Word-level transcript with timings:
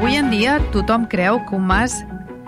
Avui 0.00 0.14
en 0.16 0.30
dia 0.32 0.54
tothom 0.72 1.02
creu 1.12 1.36
que 1.44 1.52
un 1.58 1.66
mas 1.68 1.92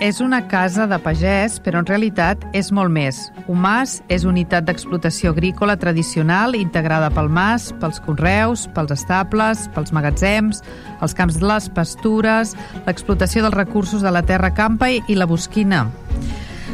és 0.00 0.22
una 0.24 0.38
casa 0.48 0.86
de 0.88 0.96
pagès, 1.04 1.58
però 1.60 1.82
en 1.82 1.88
realitat 1.90 2.46
és 2.56 2.70
molt 2.72 2.88
més. 2.88 3.18
Un 3.44 3.60
mas 3.60 3.98
és 4.08 4.24
unitat 4.24 4.64
d'explotació 4.64 5.34
agrícola 5.36 5.76
tradicional 5.76 6.56
integrada 6.56 7.10
pel 7.12 7.28
mas, 7.28 7.68
pels 7.76 8.00
conreus, 8.00 8.64
pels 8.72 8.96
estables, 8.96 9.66
pels 9.76 9.92
magatzems, 9.92 10.64
els 11.04 11.12
camps 11.12 11.36
de 11.36 11.44
les 11.52 11.68
pastures, 11.76 12.56
l'explotació 12.86 13.44
dels 13.44 13.60
recursos 13.60 14.00
de 14.00 14.16
la 14.16 14.24
terra 14.24 14.54
campa 14.56 14.88
i 14.88 15.20
la 15.20 15.28
bosquina. 15.28 15.90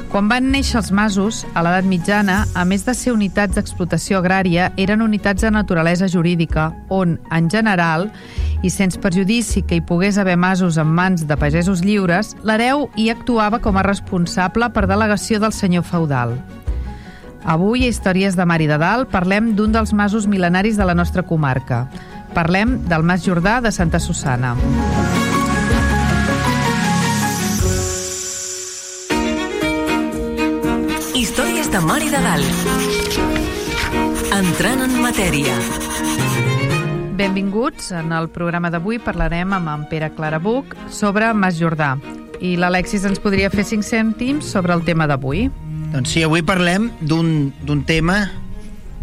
Quan 0.08 0.24
van 0.24 0.46
néixer 0.48 0.78
els 0.80 0.88
masos, 0.88 1.42
a 1.52 1.60
l'edat 1.60 1.84
mitjana, 1.84 2.38
a 2.56 2.62
més 2.64 2.86
de 2.86 2.94
ser 2.96 3.12
unitats 3.12 3.58
d'explotació 3.58 4.22
agrària, 4.22 4.70
eren 4.80 5.02
unitats 5.04 5.44
de 5.44 5.50
naturalesa 5.52 6.08
jurídica, 6.08 6.70
on, 6.88 7.18
en 7.28 7.50
general, 7.52 8.06
i 8.64 8.70
sense 8.72 8.96
perjudici 9.04 9.60
que 9.68 9.76
hi 9.76 9.84
pogués 9.84 10.16
haver 10.16 10.38
masos 10.40 10.78
en 10.80 10.88
mans 10.88 11.26
de 11.28 11.36
pagesos 11.36 11.84
lliures, 11.84 12.32
l'hereu 12.40 12.86
hi 12.96 13.10
actuava 13.12 13.60
com 13.60 13.76
a 13.76 13.84
responsable 13.84 14.70
per 14.72 14.86
delegació 14.88 15.42
del 15.44 15.52
senyor 15.52 15.84
feudal. 15.84 16.38
Avui, 17.44 17.84
a 17.84 17.92
Històries 17.92 18.32
de 18.36 18.48
Mar 18.48 18.62
i 18.64 18.70
de 18.70 18.80
Dalt, 18.80 19.12
parlem 19.12 19.52
d'un 19.60 19.76
dels 19.76 19.92
masos 19.92 20.24
mil·lenaris 20.24 20.80
de 20.80 20.88
la 20.88 20.96
nostra 20.96 21.22
comarca. 21.22 21.84
Parlem 22.32 22.78
del 22.88 23.04
Mas 23.04 23.28
Jordà 23.28 23.60
de 23.60 23.72
Santa 23.76 24.00
Susana. 24.00 24.56
Històries 24.56 25.07
de 31.78 31.84
Mar 31.86 32.02
i 32.02 32.08
de 32.10 32.18
Dalt. 32.18 32.46
Entrant 34.34 34.80
en 34.82 34.94
matèria. 34.98 35.52
Benvinguts. 37.14 37.92
En 37.94 38.10
el 38.16 38.26
programa 38.34 38.70
d'avui 38.74 38.98
parlarem 38.98 39.52
amb 39.54 39.70
en 39.70 39.84
Pere 39.90 40.08
Clarabuc 40.16 40.74
sobre 40.90 41.28
Mas 41.38 41.60
Jordà. 41.60 41.92
I 42.42 42.56
l'Alexis 42.58 43.06
ens 43.06 43.22
podria 43.22 43.50
fer 43.52 43.62
cinc 43.68 43.86
cèntims 43.86 44.48
sobre 44.56 44.74
el 44.74 44.82
tema 44.88 45.06
d'avui. 45.06 45.44
Doncs 45.92 46.16
sí, 46.16 46.24
avui 46.26 46.42
parlem 46.42 46.90
d'un 46.98 47.84
tema 47.86 48.24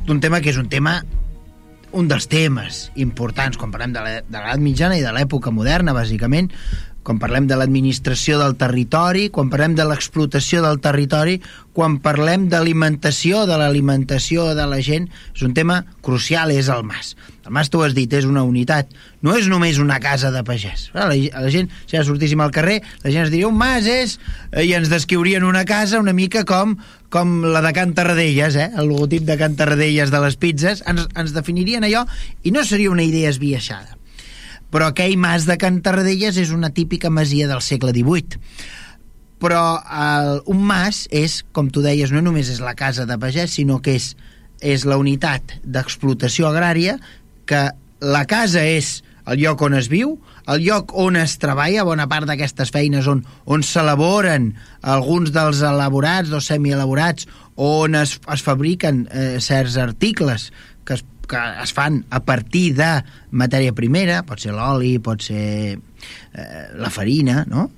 d'un 0.05 0.19
tema 0.19 0.41
que 0.43 0.51
és 0.51 0.59
un 0.59 0.67
tema 0.67 0.97
un 1.95 2.09
dels 2.11 2.27
temes 2.27 2.89
importants 2.99 3.55
quan 3.55 3.71
parlem 3.71 3.95
de 3.95 4.03
l'edat 4.03 4.59
mitjana 4.59 4.99
i 4.99 5.05
de 5.05 5.15
l'època 5.15 5.53
moderna, 5.55 5.95
bàsicament, 5.95 6.51
quan 7.05 7.19
parlem 7.21 7.45
de 7.45 7.57
l'administració 7.59 8.39
del 8.41 8.55
territori, 8.57 9.27
quan 9.29 9.51
parlem 9.53 9.75
de 9.77 9.85
l'explotació 9.85 10.63
del 10.65 10.79
territori, 10.81 11.37
quan 11.75 11.99
parlem 12.01 12.47
d'alimentació, 12.49 13.43
de 13.45 13.59
l'alimentació 13.61 14.47
de 14.57 14.65
la 14.71 14.79
gent, 14.81 15.05
és 15.35 15.43
un 15.45 15.53
tema 15.53 15.83
crucial, 16.01 16.49
és 16.49 16.71
el 16.73 16.81
mas. 16.87 17.13
El 17.45 17.53
mas, 17.53 17.69
tu 17.69 17.83
has 17.85 17.93
dit, 17.93 18.09
és 18.17 18.25
una 18.25 18.41
unitat. 18.47 18.89
No 19.21 19.35
és 19.37 19.45
només 19.51 19.77
una 19.77 19.99
casa 20.01 20.31
de 20.33 20.41
pagès. 20.47 20.87
La, 20.97 21.05
la 21.11 21.51
gent, 21.53 21.69
si 21.85 21.93
ja 21.93 22.01
sortíssim 22.07 22.41
al 22.41 22.53
carrer, 22.55 22.79
la 23.03 23.13
gent 23.13 23.27
es 23.27 23.33
diria 23.33 23.51
un 23.51 23.59
mas 23.59 23.85
és... 23.85 24.17
i 24.65 24.73
ens 24.73 24.89
descriurien 24.89 25.45
una 25.45 25.65
casa 25.67 25.99
una 26.01 26.15
mica 26.15 26.41
com, 26.47 26.73
com 27.13 27.35
la 27.45 27.61
de 27.61 27.73
Can 27.77 27.93
Tarradellas, 27.93 28.57
eh? 28.57 28.71
el 28.73 28.89
logotip 28.89 29.27
de 29.29 29.37
Can 29.37 29.59
Tarradellas 29.59 30.09
de 30.15 30.23
les 30.25 30.39
pizzas, 30.41 30.81
ens, 30.89 31.05
ens 31.13 31.35
definirien 31.37 31.85
allò 31.85 32.07
i 32.41 32.55
no 32.55 32.65
seria 32.65 32.89
una 32.89 33.05
idea 33.05 33.29
esbiaixada 33.29 33.99
però 34.75 34.89
aquell 34.91 35.15
mas 35.15 35.45
de 35.47 35.55
Can 35.55 35.79
Tarradellas 35.79 36.35
és 36.35 36.51
una 36.51 36.73
típica 36.75 37.07
masia 37.07 37.47
del 37.47 37.63
segle 37.63 37.95
XVIII 37.95 38.41
però 39.39 39.63
el, 39.79 40.41
un 40.51 40.61
mas 40.67 41.05
és, 41.15 41.41
com 41.55 41.69
tu 41.71 41.83
deies, 41.83 42.11
no 42.11 42.23
només 42.23 42.49
és 42.51 42.61
la 42.63 42.73
casa 42.75 43.05
de 43.07 43.15
pagès, 43.19 43.53
sinó 43.55 43.81
que 43.83 43.95
és, 43.99 44.13
és 44.59 44.85
la 44.87 44.97
unitat 44.99 45.57
d'explotació 45.63 46.49
agrària 46.49 46.97
que 47.47 47.67
la 48.01 48.23
casa 48.27 48.63
és 48.65 48.99
el 49.25 49.39
lloc 49.41 49.63
on 49.65 49.75
es 49.77 49.87
viu, 49.89 50.15
el 50.51 50.61
lloc 50.65 50.93
on 51.01 51.17
es 51.17 51.37
treballa, 51.41 51.85
bona 51.87 52.05
part 52.09 52.27
d'aquestes 52.29 52.71
feines 52.73 53.07
on, 53.09 53.23
on 53.49 53.63
s'elaboren 53.65 54.51
alguns 54.81 55.33
dels 55.33 55.63
elaborats 55.65 56.33
o 56.35 56.41
semielaborats, 56.43 57.25
on 57.55 57.97
es, 57.97 58.19
es 58.19 58.45
fabriquen 58.45 59.05
eh, 59.09 59.35
certs 59.41 59.79
articles 59.81 60.51
que 60.85 60.99
es 60.99 61.05
que 61.29 61.41
es 61.63 61.73
fan 61.75 62.03
a 62.09 62.21
partir 62.25 62.73
de 62.77 62.89
matèria 63.31 63.73
primera, 63.75 64.21
pot 64.27 64.41
ser 64.41 64.53
l'oli, 64.55 64.97
pot 65.03 65.23
ser 65.25 65.75
eh, 65.75 66.65
la 66.79 66.91
farina, 66.93 67.43
no? 67.49 67.69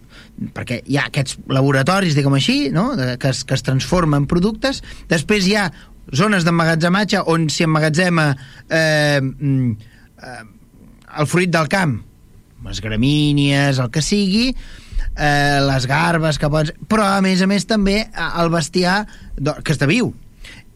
perquè 0.53 0.83
hi 0.85 0.99
ha 0.99 1.07
aquests 1.09 1.39
laboratoris, 1.49 2.15
diguem 2.17 2.35
així, 2.37 2.57
no? 2.73 2.91
que, 2.95 3.31
es, 3.31 3.43
que 3.47 3.55
es 3.57 3.65
transformen 3.65 4.23
en 4.23 4.27
productes, 4.29 4.83
després 5.09 5.47
hi 5.47 5.55
ha 5.57 5.69
zones 6.15 6.45
d'emmagatzematge 6.47 7.23
on 7.27 7.47
s'hi 7.51 7.65
emmagatzema 7.65 8.27
eh, 8.69 9.19
mm, 9.21 9.71
eh, 10.23 10.43
el 11.17 11.29
fruit 11.29 11.51
del 11.51 11.69
camp, 11.71 11.97
les 12.67 12.81
gramínies, 12.83 13.79
el 13.81 13.89
que 13.93 14.03
sigui, 14.05 14.51
eh, 14.51 15.59
les 15.65 15.87
garbes 15.89 16.39
que 16.39 16.49
poden... 16.51 16.87
però 16.89 17.09
a 17.17 17.21
més 17.25 17.41
a 17.41 17.49
més 17.49 17.65
també 17.67 17.99
el 18.27 18.53
bestiar 18.53 19.01
que 19.37 19.73
està 19.73 19.89
viu, 19.89 20.13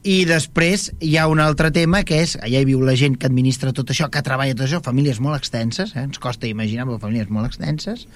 i 0.03 0.23
després 0.25 0.89
hi 1.03 1.13
ha 1.19 1.27
un 1.29 1.41
altre 1.43 1.69
tema 1.73 2.01
que 2.07 2.21
és, 2.23 2.35
allà 2.41 2.61
hi 2.61 2.67
viu 2.67 2.81
la 2.85 2.95
gent 2.97 3.17
que 3.21 3.29
administra 3.29 3.73
tot 3.75 3.93
això, 3.93 4.09
que 4.09 4.23
treballa 4.25 4.55
tot 4.55 4.65
això, 4.65 4.81
famílies 4.85 5.21
molt 5.21 5.37
extenses, 5.37 5.93
eh? 5.95 6.05
ens 6.07 6.21
costa 6.21 6.49
imaginar, 6.49 6.87
però 6.89 6.97
famílies 7.01 7.29
molt 7.29 7.51
extenses, 7.51 8.07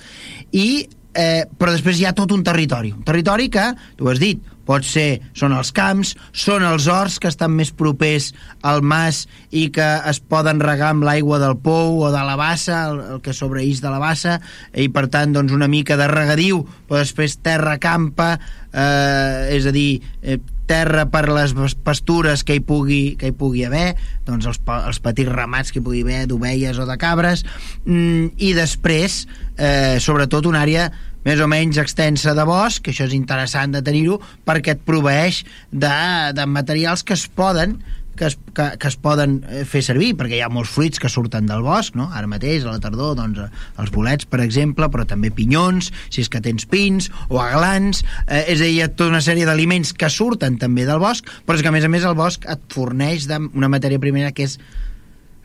i, 0.52 0.88
eh, 1.14 1.46
però 1.60 1.76
després 1.76 2.02
hi 2.02 2.08
ha 2.10 2.16
tot 2.18 2.34
un 2.34 2.44
territori, 2.46 2.94
un 2.96 3.06
territori 3.06 3.52
que, 3.54 3.68
tu 4.00 4.10
has 4.10 4.22
dit, 4.22 4.42
pot 4.66 4.86
ser, 4.88 5.22
són 5.38 5.56
els 5.56 5.72
camps, 5.76 6.16
són 6.34 6.66
els 6.66 6.88
horts 6.92 7.20
que 7.22 7.30
estan 7.32 7.54
més 7.56 7.72
propers 7.76 8.32
al 8.66 8.82
mas 8.82 9.26
i 9.52 9.68
que 9.74 9.88
es 10.10 10.20
poden 10.20 10.62
regar 10.64 10.92
amb 10.94 11.06
l'aigua 11.08 11.40
del 11.42 11.58
pou 11.62 12.02
o 12.06 12.12
de 12.14 12.24
la 12.26 12.36
bassa, 12.40 12.86
el, 12.90 13.00
el 13.16 13.22
que 13.26 13.36
sobreïs 13.36 13.82
de 13.84 13.94
la 13.94 14.02
bassa, 14.02 14.40
i 14.74 14.90
per 14.90 15.08
tant 15.14 15.36
doncs, 15.36 15.54
una 15.56 15.70
mica 15.72 16.00
de 16.00 16.10
regadiu, 16.12 16.64
però 16.90 17.02
després 17.04 17.38
terra 17.46 17.78
campa, 17.82 18.36
eh, 18.74 19.56
és 19.56 19.70
a 19.70 19.74
dir, 19.76 20.02
eh, 20.22 20.40
terra 20.66 21.06
per 21.14 21.28
les 21.30 21.54
pastures 21.86 22.44
que 22.44 22.58
hi 22.58 22.62
pugui, 22.66 23.16
que 23.20 23.30
hi 23.30 23.36
pugui 23.38 23.66
haver, 23.68 23.96
doncs 24.26 24.48
els, 24.50 24.62
els 24.90 25.02
petits 25.04 25.32
ramats 25.32 25.72
que 25.72 25.80
hi 25.80 25.86
pugui 25.86 26.02
haver 26.06 26.26
d'ovelles 26.30 26.80
o 26.82 26.88
de 26.90 26.98
cabres, 27.02 27.46
mm, 27.86 28.34
i 28.38 28.54
després, 28.58 29.26
eh, 29.58 29.98
sobretot, 30.02 30.50
una 30.50 30.66
àrea 30.66 30.90
més 31.26 31.42
o 31.42 31.50
menys 31.52 31.82
extensa 31.82 32.36
de 32.38 32.46
bosc, 32.48 32.84
que 32.86 32.94
això 32.94 33.10
és 33.10 33.18
interessant 33.18 33.74
de 33.76 33.84
tenir-ho, 33.86 34.20
perquè 34.46 34.78
et 34.78 34.88
proveeix 34.88 35.44
de, 35.72 35.96
de 36.38 36.50
materials 36.50 37.04
que 37.04 37.18
es 37.18 37.28
poden 37.28 37.80
que 38.16 38.26
es, 38.26 38.38
que, 38.54 38.78
que 38.80 38.88
es 38.88 38.96
poden 38.96 39.42
eh, 39.50 39.64
fer 39.68 39.82
servir, 39.84 40.14
perquè 40.16 40.38
hi 40.38 40.44
ha 40.46 40.50
molts 40.52 40.72
fruits 40.72 41.02
que 41.04 41.12
surten 41.12 41.50
del 41.50 41.66
bosc, 41.66 41.98
no? 42.00 42.08
ara 42.16 42.30
mateix, 42.32 42.64
a 42.64 42.72
la 42.72 42.80
tardor, 42.80 43.16
doncs, 43.20 43.42
els 43.82 43.92
bolets, 43.92 44.28
per 44.32 44.40
exemple, 44.46 44.88
però 44.92 45.06
també 45.08 45.34
pinyons, 45.36 45.92
si 46.14 46.24
és 46.24 46.32
que 46.32 46.42
tens 46.44 46.64
pins, 46.72 47.10
o 47.28 47.42
aglans, 47.44 48.06
eh, 48.26 48.46
és 48.56 48.62
a 48.62 48.64
dir, 48.64 48.72
hi 48.78 48.82
ha 48.86 48.90
tota 48.94 49.12
una 49.12 49.24
sèrie 49.26 49.48
d'aliments 49.48 49.92
que 50.00 50.10
surten 50.10 50.56
també 50.62 50.88
del 50.88 51.04
bosc, 51.04 51.28
però 51.46 51.60
és 51.60 51.66
que, 51.66 51.72
a 51.72 51.76
més 51.76 51.88
a 51.88 51.92
més, 51.92 52.08
el 52.08 52.18
bosc 52.18 52.48
et 52.50 52.68
forneix 52.74 53.28
d'una 53.28 53.72
matèria 53.72 54.02
primera 54.02 54.32
que 54.36 54.48
és 54.48 54.58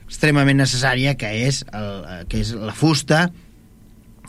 extremament 0.07 0.63
necessària, 0.63 1.17
que 1.19 1.31
és, 1.47 1.65
el, 1.75 1.91
eh, 2.07 2.25
que 2.31 2.45
és 2.45 2.55
la 2.55 2.75
fusta, 2.77 3.28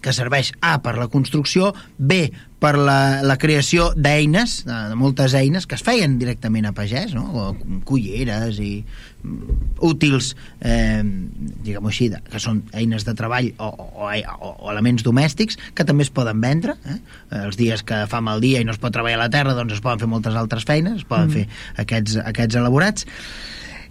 que 0.01 0.13
serveix 0.15 0.51
A 0.61 0.79
per 0.83 0.97
la 0.97 1.07
construcció, 1.11 1.71
B 1.97 2.31
per 2.61 2.75
la, 2.77 3.23
la 3.25 3.37
creació 3.41 3.87
d'eines, 3.97 4.59
de, 4.67 4.75
de 4.91 4.97
moltes 4.97 5.33
eines 5.37 5.65
que 5.65 5.73
es 5.79 5.81
feien 5.85 6.19
directament 6.21 6.67
a 6.69 6.73
pagès, 6.77 7.15
no? 7.17 7.23
o 7.33 7.45
culleres 7.89 8.59
i 8.61 8.83
mm, 8.83 9.55
útils, 9.87 10.35
eh, 10.61 11.01
diguem-ho 11.01 11.89
així, 11.89 12.11
de, 12.13 12.19
que 12.29 12.41
són 12.43 12.61
eines 12.77 13.07
de 13.07 13.15
treball 13.17 13.49
o, 13.57 13.71
o, 13.71 14.11
o, 14.11 14.51
o 14.51 14.69
elements 14.73 15.01
domèstics 15.07 15.57
que 15.73 15.87
també 15.89 16.05
es 16.05 16.13
poden 16.13 16.43
vendre. 16.43 16.77
Eh? 16.85 16.99
Els 17.41 17.57
dies 17.57 17.81
que 17.81 18.03
fa 18.11 18.21
mal 18.21 18.43
dia 18.45 18.61
i 18.61 18.67
no 18.67 18.75
es 18.75 18.81
pot 18.81 18.93
treballar 18.93 19.17
a 19.17 19.23
la 19.25 19.31
terra, 19.33 19.57
doncs 19.57 19.79
es 19.79 19.81
poden 19.81 20.03
fer 20.03 20.11
moltes 20.11 20.37
altres 20.37 20.67
feines, 20.69 21.01
es 21.01 21.09
poden 21.09 21.31
mm. 21.31 21.39
fer 21.39 21.81
aquests, 21.85 22.19
aquests 22.29 22.61
elaborats. 22.61 23.09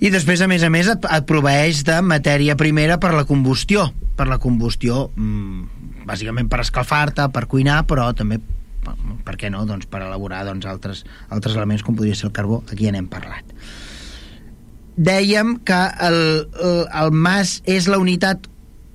I 0.00 0.08
després, 0.08 0.40
a 0.40 0.46
més 0.48 0.62
a 0.64 0.70
més, 0.72 0.88
et, 0.88 1.10
et 1.12 1.26
proveeix 1.28 1.82
de 1.84 1.98
matèria 2.06 2.54
primera 2.56 2.96
per 3.02 3.10
la 3.12 3.26
combustió, 3.28 3.90
per 4.16 4.30
la 4.30 4.38
combustió, 4.40 5.10
mmm, 5.12 5.79
bàsicament 6.10 6.50
per 6.50 6.64
escalfar-te, 6.64 7.28
per 7.32 7.46
cuinar, 7.50 7.84
però 7.88 8.10
també 8.16 8.40
per 9.24 9.36
què 9.38 9.50
no, 9.52 9.64
doncs, 9.68 9.88
per 9.90 10.02
elaborar 10.04 10.44
doncs, 10.48 10.66
altres, 10.68 11.04
altres 11.28 11.56
elements 11.56 11.84
com 11.86 11.96
podria 11.96 12.16
ser 12.16 12.30
el 12.30 12.36
carbó, 12.36 12.62
aquí 12.70 12.86
ja 12.88 12.94
n'hem 12.94 13.08
parlat. 13.12 13.54
Dèiem 15.00 15.58
que 15.64 15.80
el, 16.06 16.22
el, 16.60 16.80
el 17.02 17.12
mas 17.14 17.60
és 17.68 17.88
la 17.88 18.00
unitat 18.00 18.48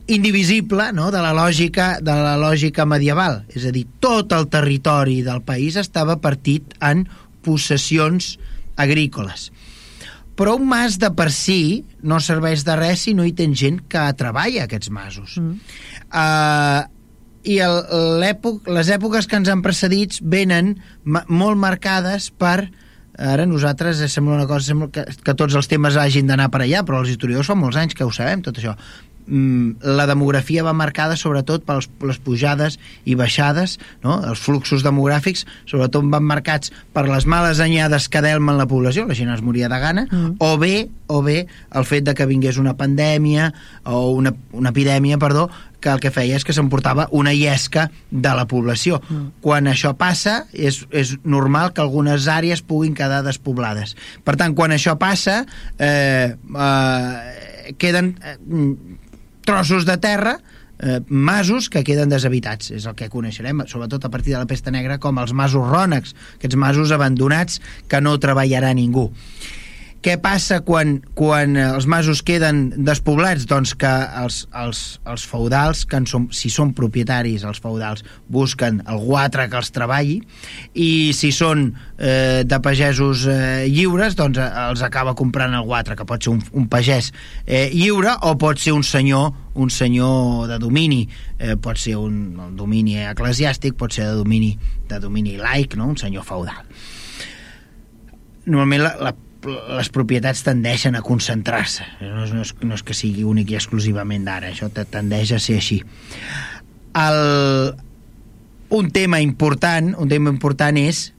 indivisible 0.07 0.91
no? 0.93 1.09
de, 1.13 1.21
la 1.21 1.33
lògica, 1.33 1.95
de 2.01 2.13
la 2.13 2.35
lògica 2.37 2.85
medieval. 2.85 3.43
És 3.49 3.65
a 3.65 3.73
dir, 3.73 3.85
tot 4.03 4.33
el 4.37 4.49
territori 4.53 5.21
del 5.25 5.41
país 5.45 5.79
estava 5.81 6.19
partit 6.21 6.75
en 6.83 7.05
possessions 7.45 8.35
agrícoles. 8.77 9.49
Però 10.35 10.57
un 10.59 10.67
mas 10.67 10.99
de 10.99 11.09
per 11.15 11.29
si 11.31 11.85
no 12.03 12.19
serveix 12.19 12.65
de 12.67 12.75
res 12.75 13.05
si 13.07 13.15
no 13.15 13.23
hi 13.23 13.31
té 13.33 13.47
gent 13.55 13.79
que 13.89 14.03
treballa 14.19 14.65
aquests 14.65 14.91
masos. 14.91 15.37
Mm. 15.39 15.61
Uh, 16.11 16.83
I 17.45 17.59
el, 17.61 18.23
èpoc, 18.25 18.65
les 18.73 18.89
èpoques 18.93 19.29
que 19.29 19.37
ens 19.37 19.51
han 19.51 19.61
precedits 19.65 20.21
venen 20.21 20.75
ma 21.03 21.23
molt 21.29 21.59
marcades 21.61 22.31
per 22.33 22.71
ara 23.15 23.45
nosaltres 23.47 24.01
sembla 24.11 24.35
una 24.35 24.47
cosa 24.49 24.73
sembla 24.73 24.89
que, 24.91 25.05
que 25.23 25.35
tots 25.39 25.55
els 25.55 25.69
temes 25.71 25.95
hagin 25.95 26.27
d'anar 26.27 26.49
per 26.51 26.65
allà 26.65 26.81
però 26.83 26.99
els 26.99 27.13
historiadors 27.13 27.47
fa 27.47 27.55
molts 27.55 27.77
anys 27.79 27.95
que 27.95 28.03
ho 28.03 28.11
sabem 28.11 28.41
tot 28.43 28.57
això 28.59 28.73
Mm, 29.27 29.81
la 29.81 30.05
demografia 30.05 30.61
va 30.61 30.73
marcada 30.77 31.15
sobretot 31.17 31.63
per 31.65 31.79
les 31.81 32.19
pujades 32.21 32.77
i 33.09 33.15
baixades, 33.17 33.79
no? 34.03 34.19
els 34.21 34.37
fluxos 34.37 34.83
demogràfics 34.85 35.47
sobretot 35.65 36.05
van 36.13 36.27
marcats 36.29 36.69
per 36.93 37.07
les 37.09 37.25
males 37.25 37.59
anyades 37.63 38.05
que 38.09 38.21
delmen 38.21 38.59
la 38.59 38.67
població, 38.69 39.07
la 39.09 39.17
gent 39.17 39.33
es 39.33 39.41
moria 39.41 39.69
de 39.71 39.79
gana, 39.81 40.05
mm. 40.05 40.35
o 40.37 40.51
bé 40.61 40.89
o 41.07 41.23
bé 41.25 41.47
el 41.73 41.89
fet 41.89 42.05
de 42.05 42.13
que 42.13 42.29
vingués 42.29 42.59
una 42.61 42.75
pandèmia 42.77 43.49
o 43.85 44.11
una, 44.13 44.35
una 44.53 44.69
epidèmia, 44.69 45.17
perdó, 45.17 45.49
que 45.85 45.93
el 45.93 46.01
que 46.01 46.09
feia 46.13 46.39
és 46.39 46.45
que 46.47 46.55
s'emportava 46.57 47.05
una 47.13 47.35
llesca 47.37 47.87
de 48.09 48.33
la 48.33 48.47
població. 48.49 48.97
Mm. 49.05 49.29
Quan 49.45 49.69
això 49.69 49.93
passa, 49.99 50.39
és, 50.51 50.81
és 50.89 51.13
normal 51.23 51.75
que 51.77 51.85
algunes 51.85 52.25
àrees 52.31 52.65
puguin 52.65 52.97
quedar 52.97 53.21
despoblades. 53.25 53.93
Per 54.25 54.33
tant, 54.39 54.57
quan 54.57 54.73
això 54.73 54.97
passa, 54.97 55.43
eh, 55.77 56.33
eh, 56.33 57.73
queden... 57.77 58.15
Eh, 58.25 59.03
trossos 59.45 59.85
de 59.85 59.93
terra 60.01 60.39
eh, 60.79 61.01
masos 61.07 61.69
que 61.69 61.83
queden 61.85 62.09
deshabitats 62.09 62.71
és 62.73 62.87
el 62.89 62.95
que 62.97 63.11
coneixerem, 63.13 63.61
sobretot 63.69 64.07
a 64.07 64.09
partir 64.09 64.33
de 64.33 64.41
la 64.41 64.49
pesta 64.49 64.73
negra 64.73 64.97
com 64.97 65.21
els 65.21 65.35
masos 65.37 65.69
rònecs, 65.69 66.15
aquests 66.39 66.57
masos 66.57 66.89
abandonats 66.95 67.61
que 67.87 68.01
no 68.01 68.17
treballarà 68.17 68.73
ningú 68.73 69.11
què 70.05 70.19
passa 70.21 70.59
quan, 70.61 70.99
quan 71.17 71.55
els 71.57 71.87
masos 71.89 72.19
queden 72.25 72.67
despoblats? 72.85 73.47
Doncs 73.49 73.73
que 73.81 73.89
els, 74.21 74.43
els, 74.53 74.81
els 75.09 75.23
feudals, 75.25 75.81
que 75.89 76.03
som, 76.05 76.27
si 76.29 76.51
són 76.53 76.75
propietaris, 76.77 77.45
els 77.47 77.61
feudals 77.63 78.05
busquen 78.29 78.83
algú 78.85 79.17
altre 79.17 79.47
que 79.49 79.57
els 79.57 79.73
treballi 79.73 80.19
i 80.77 80.89
si 81.17 81.31
són 81.33 81.71
eh, 81.97 82.43
de 82.45 82.61
pagesos 82.61 83.25
eh, 83.31 83.65
lliures, 83.65 84.13
doncs 84.19 84.37
eh, 84.37 84.47
els 84.67 84.85
acaba 84.85 85.15
comprant 85.17 85.57
algú 85.57 85.73
altre, 85.73 85.97
que 85.97 86.05
pot 86.05 86.21
ser 86.21 86.35
un, 86.35 86.43
un 86.53 86.69
pagès 86.69 87.09
eh, 87.47 87.71
lliure 87.73 88.13
o 88.29 88.35
pot 88.37 88.61
ser 88.61 88.77
un 88.77 88.85
senyor 88.85 89.33
un 89.55 89.69
senyor 89.71 90.49
de 90.51 90.59
domini, 90.59 91.05
eh, 91.39 91.55
pot 91.55 91.79
ser 91.79 91.95
un, 91.97 92.35
un 92.43 92.57
domini 92.59 92.99
eclesiàstic, 93.07 93.77
pot 93.79 93.95
ser 93.95 94.09
de 94.11 94.17
domini, 94.19 94.51
de 94.89 94.99
domini 94.99 95.37
laic, 95.39 95.77
no? 95.79 95.87
un 95.93 95.97
senyor 95.97 96.27
feudal. 96.27 96.59
Normalment 98.45 98.83
la, 98.83 98.97
la 98.99 99.13
les 99.45 99.89
propietats 99.93 100.43
tendeixen 100.45 100.97
a 100.97 101.03
concentrar-se 101.05 101.87
no, 102.01 102.25
no, 102.25 102.43
és, 102.43 102.53
no 102.61 102.77
és 102.77 102.85
que 102.85 102.97
sigui 102.97 103.25
únic 103.27 103.53
i 103.53 103.59
exclusivament 103.59 104.25
d'ara 104.27 104.51
això 104.53 104.69
tendeix 104.73 105.35
a 105.35 105.41
ser 105.41 105.59
així 105.61 105.81
el, 106.95 107.19
un 108.75 108.89
tema 108.95 109.21
important 109.23 109.93
un 109.99 110.11
tema 110.11 110.33
important 110.33 110.79
és 110.81 111.09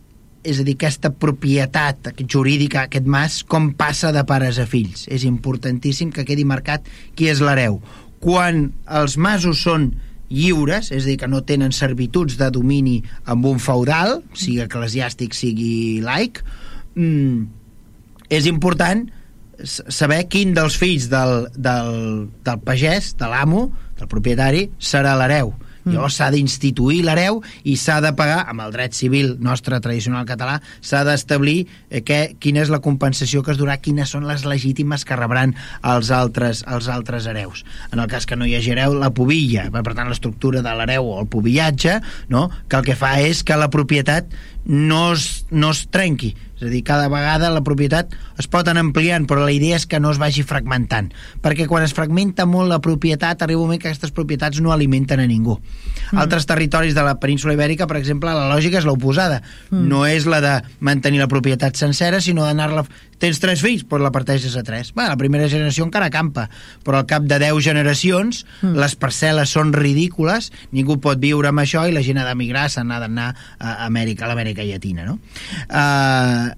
és 0.46 0.60
a 0.62 0.64
dir, 0.66 0.76
aquesta 0.76 1.10
propietat 1.10 2.12
jurídica, 2.22 2.86
aquest 2.86 3.06
mas, 3.10 3.40
com 3.42 3.72
passa 3.74 4.12
de 4.14 4.22
pares 4.28 4.60
a 4.62 4.66
fills. 4.70 5.06
És 5.10 5.26
importantíssim 5.26 6.12
que 6.14 6.24
quedi 6.28 6.46
marcat 6.46 6.86
qui 7.18 7.26
és 7.32 7.42
l'hereu. 7.42 7.80
Quan 8.22 8.68
els 8.86 9.16
masos 9.18 9.64
són 9.66 9.90
lliures, 10.30 10.90
és 10.94 11.04
a 11.04 11.10
dir, 11.10 11.18
que 11.20 11.30
no 11.30 11.42
tenen 11.46 11.74
servituds 11.74 12.38
de 12.38 12.50
domini 12.54 13.00
amb 13.26 13.46
un 13.50 13.60
feudal, 13.62 14.20
sigui 14.34 14.62
eclesiàstic, 14.64 15.34
sigui 15.34 16.00
laic, 16.06 16.42
mmm, 16.94 17.46
és 18.30 18.48
important 18.50 19.06
saber 19.64 20.26
quin 20.28 20.52
dels 20.56 20.76
fills 20.76 21.08
del, 21.12 21.46
del, 21.56 22.26
del 22.44 22.64
pagès, 22.64 23.14
de 23.16 23.30
l'amo, 23.30 23.70
del 23.96 24.10
propietari, 24.10 24.66
serà 24.78 25.14
l'hereu. 25.16 25.54
Mm. 25.86 25.94
Llavors 25.94 26.16
s'ha 26.18 26.28
d'instituir 26.34 27.04
l'hereu 27.06 27.38
i 27.64 27.76
s'ha 27.78 28.00
de 28.02 28.10
pagar, 28.18 28.40
amb 28.50 28.64
el 28.64 28.72
dret 28.74 28.96
civil 28.96 29.36
nostre 29.42 29.78
tradicional 29.80 30.26
català, 30.26 30.58
s'ha 30.82 31.04
d'establir 31.06 31.60
eh, 31.62 32.02
que, 32.02 32.18
quina 32.42 32.64
és 32.64 32.72
la 32.74 32.82
compensació 32.82 33.44
que 33.46 33.54
es 33.54 33.60
durà, 33.60 33.78
quines 33.78 34.10
són 34.10 34.26
les 34.26 34.44
legítimes 34.48 35.06
que 35.06 35.18
rebran 35.18 35.54
els 35.86 36.10
altres, 36.10 36.64
els 36.66 36.90
altres 36.90 37.30
hereus. 37.30 37.62
En 37.94 38.02
el 38.02 38.10
cas 38.10 38.26
que 38.26 38.36
no 38.36 38.48
hi 38.48 38.56
hagi 38.58 38.74
hereu, 38.74 38.98
la 38.98 39.12
pobilla, 39.14 39.68
per 39.70 39.94
tant 39.94 40.10
l'estructura 40.10 40.64
de 40.66 40.74
l'hereu 40.74 41.06
o 41.06 41.20
el 41.22 41.30
pobillatge, 41.30 42.00
no? 42.34 42.48
que 42.66 42.82
el 42.82 42.90
que 42.90 42.98
fa 42.98 43.16
és 43.22 43.46
que 43.46 43.56
la 43.56 43.70
propietat 43.70 44.34
no 44.66 45.12
es, 45.14 45.46
no 45.50 45.70
es 45.70 45.86
trenqui, 45.94 46.34
és 46.56 46.64
a 46.64 46.70
dir, 46.72 46.80
cada 46.88 47.10
vegada 47.12 47.50
la 47.52 47.60
propietat 47.60 48.14
es 48.40 48.46
pot 48.48 48.68
anar 48.68 48.80
ampliant, 48.80 49.26
però 49.28 49.42
la 49.44 49.52
idea 49.52 49.76
és 49.76 49.84
que 49.86 50.00
no 50.00 50.08
es 50.14 50.20
vagi 50.20 50.40
fragmentant, 50.46 51.10
perquè 51.44 51.66
quan 51.68 51.84
es 51.84 51.92
fragmenta 51.96 52.46
molt 52.48 52.72
la 52.72 52.80
propietat, 52.84 53.42
arriba 53.44 53.60
un 53.60 53.68
moment 53.68 53.82
que 53.82 53.90
aquestes 53.90 54.14
propietats 54.16 54.62
no 54.64 54.72
alimenten 54.72 55.20
a 55.20 55.26
ningú. 55.28 55.58
Mm. 55.58 56.22
Altres 56.24 56.48
territoris 56.48 56.96
de 56.96 57.04
la 57.04 57.18
península 57.20 57.52
ibèrica, 57.52 57.86
per 57.86 57.98
exemple, 58.00 58.32
la 58.32 58.48
lògica 58.48 58.80
és 58.80 58.88
l'oposada. 58.88 59.42
Mm. 59.68 59.84
No 59.90 60.06
és 60.08 60.24
la 60.24 60.40
de 60.40 60.54
mantenir 60.80 61.20
la 61.20 61.28
propietat 61.28 61.76
sencera, 61.76 62.22
sinó 62.24 62.48
d'anar-la 62.48 62.86
tens 63.20 63.40
tres 63.40 63.62
fills, 63.64 63.84
doncs 63.88 64.04
la 64.04 64.12
parteixes 64.12 64.56
a 64.56 64.64
tres. 64.64 64.92
Bé, 64.96 65.06
la 65.08 65.16
primera 65.20 65.48
generació 65.52 65.84
encara 65.86 66.10
campa, 66.12 66.48
però 66.84 67.00
al 67.00 67.08
cap 67.08 67.24
de 67.28 67.38
deu 67.40 67.60
generacions 67.64 68.44
mm. 68.62 68.76
les 68.80 68.96
parcel·les 68.96 69.52
són 69.52 69.72
ridícules, 69.76 70.50
ningú 70.72 70.98
pot 71.04 71.20
viure 71.20 71.52
amb 71.52 71.64
això 71.64 71.84
i 71.88 71.92
la 71.96 72.04
gent 72.04 72.20
ha 72.20 72.26
d'emigrar, 72.28 72.68
se 72.72 72.84
n'ha 72.84 73.00
d'anar 73.02 73.30
a 73.58 73.78
Amèrica, 73.86 74.24
a 74.24 74.32
l'Amèrica 74.32 74.55
Llatina, 74.64 75.04
no? 75.04 75.18
Uh, 75.68 76.54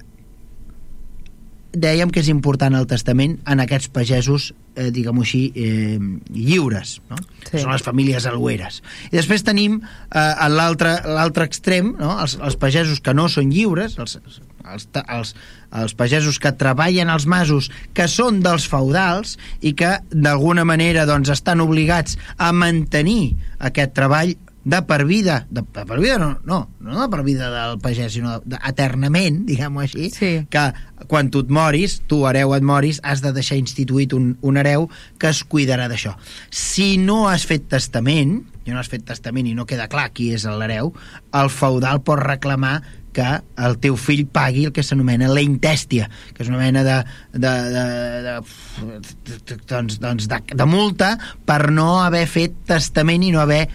dèiem 1.79 2.11
que 2.11 2.23
és 2.23 2.31
important 2.33 2.75
el 2.75 2.87
testament 2.89 3.37
en 3.49 3.61
aquests 3.61 3.91
pagesos, 3.93 4.53
eh, 4.75 4.89
diguem-ho 4.95 5.23
així, 5.23 5.53
eh, 5.55 5.99
lliures, 6.33 6.99
no? 7.11 7.19
Sí. 7.45 7.61
Són 7.61 7.73
les 7.73 7.85
famílies 7.85 8.27
alueres. 8.27 8.83
I 9.11 9.17
després 9.17 9.45
tenim 9.45 9.81
eh, 9.83 10.49
l'altre 10.49 11.45
extrem, 11.45 11.95
no? 11.99 12.17
els, 12.23 12.39
els 12.41 12.57
pagesos 12.57 13.01
que 13.01 13.15
no 13.15 13.29
són 13.29 13.53
lliures, 13.53 13.99
els, 13.99 14.19
els, 14.25 14.89
els, 15.05 15.35
els 15.83 15.95
pagesos 15.95 16.39
que 16.41 16.53
treballen 16.57 17.13
als 17.13 17.27
masos 17.27 17.71
que 17.95 18.09
són 18.09 18.43
dels 18.45 18.67
feudals 18.69 19.37
i 19.61 19.75
que 19.77 19.99
d'alguna 20.11 20.65
manera 20.65 21.07
doncs, 21.09 21.31
estan 21.33 21.61
obligats 21.65 22.19
a 22.39 22.53
mantenir 22.53 23.37
aquest 23.59 23.97
treball 23.97 24.37
de 24.69 24.83
per 24.85 25.05
vida, 25.09 25.47
de, 25.51 25.63
de 25.63 25.85
per 25.89 25.97
vida 25.97 26.19
no, 26.21 26.35
no, 26.45 26.59
no 26.85 27.01
de 27.01 27.09
per 27.09 27.23
vida 27.25 27.49
del 27.49 27.79
pagès, 27.81 28.13
sinó 28.13 28.37
de, 28.37 28.53
de, 28.53 28.61
eternament, 28.69 29.41
diguem-ho 29.49 29.81
així, 29.81 30.11
sí. 30.13 30.33
que 30.53 30.67
quan 31.09 31.31
tu 31.33 31.41
et 31.47 31.53
moris, 31.55 31.99
tu 32.11 32.21
hereu 32.29 32.53
et 32.57 32.67
moris, 32.67 33.01
has 33.07 33.25
de 33.25 33.33
deixar 33.33 33.57
instituït 33.57 34.13
un, 34.13 34.35
un 34.45 34.61
hereu 34.61 34.91
que 35.19 35.33
es 35.33 35.41
cuidarà 35.49 35.89
d'això. 35.89 36.13
Si 36.53 36.97
no 37.01 37.25
has 37.31 37.49
fet 37.49 37.69
testament, 37.73 38.43
i 38.69 38.75
no 38.75 38.83
has 38.83 38.91
fet 38.93 39.07
testament 39.09 39.49
i 39.49 39.57
no 39.57 39.65
queda 39.65 39.89
clar 39.89 40.11
qui 40.13 40.35
és 40.37 40.45
l'hereu, 40.45 40.93
el 41.33 41.49
feudal 41.49 42.03
pot 42.05 42.21
reclamar 42.21 42.83
que 43.13 43.27
el 43.65 43.77
teu 43.83 43.97
fill 43.99 44.27
pagui 44.31 44.67
el 44.69 44.73
que 44.75 44.85
s'anomena 44.87 45.31
la 45.33 45.43
intèstia, 45.43 46.09
que 46.35 46.45
és 46.45 46.51
una 46.51 46.61
mena 46.61 46.85
de, 46.87 46.97
de, 47.33 47.53
de, 47.75 47.85
de, 48.27 49.57
doncs, 49.71 49.99
doncs 50.03 50.29
de, 50.31 50.41
de 50.55 50.67
multa 50.69 51.15
per 51.49 51.71
no 51.75 51.99
haver 52.05 52.27
fet 52.31 52.55
testament 52.69 53.25
i 53.27 53.33
no 53.35 53.43
haver 53.43 53.67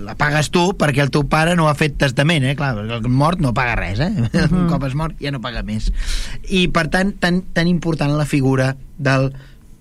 la 0.00 0.14
pagues 0.16 0.48
tu 0.54 0.70
perquè 0.80 1.02
el 1.04 1.12
teu 1.12 1.26
pare 1.28 1.54
no 1.58 1.68
ha 1.68 1.76
fet 1.76 1.98
testament, 2.00 2.46
eh? 2.48 2.56
Clar, 2.56 2.72
el 2.80 3.08
mort 3.12 3.42
no 3.44 3.52
paga 3.56 3.76
res, 3.76 4.00
eh? 4.00 4.10
Uh 4.16 4.28
-huh. 4.32 4.62
Un 4.62 4.68
cop 4.70 4.84
és 4.88 4.94
mort 4.94 5.16
ja 5.20 5.30
no 5.30 5.40
paga 5.40 5.62
més. 5.62 5.92
I, 6.48 6.68
per 6.68 6.88
tant, 6.88 7.12
tan, 7.20 7.42
tan 7.52 7.68
important 7.68 8.16
la 8.16 8.24
figura 8.24 8.76
del, 8.96 9.32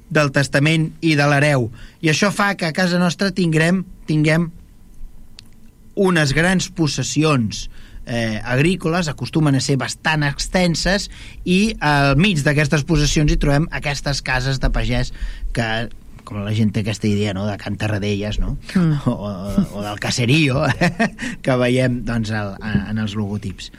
del 0.10 0.32
testament 0.32 0.92
i 1.02 1.16
de 1.16 1.26
l'hereu. 1.28 1.72
I 2.02 2.10
això 2.10 2.32
fa 2.32 2.56
que 2.56 2.66
a 2.66 2.74
casa 2.74 3.00
nostra 3.00 3.32
tinguem, 3.32 3.86
tinguem 4.06 4.52
unes 5.96 6.34
grans 6.34 6.70
possessions 6.70 7.70
eh, 8.10 8.42
agrícoles 8.44 9.08
acostumen 9.08 9.56
a 9.56 9.64
ser 9.64 9.78
bastant 9.80 10.26
extenses 10.28 11.08
i 11.46 11.76
al 11.80 12.18
mig 12.20 12.44
d'aquestes 12.44 12.84
possessions 12.90 13.32
hi 13.32 13.40
trobem 13.40 13.70
aquestes 13.72 14.24
cases 14.26 14.60
de 14.60 14.74
pagès 14.74 15.14
que 15.56 15.70
com 16.26 16.44
la 16.46 16.54
gent 16.54 16.74
té 16.74 16.84
aquesta 16.84 17.08
idea 17.10 17.34
no? 17.34 17.48
de 17.48 17.56
Can 17.62 17.78
Tarradellas 17.80 18.42
no? 18.42 18.58
Mm. 18.76 19.02
o, 19.10 19.16
o, 19.16 19.66
o 19.80 19.86
del 19.86 20.02
caserío 20.02 20.66
que 21.46 21.60
veiem 21.62 22.02
doncs, 22.06 22.34
el, 22.36 22.56
en 22.62 23.02
els 23.02 23.16
logotips 23.18 23.72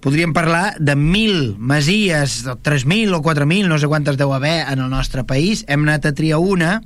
podríem 0.00 0.32
parlar 0.32 0.76
de 0.78 0.94
mil 0.94 1.56
masies, 1.58 2.44
3.000 2.46 3.16
o 3.16 3.22
4.000, 3.22 3.66
no 3.66 3.78
sé 3.82 3.90
quantes 3.90 4.16
deu 4.16 4.30
haver 4.32 4.62
en 4.70 4.78
el 4.78 4.92
nostre 4.92 5.24
país. 5.26 5.64
Hem 5.66 5.88
anat 5.88 6.06
a 6.06 6.12
triar 6.14 6.38
una 6.38 6.78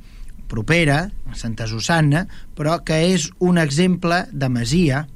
propera, 0.49 1.11
a 1.29 1.37
Santa 1.37 1.67
Susanna, 1.69 2.27
però 2.57 2.79
que 2.85 2.99
és 3.13 3.31
un 3.41 3.61
exemple 3.61 4.25
de 4.33 4.49
masia 4.53 5.07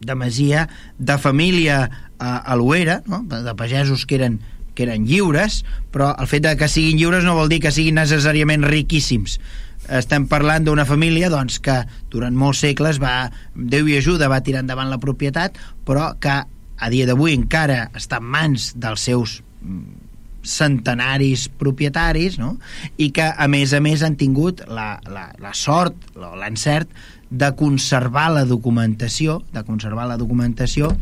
de 0.00 0.14
masia 0.14 0.66
de 0.98 1.18
família 1.18 1.84
eh, 1.86 2.24
aluera, 2.24 3.02
no? 3.06 3.22
de 3.22 3.54
pagesos 3.54 4.06
que 4.06 4.16
eren, 4.20 4.40
que 4.74 4.84
eren 4.84 5.06
lliures, 5.08 5.62
però 5.92 6.12
el 6.20 6.28
fet 6.30 6.44
de 6.46 6.56
que 6.60 6.68
siguin 6.70 7.00
lliures 7.00 7.24
no 7.24 7.36
vol 7.38 7.50
dir 7.52 7.62
que 7.64 7.74
siguin 7.74 7.98
necessàriament 7.98 8.66
riquíssims. 8.68 9.40
estem 9.86 10.24
parlant 10.26 10.64
d'una 10.66 10.84
família 10.84 11.28
doncs, 11.30 11.60
que 11.62 11.84
durant 12.10 12.34
molts 12.34 12.64
segles 12.64 12.98
va, 12.98 13.30
Déu 13.54 13.86
i 13.86 13.96
ajuda, 14.00 14.26
va 14.28 14.42
tirar 14.42 14.64
endavant 14.64 14.90
la 14.90 14.98
propietat, 14.98 15.58
però 15.86 16.16
que 16.18 16.42
a 16.76 16.90
dia 16.90 17.06
d'avui 17.06 17.36
encara 17.36 17.86
està 17.94 18.18
en 18.18 18.26
mans 18.34 18.72
dels 18.74 19.04
seus 19.06 19.36
mm, 19.62 20.06
centenaris 20.46 21.48
propietaris 21.58 22.38
no? 22.38 22.56
i 22.96 23.10
que 23.14 23.26
a 23.26 23.48
més 23.50 23.72
a 23.74 23.80
més 23.82 24.02
han 24.06 24.16
tingut 24.18 24.62
la, 24.68 24.96
la, 25.10 25.28
la 25.42 25.52
sort 25.54 25.96
l'encert 26.16 26.90
de 27.30 27.52
conservar 27.58 28.30
la 28.34 28.44
documentació 28.46 29.40
de 29.52 29.62
conservar 29.66 30.06
la 30.06 30.18
documentació 30.20 30.92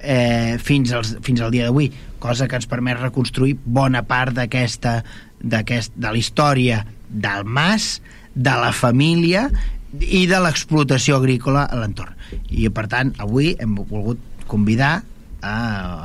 eh, 0.00 0.58
fins, 0.62 0.92
als, 0.92 1.16
fins 1.22 1.40
al 1.40 1.52
dia 1.54 1.68
d'avui 1.68 1.90
cosa 2.18 2.48
que 2.48 2.58
ens 2.58 2.68
permet 2.70 3.00
reconstruir 3.00 3.56
bona 3.64 4.02
part 4.06 4.34
d'aquesta 4.36 5.00
de 5.40 5.84
la 6.04 6.16
història 6.18 6.84
del 7.08 7.44
mas 7.44 8.00
de 8.34 8.54
la 8.54 8.72
família 8.76 9.48
i 9.98 10.26
de 10.30 10.38
l'explotació 10.38 11.16
agrícola 11.18 11.64
a 11.66 11.78
l'entorn. 11.80 12.14
I 12.54 12.68
per 12.70 12.86
tant 12.86 13.10
avui 13.18 13.56
hem 13.58 13.72
volgut 13.74 14.20
convidar 14.46 15.00
a 15.42 15.54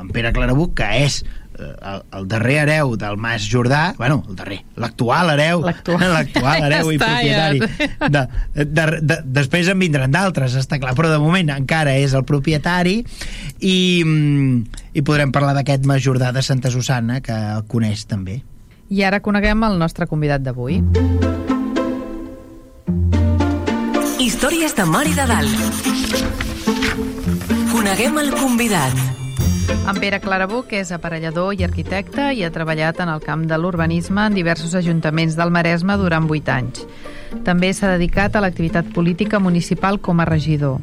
en 0.02 0.10
Pere 0.16 0.32
Clarabuc 0.34 0.74
que 0.80 0.88
és 1.04 1.20
Eh, 1.22 1.45
el, 1.60 2.02
el 2.20 2.28
darrer 2.28 2.58
hereu 2.64 2.96
del 3.00 3.18
Mas 3.22 3.48
Jordà, 3.52 3.94
bueno, 3.98 4.24
el 4.30 4.36
darrer, 4.36 4.60
l'actual 4.80 5.32
hereu, 5.34 5.64
l'actual 5.66 6.64
hereu 6.66 6.92
i 6.96 7.00
propietari. 7.02 7.62
De, 8.10 8.26
de, 8.64 8.88
de, 9.02 9.20
després 9.40 9.70
en 9.72 9.80
vindran 9.80 10.14
d'altres, 10.14 10.58
està 10.60 10.80
clar, 10.82 10.96
però 10.98 11.12
de 11.14 11.20
moment 11.22 11.54
encara 11.56 11.96
és 12.00 12.16
el 12.18 12.26
propietari 12.28 13.00
i, 13.60 13.78
mm, 14.04 14.82
i 14.96 15.06
podrem 15.06 15.34
parlar 15.36 15.56
d'aquest 15.58 15.88
Mas 15.90 16.04
Jordà 16.06 16.32
de 16.36 16.44
Santa 16.46 16.72
Susana, 16.74 17.22
que 17.26 17.36
el 17.36 17.66
coneix 17.72 18.06
també. 18.10 18.42
I 18.90 19.02
ara 19.04 19.22
coneguem 19.26 19.64
el 19.66 19.80
nostre 19.82 20.06
convidat 20.08 20.44
d'avui. 20.46 20.82
Històries 24.22 24.74
de 24.78 24.86
Mari 24.90 25.14
de 25.18 25.26
Dalt. 25.30 25.60
Coneguem 27.74 28.18
el 28.22 28.34
convidat. 28.38 29.25
En 29.74 30.00
Pere 30.02 30.20
Clarabuc 30.22 30.72
és 30.74 30.92
aparellador 30.96 31.54
i 31.54 31.64
arquitecte 31.66 32.32
i 32.34 32.44
ha 32.44 32.52
treballat 32.54 33.00
en 33.04 33.12
el 33.14 33.22
camp 33.22 33.46
de 33.50 33.58
l'urbanisme 33.58 34.26
en 34.26 34.38
diversos 34.38 34.74
ajuntaments 34.76 35.38
del 35.38 35.54
Maresme 35.54 35.98
durant 36.02 36.26
8 36.30 36.52
anys. 36.56 36.86
També 37.46 37.72
s'ha 37.74 37.94
dedicat 37.94 38.36
a 38.36 38.42
l'activitat 38.42 38.90
política 38.94 39.40
municipal 39.40 40.00
com 40.02 40.20
a 40.20 40.26
regidor. 40.26 40.80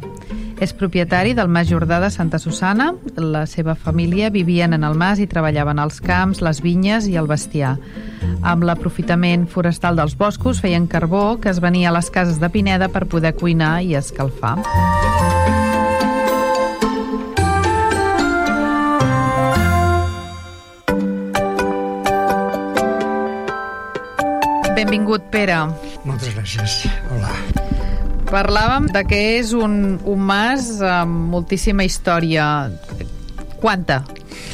És 0.63 0.71
propietari 0.79 1.33
del 1.35 1.49
Mas 1.51 1.67
Jordà 1.67 1.99
de 1.99 2.11
Santa 2.15 2.39
Susana. 2.39 2.93
La 3.17 3.47
seva 3.51 3.75
família 3.75 4.31
vivien 4.31 4.77
en 4.77 4.85
el 4.87 4.95
mas 4.95 5.19
i 5.19 5.27
treballaven 5.27 5.81
als 5.83 5.99
camps, 6.01 6.39
les 6.39 6.63
vinyes 6.63 7.09
i 7.11 7.17
el 7.19 7.27
bestiar. 7.27 7.75
Amb 8.43 8.63
l'aprofitament 8.63 9.49
forestal 9.51 9.99
dels 9.99 10.15
boscos 10.15 10.63
feien 10.63 10.87
carbó 10.87 11.41
que 11.41 11.51
es 11.51 11.59
venia 11.59 11.91
a 11.91 11.97
les 11.99 12.11
cases 12.15 12.39
de 12.39 12.51
Pineda 12.51 12.93
per 12.95 13.09
poder 13.11 13.35
cuinar 13.35 13.81
i 13.83 13.97
escalfar. 13.99 14.61
Benvingut, 24.93 25.23
Pere. 25.33 25.55
Moltes 26.05 26.35
gràcies. 26.37 26.73
Hola. 27.09 27.31
Parlàvem 28.29 28.91
de 28.93 29.01
que 29.09 29.21
és 29.39 29.55
un, 29.57 29.95
un 30.05 30.27
mas 30.29 30.67
amb 30.85 31.31
moltíssima 31.33 31.87
història. 31.89 32.45
Quanta? 33.63 34.03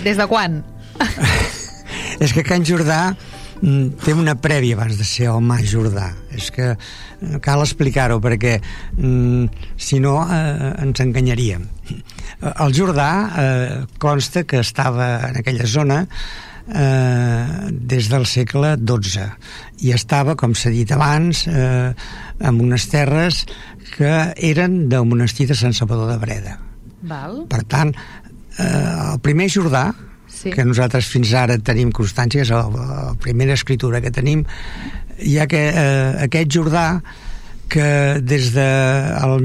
Des 0.04 0.14
de 0.14 0.28
quan? 0.30 0.60
és 2.22 2.30
que 2.36 2.46
Can 2.46 2.62
Jordà 2.62 3.00
mm, 3.16 3.98
té 4.04 4.14
una 4.14 4.36
prèvia 4.38 4.78
abans 4.78 4.94
de 5.02 5.08
ser 5.10 5.26
el 5.32 5.42
Mas 5.42 5.66
Jordà. 5.72 6.12
És 6.30 6.52
que 6.54 6.70
eh, 6.70 7.40
cal 7.42 7.66
explicar-ho 7.66 8.20
perquè 8.22 8.60
mm, 8.62 9.64
si 9.74 9.98
no 9.98 10.20
eh, 10.22 10.70
ens 10.86 11.02
enganyaríem. 11.02 11.66
El 12.52 12.78
Jordà 12.78 13.10
eh, 13.26 13.78
consta 13.98 14.46
que 14.46 14.62
estava 14.62 15.16
en 15.32 15.42
aquella 15.42 15.66
zona 15.66 16.04
eh, 16.74 17.70
des 17.70 18.08
del 18.10 18.26
segle 18.26 18.74
XII 18.76 19.28
i 19.86 19.92
estava, 19.96 20.36
com 20.36 20.54
s'ha 20.54 20.72
dit 20.74 20.90
abans, 20.92 21.46
eh, 21.48 21.92
en 22.38 22.60
unes 22.60 22.88
terres 22.92 23.44
que 23.96 24.12
eren 24.36 24.88
del 24.92 25.06
monestir 25.08 25.48
de 25.48 25.56
Sant 25.58 25.76
Salvador 25.76 26.12
de 26.12 26.18
Breda. 26.22 26.58
Val. 27.08 27.44
Per 27.48 27.62
tant, 27.70 27.94
eh, 28.58 28.64
el 29.14 29.20
primer 29.24 29.48
Jordà, 29.52 29.92
sí. 30.28 30.50
que 30.50 30.64
nosaltres 30.64 31.08
fins 31.08 31.32
ara 31.34 31.58
tenim 31.58 31.92
constància, 31.94 32.44
és 32.44 32.52
la, 32.52 33.14
primera 33.22 33.56
escritura 33.56 34.02
que 34.04 34.12
tenim, 34.14 34.44
ja 35.18 35.48
que 35.50 35.64
eh, 35.70 36.28
aquest 36.28 36.52
Jordà 36.54 36.88
que 37.68 38.20
des 38.24 38.52
de... 38.54 38.68
El, 39.20 39.42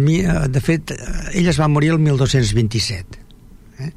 de 0.52 0.62
fet, 0.64 0.94
ell 1.36 1.50
es 1.52 1.60
va 1.60 1.68
morir 1.68 1.92
el 1.92 2.00
1227. 2.00 3.20
Eh? 3.84 3.92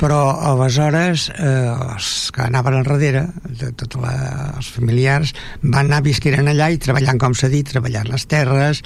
Però 0.00 0.20
aleshores 0.52 1.28
eh, 1.34 1.46
els 1.94 2.30
que 2.32 2.46
anaven 2.46 2.78
enrere 2.78 3.26
de 3.44 3.68
tots 3.76 4.00
els 4.00 4.70
familiars 4.72 5.34
van 5.60 5.90
anar 5.90 6.00
visqueren 6.06 6.48
allà 6.48 6.70
i 6.72 6.80
treballant 6.80 7.20
com 7.20 7.36
s'ha 7.36 7.50
dit, 7.52 7.68
treballant 7.68 8.08
les 8.08 8.24
terres 8.30 8.80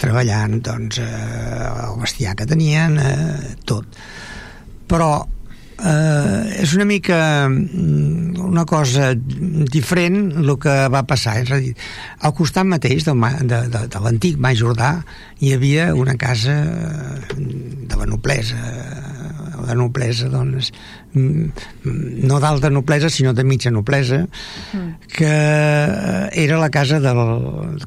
treballant 0.00 0.60
doncs 0.64 1.02
eh, 1.02 1.10
el 1.88 1.98
bestiar 2.00 2.36
que 2.38 2.48
tenien 2.48 2.96
eh, 3.02 3.52
tot. 3.68 3.98
Però 4.90 5.10
eh, 5.20 6.62
és 6.64 6.74
una 6.76 6.86
mica 6.88 7.20
mm, 7.48 8.40
una 8.50 8.64
cosa 8.68 9.12
diferent 9.14 10.20
el 10.40 10.54
que 10.62 10.76
va 10.92 11.04
passar. 11.08 11.38
És 11.44 11.52
a 11.52 11.60
dir, 11.62 11.74
al 12.26 12.34
costat 12.36 12.68
mateix 12.68 13.06
del, 13.08 13.20
de, 13.42 13.62
de, 13.72 13.84
de 13.92 14.04
l'antic 14.04 14.40
Mà 14.40 14.54
Jordà 14.58 14.92
hi 15.40 15.54
havia 15.56 15.90
una 15.96 16.16
casa 16.20 16.56
de 17.36 18.00
la 18.00 18.08
noblesa 18.08 19.19
de 19.66 19.76
noblesa 19.78 20.30
doncs, 20.32 20.70
mm, 21.14 22.24
no 22.28 22.40
d'alta 22.42 22.70
noblesa 22.70 23.10
sinó 23.10 23.34
de 23.34 23.44
mitja 23.44 23.70
noblesa 23.70 24.24
mm. 24.24 24.88
que 25.12 25.30
era 26.44 26.58
la 26.58 26.70
casa 26.70 27.00
del, 27.00 27.22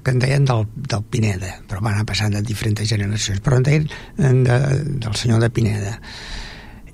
que 0.04 0.16
en 0.16 0.24
deien 0.24 0.46
del, 0.46 0.66
del 0.76 1.04
Pineda 1.04 1.60
però 1.68 1.84
va 1.84 1.94
anar 1.96 2.08
passant 2.10 2.34
de 2.36 2.44
diferents 2.46 2.88
generacions 2.90 3.44
però 3.44 3.60
en 3.60 3.70
deien 3.70 4.44
de, 4.48 4.60
del 5.04 5.20
senyor 5.20 5.44
de 5.44 5.52
Pineda 5.54 6.00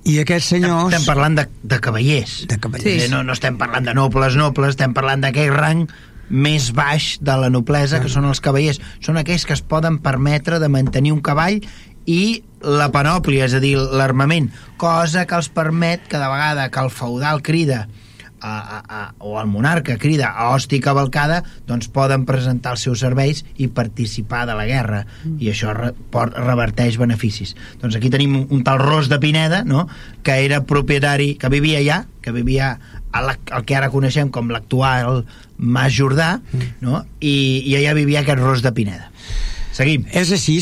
i 0.09 0.15
aquests 0.21 0.53
senyors... 0.55 0.93
Estem 0.93 1.07
parlant 1.09 1.35
de, 1.37 1.43
de 1.69 1.77
cavallers. 1.83 2.35
De 2.49 2.57
cavallers. 2.61 3.03
Sí. 3.03 3.09
No, 3.11 3.19
no 3.27 3.35
estem 3.35 3.59
parlant 3.59 3.85
de 3.89 3.93
nobles, 3.97 4.37
nobles, 4.39 4.77
estem 4.77 4.95
parlant 4.95 5.25
d'aquell 5.25 5.51
rang 5.53 5.83
més 6.29 6.69
baix 6.77 7.17
de 7.25 7.35
la 7.41 7.49
noblesa, 7.49 7.99
que 8.01 8.09
són 8.11 8.27
els 8.29 8.41
cavallers. 8.41 8.79
Són 9.05 9.17
aquells 9.19 9.45
que 9.49 9.55
es 9.57 9.63
poden 9.65 9.99
permetre 10.05 10.61
de 10.61 10.69
mantenir 10.71 11.13
un 11.15 11.23
cavall 11.25 11.59
i 12.09 12.41
la 12.65 12.89
panòplia, 12.91 13.45
és 13.45 13.55
a 13.55 13.61
dir, 13.63 13.75
l'armament, 13.77 14.49
cosa 14.81 15.25
que 15.29 15.37
els 15.37 15.49
permet 15.53 16.09
que 16.09 16.19
de 16.19 16.27
vegada 16.27 16.67
que 16.73 16.81
el 16.83 16.91
feudal 16.91 17.43
crida 17.45 17.85
a, 18.41 18.51
a, 18.59 18.79
a, 18.87 19.13
o 19.19 19.39
el 19.39 19.47
monarca 19.47 19.97
crida 19.97 20.31
a 20.31 20.49
hosti 20.53 20.79
cavalcada, 20.79 21.41
doncs 21.67 21.89
poden 21.91 22.25
presentar 22.27 22.73
els 22.75 22.85
seus 22.87 23.03
serveis 23.03 23.43
i 23.59 23.67
participar 23.67 24.45
de 24.47 24.55
la 24.55 24.65
guerra, 24.67 25.03
mm. 25.23 25.37
i 25.43 25.51
això 25.51 25.73
re, 25.75 25.91
port, 26.11 26.35
reverteix 26.39 26.97
beneficis. 26.99 27.55
Doncs 27.81 27.99
aquí 27.99 28.11
tenim 28.11 28.37
un, 28.41 28.47
un 28.55 28.63
tal 28.67 28.81
Ros 28.81 29.11
de 29.11 29.19
Pineda, 29.19 29.63
no?, 29.67 29.87
que 30.23 30.39
era 30.45 30.63
propietari, 30.67 31.33
que 31.39 31.51
vivia 31.51 31.83
allà, 31.83 31.99
que 32.23 32.33
vivia 32.35 32.73
a 33.11 33.23
la, 33.25 33.35
el 33.57 33.65
que 33.65 33.75
ara 33.75 33.91
coneixem 33.91 34.31
com 34.31 34.51
l'actual 34.53 35.25
Mas 35.57 35.93
Jordà, 35.95 36.37
mm. 36.39 36.79
no?, 36.85 37.03
i, 37.19 37.35
i 37.67 37.75
allà 37.79 37.95
vivia 37.97 38.23
aquest 38.23 38.43
Ros 38.43 38.63
de 38.65 38.73
Pineda. 38.75 39.11
Seguim. 39.75 40.07
És 40.15 40.31
així 40.35 40.59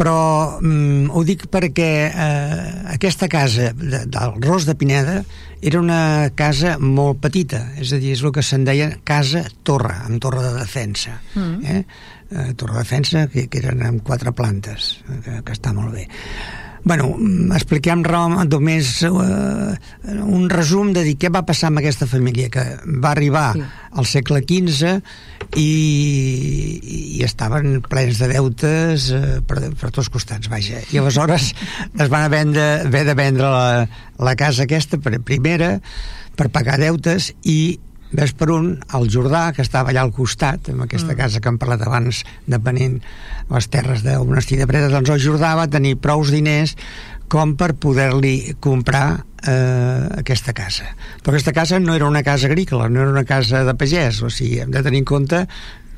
però 0.00 0.56
mm, 0.56 1.10
ho 1.12 1.22
dic 1.28 1.44
perquè 1.52 1.90
eh, 2.08 2.60
aquesta 2.94 3.28
casa 3.28 3.74
de, 3.76 4.06
del 4.08 4.38
Ros 4.40 4.64
de 4.64 4.74
Pineda 4.80 5.18
era 5.60 5.82
una 5.82 6.30
casa 6.32 6.78
molt 6.80 7.20
petita, 7.20 7.66
és 7.76 7.92
a 7.92 7.98
dir, 8.00 8.14
és 8.16 8.24
el 8.24 8.32
que 8.32 8.44
se'n 8.44 8.64
deia 8.64 8.88
casa-torre, 9.04 9.98
amb 10.06 10.22
torre 10.24 10.46
de 10.46 10.54
defensa. 10.56 11.18
Mm. 11.34 11.60
Eh? 11.60 11.82
Eh, 12.30 12.48
torre 12.56 12.78
de 12.78 12.86
defensa 12.86 13.26
que, 13.28 13.44
que 13.52 13.60
eren 13.60 13.84
amb 13.84 14.00
quatre 14.06 14.32
plantes, 14.32 14.94
que, 15.26 15.42
que 15.44 15.58
està 15.58 15.76
molt 15.76 15.92
bé 15.98 16.08
bueno, 16.84 17.10
expliquem 17.54 18.02
només 18.48 19.02
uh, 19.04 19.74
un 20.24 20.48
resum 20.50 20.92
de 20.96 21.04
dir 21.04 21.16
què 21.20 21.30
va 21.32 21.44
passar 21.46 21.68
amb 21.68 21.82
aquesta 21.82 22.08
família 22.08 22.48
que 22.48 22.64
va 23.02 23.12
arribar 23.12 23.52
sí. 23.56 23.64
al 24.00 24.08
segle 24.08 24.40
XV 24.40 24.96
i, 25.60 25.68
i 26.80 26.99
estaven 27.26 27.80
plens 27.86 28.20
de 28.22 28.30
deutes 28.32 29.10
uh, 29.16 29.20
per, 29.46 29.60
per 29.78 29.92
tots 29.94 30.10
costats, 30.12 30.50
vaja. 30.52 30.80
I 30.92 31.02
aleshores 31.02 31.52
es 31.52 32.08
van 32.08 32.24
haver 32.24 32.46
de, 32.54 32.66
haver 32.86 33.04
de 33.08 33.18
vendre 33.18 33.52
la, 33.52 33.86
la 34.18 34.34
casa 34.38 34.66
aquesta 34.66 35.00
per 35.02 35.18
primera 35.24 35.76
per 36.38 36.50
pagar 36.52 36.78
deutes 36.80 37.32
i 37.44 37.78
ves 38.10 38.32
per 38.34 38.50
un, 38.50 38.72
el 38.96 39.06
Jordà, 39.12 39.50
que 39.54 39.62
estava 39.62 39.92
allà 39.92 40.02
al 40.02 40.12
costat, 40.14 40.72
amb 40.72 40.84
aquesta 40.86 41.12
mm. 41.12 41.18
casa 41.18 41.40
que 41.40 41.50
hem 41.50 41.60
parlat 41.62 41.84
abans, 41.86 42.24
depenent 42.50 42.98
les 43.50 43.70
terres 43.70 44.02
del 44.06 44.26
monestir 44.26 44.58
de 44.58 44.66
Breda, 44.66 44.90
doncs 44.90 45.12
el 45.14 45.22
Jordà 45.22 45.54
va 45.58 45.70
tenir 45.70 45.96
prous 46.02 46.32
diners 46.34 46.74
com 47.30 47.54
per 47.54 47.76
poder-li 47.78 48.56
comprar 48.62 49.20
eh, 49.46 50.06
aquesta 50.18 50.54
casa. 50.56 50.88
Però 51.22 51.34
aquesta 51.36 51.54
casa 51.54 51.78
no 51.78 51.94
era 51.94 52.08
una 52.08 52.24
casa 52.26 52.50
agrícola, 52.50 52.88
no 52.90 53.04
era 53.04 53.14
una 53.14 53.26
casa 53.28 53.62
de 53.66 53.76
pagès, 53.78 54.18
o 54.26 54.32
sigui, 54.34 54.58
hem 54.64 54.74
de 54.74 54.82
tenir 54.82 55.04
en 55.04 55.06
compte 55.12 55.44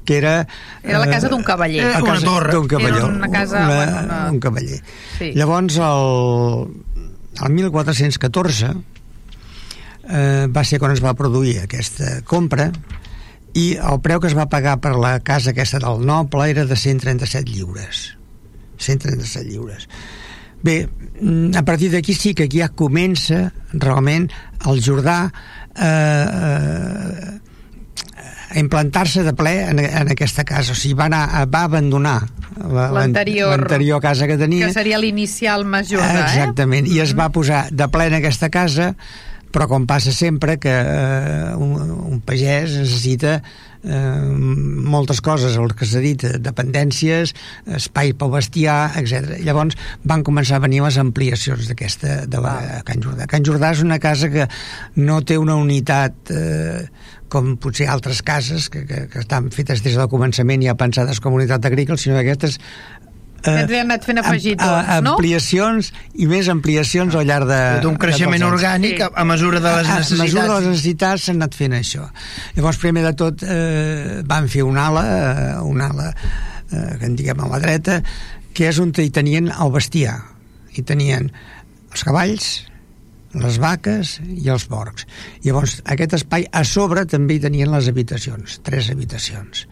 que 0.04 0.16
era... 0.18 0.46
Era 0.82 0.98
la 0.98 1.06
casa 1.10 1.28
d'un 1.30 1.42
cavaller. 1.46 1.84
Eh, 1.86 2.02
una 2.02 2.20
torre. 2.20 2.52
D'un 2.52 2.66
cavaller. 2.68 2.96
Era 3.02 3.06
una 3.06 3.28
casa, 3.30 3.58
una, 3.58 3.74
bueno, 3.76 4.00
una- 4.04 4.30
Un 4.32 4.40
cavaller. 4.40 4.80
Sí. 5.18 5.32
Llavors, 5.34 5.76
el, 5.76 6.72
el 7.46 7.52
1414 7.58 8.72
eh, 10.08 10.46
va 10.50 10.64
ser 10.64 10.78
quan 10.82 10.92
es 10.96 11.02
va 11.04 11.14
produir 11.18 11.58
aquesta 11.62 12.20
compra 12.28 12.70
i 13.54 13.74
el 13.76 14.00
preu 14.04 14.20
que 14.20 14.30
es 14.30 14.36
va 14.36 14.48
pagar 14.48 14.78
per 14.80 14.94
la 14.96 15.18
casa 15.20 15.52
aquesta 15.52 15.78
del 15.82 16.04
Noble 16.08 16.48
era 16.50 16.64
de 16.66 16.76
137 16.76 17.50
lliures 17.52 18.02
137 18.80 19.44
lliures 19.50 19.88
bé, 20.64 20.88
mm, 21.20 21.52
a 21.58 21.62
partir 21.68 21.90
d'aquí 21.92 22.14
sí 22.16 22.32
que 22.34 22.48
aquí 22.48 22.62
ja 22.62 22.70
comença 22.72 23.52
realment 23.72 24.28
el 24.66 24.80
Jordà 24.82 25.18
eh, 25.76 25.86
eh, 25.86 27.38
a 28.52 28.58
implantar-se 28.60 29.24
de 29.26 29.32
ple 29.34 29.54
en, 29.64 29.80
en 29.82 30.12
aquesta 30.12 30.44
casa 30.48 30.72
o 30.72 30.78
sigui, 30.78 30.94
va, 30.98 31.08
anar, 31.10 31.24
va 31.52 31.64
abandonar 31.68 32.18
la- 32.60 32.90
L'anterior- 32.92 34.00
casa 34.04 34.26
que 34.28 34.36
tenia 34.38 34.68
Que 34.68 34.76
seria 34.76 34.98
l'inicial 35.00 35.64
major, 35.64 36.04
eh? 36.04 36.22
Exactament, 36.26 36.86
i 36.86 37.00
es 37.00 37.16
va 37.18 37.30
posar 37.32 37.66
de 37.72 37.88
ple 37.88 38.10
en 38.12 38.18
aquesta 38.20 38.50
casa, 38.52 38.92
però 39.52 39.66
com 39.68 39.84
passa 39.88 40.12
sempre 40.16 40.58
que 40.60 40.72
eh, 40.72 41.52
un, 41.60 41.74
un 42.12 42.20
pagès 42.24 42.72
necessita 42.80 43.34
eh, 43.84 44.22
moltes 44.32 45.20
coses, 45.20 45.56
el 45.60 45.74
que 45.76 45.84
s'ha 45.88 46.00
dit, 46.00 46.24
dependències, 46.40 47.34
espai 47.76 48.14
pel 48.16 48.32
bestiar, 48.32 48.92
etc. 49.00 49.36
Llavors 49.44 49.76
van 50.08 50.24
començar 50.24 50.56
a 50.56 50.64
venir 50.64 50.80
les 50.84 50.96
ampliacions 51.02 51.68
d'aquesta 51.68 52.22
de 52.30 52.40
la, 52.40 52.54
Can 52.88 53.02
Jordà. 53.04 53.28
Can 53.28 53.44
Jordà 53.44 53.72
és 53.76 53.82
una 53.84 53.98
casa 54.02 54.30
que 54.32 54.48
no 54.96 55.20
té 55.26 55.36
una 55.40 55.56
unitat 55.60 56.32
eh, 56.32 56.86
com 57.32 57.54
potser 57.56 57.86
altres 57.88 58.20
cases 58.26 58.68
que, 58.72 58.84
que, 58.88 59.06
que 59.08 59.22
estan 59.24 59.48
fetes 59.54 59.80
des 59.84 59.96
del 59.96 60.10
començament 60.12 60.60
i 60.62 60.68
ja 60.68 60.74
pensades 60.76 61.20
com 61.24 61.32
a 61.32 61.40
unitat 61.40 61.64
agrícola, 61.70 61.96
sinó 62.00 62.18
que 62.20 62.26
aquestes 62.28 62.58
li 63.42 63.74
han 63.74 63.88
anat 63.88 64.04
fent 64.06 64.20
afegitons, 64.20 64.68
am- 64.68 64.90
a- 64.92 65.00
no? 65.02 65.16
Ampliacions 65.16 65.88
i 66.14 66.28
més 66.30 66.46
ampliacions 66.52 67.16
al 67.18 67.24
llarg 67.26 67.48
de... 67.50 67.56
d'un 67.82 67.96
creixement 67.98 68.38
de 68.38 68.46
orgànic 68.46 69.00
Sí. 69.00 69.02
a, 69.02 69.08
a 69.18 69.24
mesura 69.26 69.58
de 69.58 69.72
les 69.80 69.88
a, 69.88 69.96
a 69.96 69.98
necessitats. 69.98 70.22
mesura 70.22 70.44
de 70.46 70.58
les 70.60 70.68
necessitats 70.70 71.24
s'han 71.26 71.40
anat 71.40 71.56
fent 71.58 71.74
això. 71.74 72.04
Llavors, 72.54 72.78
primer 72.78 73.02
de 73.08 73.12
tot, 73.18 73.42
eh, 73.42 74.20
van 74.30 74.46
fer 74.52 74.62
una 74.68 74.84
ala, 74.92 75.02
eh, 75.08 75.56
una 75.66 75.88
ala 75.90 76.12
eh, 76.12 76.84
que 77.00 77.08
en 77.10 77.16
diguem 77.18 77.42
a 77.42 77.48
la 77.56 77.58
dreta, 77.64 77.98
que 78.54 78.68
és 78.70 78.78
on 78.78 78.92
hi 78.94 79.08
tenien 79.10 79.50
el 79.50 79.72
bestiar. 79.74 80.20
Hi 80.78 80.86
tenien 80.86 81.32
els 81.90 82.04
cavalls, 82.06 82.52
les 83.34 83.58
vaques 83.62 84.18
i 84.28 84.48
els 84.52 84.66
porcs. 84.68 85.06
Llavors, 85.44 85.80
aquest 85.88 86.18
espai, 86.20 86.46
a 86.52 86.64
sobre 86.68 87.06
també 87.08 87.38
hi 87.38 87.44
tenien 87.48 87.70
les 87.72 87.88
habitacions, 87.88 88.60
tres 88.62 88.90
habitacions. 88.92 89.66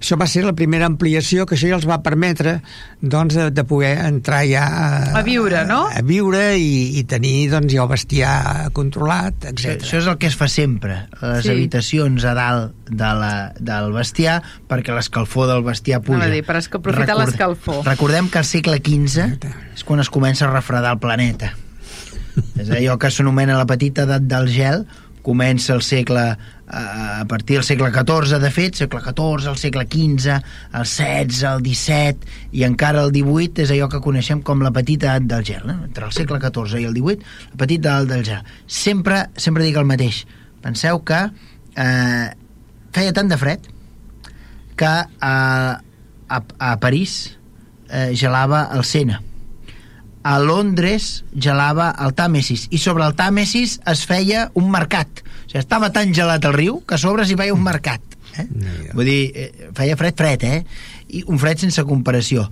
Això 0.00 0.16
va 0.16 0.24
ser 0.24 0.40
la 0.46 0.54
primera 0.56 0.86
ampliació 0.88 1.44
que 1.44 1.58
això 1.58 1.68
ja 1.68 1.76
els 1.76 1.84
va 1.84 1.98
permetre 2.00 2.54
doncs, 3.02 3.34
de, 3.36 3.50
de 3.52 3.64
poder 3.68 3.90
entrar 4.06 4.38
ja 4.48 4.62
a, 4.64 4.86
A 5.18 5.22
viure, 5.26 5.60
no? 5.68 5.82
A, 5.90 5.98
a 6.00 6.02
viure 6.06 6.54
i, 6.56 6.96
i 6.96 7.02
tenir 7.04 7.50
doncs, 7.52 7.68
ja 7.74 7.82
el 7.84 7.90
bestiar 7.90 8.70
controlat, 8.72 9.44
Això, 9.50 9.74
etc. 9.74 9.84
això 9.84 10.00
és 10.00 10.08
el 10.08 10.16
que 10.22 10.30
es 10.32 10.38
fa 10.40 10.48
sempre, 10.48 11.02
les 11.20 11.44
Sí. 11.44 11.52
habitacions 11.52 12.24
a 12.24 12.32
dalt 12.38 12.72
de 12.88 13.10
la, 13.20 13.32
del 13.60 13.92
bestiar 13.92 14.38
perquè 14.70 14.96
l'escalfor 14.96 15.50
del 15.52 15.66
bestiar 15.68 16.00
puja. 16.00 16.24
A 16.24 16.32
dir, 16.32 16.46
per 16.48 16.56
aprofitar 16.62 17.10
Record- 17.18 17.26
l'escalfor. 17.26 17.82
Recordem 17.84 18.30
que 18.32 18.40
al 18.40 18.48
segle 18.48 18.80
XV 18.80 19.28
és 19.76 19.84
quan 19.84 20.00
es 20.00 20.08
comença 20.08 20.48
a 20.48 20.54
refredar 20.54 20.94
el 20.96 21.02
planeta. 21.04 21.52
És 22.60 22.70
allò 22.74 22.96
que 23.00 23.10
s'anomena 23.12 23.58
la 23.58 23.68
petita 23.68 24.06
edat 24.08 24.26
del 24.28 24.50
gel, 24.52 24.84
comença 25.22 25.74
el 25.74 25.82
segle 25.84 26.24
eh, 26.32 27.20
a 27.20 27.24
partir 27.28 27.58
del 27.58 27.64
segle 27.64 27.90
XIV, 27.92 28.38
de 28.40 28.50
fet, 28.50 28.78
segle 28.80 29.00
XIV, 29.04 29.48
el 29.50 29.58
segle 29.60 29.86
XV, 29.86 30.36
el 30.80 30.86
XVI, 30.86 31.44
el 31.50 31.64
XVII 31.66 32.56
i 32.56 32.64
encara 32.66 33.04
el 33.04 33.12
XVIII 33.14 33.64
és 33.64 33.72
allò 33.74 33.90
que 33.92 34.02
coneixem 34.04 34.42
com 34.46 34.64
la 34.64 34.72
petita 34.74 35.12
edat 35.12 35.28
del 35.30 35.46
gel. 35.46 35.66
Eh? 35.68 35.78
Entre 35.90 36.06
el 36.08 36.14
segle 36.16 36.40
XIV 36.42 36.80
i 36.80 36.88
el 36.88 36.96
XVIII, 36.96 37.32
la 37.54 37.62
petita 37.64 37.96
edat 37.96 38.12
del 38.14 38.26
gel. 38.26 38.52
Sempre, 38.66 39.24
sempre 39.36 39.66
dic 39.66 39.80
el 39.80 39.88
mateix. 39.88 40.24
Penseu 40.64 41.02
que 41.06 41.20
eh, 41.76 42.28
feia 42.96 43.16
tant 43.16 43.30
de 43.30 43.40
fred 43.40 43.68
que 44.80 44.88
a, 44.88 45.34
a, 45.80 46.38
a 46.40 46.76
París 46.80 47.36
eh, 47.90 48.12
gelava 48.16 48.68
el 48.72 48.86
Sena 48.88 49.20
a 50.22 50.38
Londres 50.42 51.24
gelava 51.32 51.90
el 52.04 52.14
Tàmesis. 52.16 52.68
I 52.70 52.78
sobre 52.78 53.06
el 53.06 53.16
Tàmesis 53.16 53.78
es 53.88 54.04
feia 54.08 54.50
un 54.54 54.70
mercat. 54.72 55.24
O 55.24 55.50
sigui, 55.50 55.62
estava 55.62 55.90
tan 55.94 56.14
gelat 56.14 56.44
el 56.44 56.56
riu 56.56 56.80
que 56.86 56.98
a 56.98 57.02
sobre 57.02 57.26
s'hi 57.26 57.38
feia 57.40 57.56
un 57.56 57.64
mercat 57.64 58.10
eh? 58.38 58.46
Vull 58.94 59.08
dir, 59.08 59.22
eh, 59.34 59.70
feia 59.76 59.96
fred, 59.96 60.16
fred 60.16 60.44
eh? 60.46 60.58
i 61.08 61.24
un 61.26 61.40
fred 61.40 61.60
sense 61.62 61.82
comparació. 61.88 62.46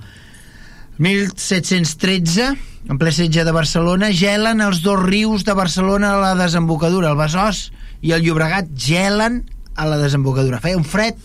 1713 0.98 2.48
en 2.88 2.98
ple 2.98 3.12
setge 3.14 3.44
de 3.46 3.54
Barcelona 3.54 4.11
gelen 4.16 4.62
els 4.64 4.83
dos 4.83 4.98
rius 5.04 5.44
de 5.46 5.54
Barcelona 5.54 6.14
a 6.14 6.22
la 6.22 6.35
desembocadura, 6.38 7.12
el 7.12 7.20
Besòs 7.20 7.68
i 8.02 8.14
el 8.16 8.24
Llobregat 8.24 8.72
gelen 8.74 9.44
a 9.78 9.87
la 9.87 9.98
desembocadura. 10.00 10.62
Feia 10.64 10.78
un 10.78 10.87
fred 10.87 11.18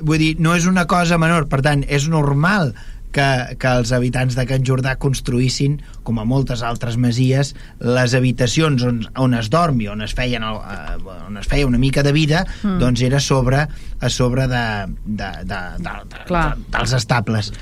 vull 0.00 0.20
dir, 0.20 0.34
no 0.42 0.52
és 0.56 0.66
una 0.68 0.84
cosa 0.90 1.16
menor, 1.16 1.46
per 1.48 1.62
tant, 1.64 1.84
és 1.88 2.08
normal 2.12 2.74
que, 3.16 3.56
que 3.60 3.72
els 3.80 3.92
habitants 3.96 4.36
de 4.36 4.44
Can 4.48 4.64
Jordà 4.66 4.96
construïssin, 5.00 5.78
com 6.06 6.20
a 6.20 6.26
moltes 6.28 6.62
altres 6.66 6.98
masies, 7.00 7.54
les 7.80 8.16
habitacions 8.18 8.84
on, 8.86 9.00
on 9.22 9.36
es 9.38 9.48
dormi, 9.52 9.88
on 9.92 10.04
es, 10.04 10.14
feien 10.16 10.44
el, 10.46 10.60
eh, 10.60 11.16
on 11.26 11.40
es 11.40 11.48
feia 11.48 11.68
una 11.68 11.80
mica 11.80 12.04
de 12.06 12.12
vida, 12.16 12.44
mm. 12.62 12.76
doncs 12.82 13.06
era 13.06 13.22
sobre, 13.24 13.64
a 13.66 14.12
sobre 14.12 14.46
de, 14.52 14.66
de, 15.06 15.32
de, 15.48 15.62
de, 15.80 15.96
de, 16.12 16.22
Clar. 16.28 16.50
de, 16.58 16.70
dels 16.76 16.94
estables. 17.00 17.52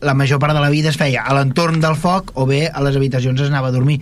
La 0.00 0.16
major 0.16 0.40
part 0.40 0.56
de 0.56 0.64
la 0.64 0.72
vida 0.72 0.88
es 0.88 0.96
feia 0.96 1.26
a 1.28 1.36
l'entorn 1.36 1.82
del 1.82 1.98
foc 2.00 2.32
o 2.40 2.48
bé 2.48 2.64
a 2.72 2.80
les 2.86 2.96
habitacions 2.96 3.40
es 3.44 3.52
anava 3.52 3.68
a 3.68 3.76
dormir 3.76 4.00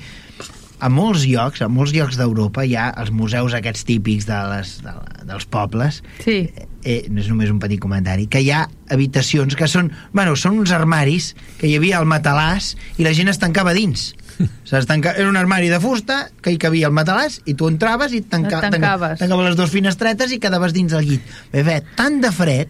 a 0.81 0.89
molts 0.93 1.25
llocs, 1.27 1.63
a 1.63 1.69
molts 1.69 1.93
llocs 1.97 2.17
d'Europa 2.19 2.65
hi 2.65 2.77
ha 2.79 2.89
els 3.03 3.11
museus 3.11 3.55
aquests 3.59 3.85
típics 3.89 4.27
de 4.29 4.39
les, 4.53 4.77
de, 4.85 4.93
dels 5.27 5.47
pobles 5.51 6.03
Sí. 6.25 6.49
eh, 6.85 7.01
no 7.11 7.21
és 7.21 7.29
només 7.29 7.51
un 7.51 7.59
petit 7.59 7.81
comentari, 7.83 8.29
que 8.31 8.41
hi 8.45 8.51
ha 8.55 8.69
habitacions 8.95 9.57
que 9.59 9.67
són, 9.69 9.91
bueno, 10.13 10.37
són 10.37 10.59
uns 10.63 10.71
armaris 10.73 11.33
que 11.59 11.67
hi 11.69 11.77
havia 11.77 11.99
al 11.99 12.07
matalàs 12.07 12.75
i 12.99 13.05
la 13.07 13.13
gent 13.13 13.29
es 13.29 13.39
tancava 13.43 13.75
dins. 13.75 14.13
Es 14.39 14.87
tanca, 14.87 15.13
era 15.17 15.29
un 15.29 15.37
armari 15.37 15.69
de 15.73 15.81
fusta 15.81 16.29
que 16.43 16.53
hi 16.53 16.59
cabia 16.61 16.89
el 16.91 16.95
matalàs 16.95 17.41
i 17.49 17.55
tu 17.59 17.69
entraves 17.71 18.13
i 18.15 18.21
tanca, 18.23 18.61
Et 18.63 18.71
tancaves. 18.71 19.19
tancava 19.19 19.49
les 19.49 19.57
dues 19.59 19.73
finestretes 19.73 20.33
i 20.33 20.39
quedaves 20.39 20.73
dins 20.77 20.93
del 20.95 21.07
llit. 21.09 21.35
Bé, 21.53 21.65
bé, 21.67 21.81
tant 21.97 22.21
de 22.23 22.31
fred 22.35 22.69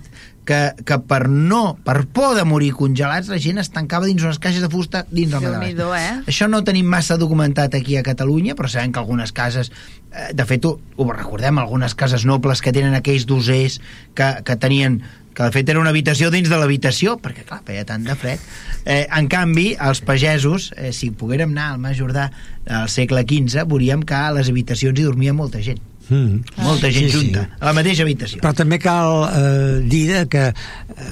que, 0.48 0.72
que 0.88 0.96
per 1.04 1.26
no, 1.28 1.76
per 1.84 2.06
por 2.06 2.32
de 2.38 2.46
morir 2.48 2.70
congelats, 2.72 3.28
la 3.28 3.36
gent 3.42 3.60
es 3.60 3.68
tancava 3.74 4.08
dins 4.08 4.24
unes 4.24 4.38
caixes 4.40 4.64
de 4.64 4.70
fusta 4.72 5.04
dins 5.10 5.34
del 5.34 5.44
matalàs. 5.44 6.00
Eh? 6.00 6.32
Això 6.32 6.48
no 6.48 6.62
ho 6.62 6.64
tenim 6.64 6.88
massa 6.88 7.18
documentat 7.20 7.76
aquí 7.76 7.98
a 8.00 8.04
Catalunya, 8.06 8.56
però 8.56 8.70
sabem 8.72 8.94
que 8.94 9.02
algunes 9.02 9.34
cases, 9.36 9.68
eh, 10.08 10.30
de 10.32 10.48
fet 10.48 10.64
ho, 10.64 10.78
ho 10.96 11.10
recordem, 11.12 11.60
algunes 11.60 11.94
cases 11.94 12.24
nobles 12.24 12.64
que 12.64 12.72
tenen 12.72 12.96
aquells 12.96 13.28
dosers 13.28 13.80
que, 14.14 14.30
que 14.44 14.56
tenien 14.56 15.02
que 15.38 15.46
de 15.46 15.52
fet 15.54 15.68
era 15.70 15.78
una 15.78 15.92
habitació 15.94 16.32
dins 16.34 16.48
de 16.50 16.56
l'habitació, 16.58 17.12
perquè 17.22 17.44
clar, 17.46 17.60
feia 17.66 17.84
tant 17.86 18.02
de 18.02 18.16
fred. 18.18 18.40
Eh, 18.84 19.04
en 19.14 19.28
canvi, 19.30 19.68
els 19.78 20.00
pagesos, 20.02 20.72
eh, 20.76 20.90
si 20.92 21.12
poguérem 21.14 21.52
anar 21.54 21.68
al 21.76 21.78
Mas 21.78 21.94
Jordà 22.00 22.24
al 22.66 22.88
segle 22.90 23.22
XV, 23.22 23.62
veuríem 23.70 24.02
que 24.02 24.16
a 24.18 24.32
les 24.34 24.50
habitacions 24.50 24.98
hi 24.98 25.06
dormia 25.06 25.32
molta 25.38 25.62
gent. 25.62 25.78
Mm. 26.08 26.40
Molta 26.64 26.88
gent 26.90 27.04
Sí, 27.06 27.12
sí. 27.12 27.18
junta, 27.28 27.42
a 27.60 27.66
la 27.68 27.72
mateixa 27.76 28.02
habitació. 28.02 28.40
Però 28.42 28.54
també 28.56 28.78
cal 28.80 29.28
eh, 29.28 29.80
dir 29.86 30.24
que 30.32 30.46
eh, 30.48 30.54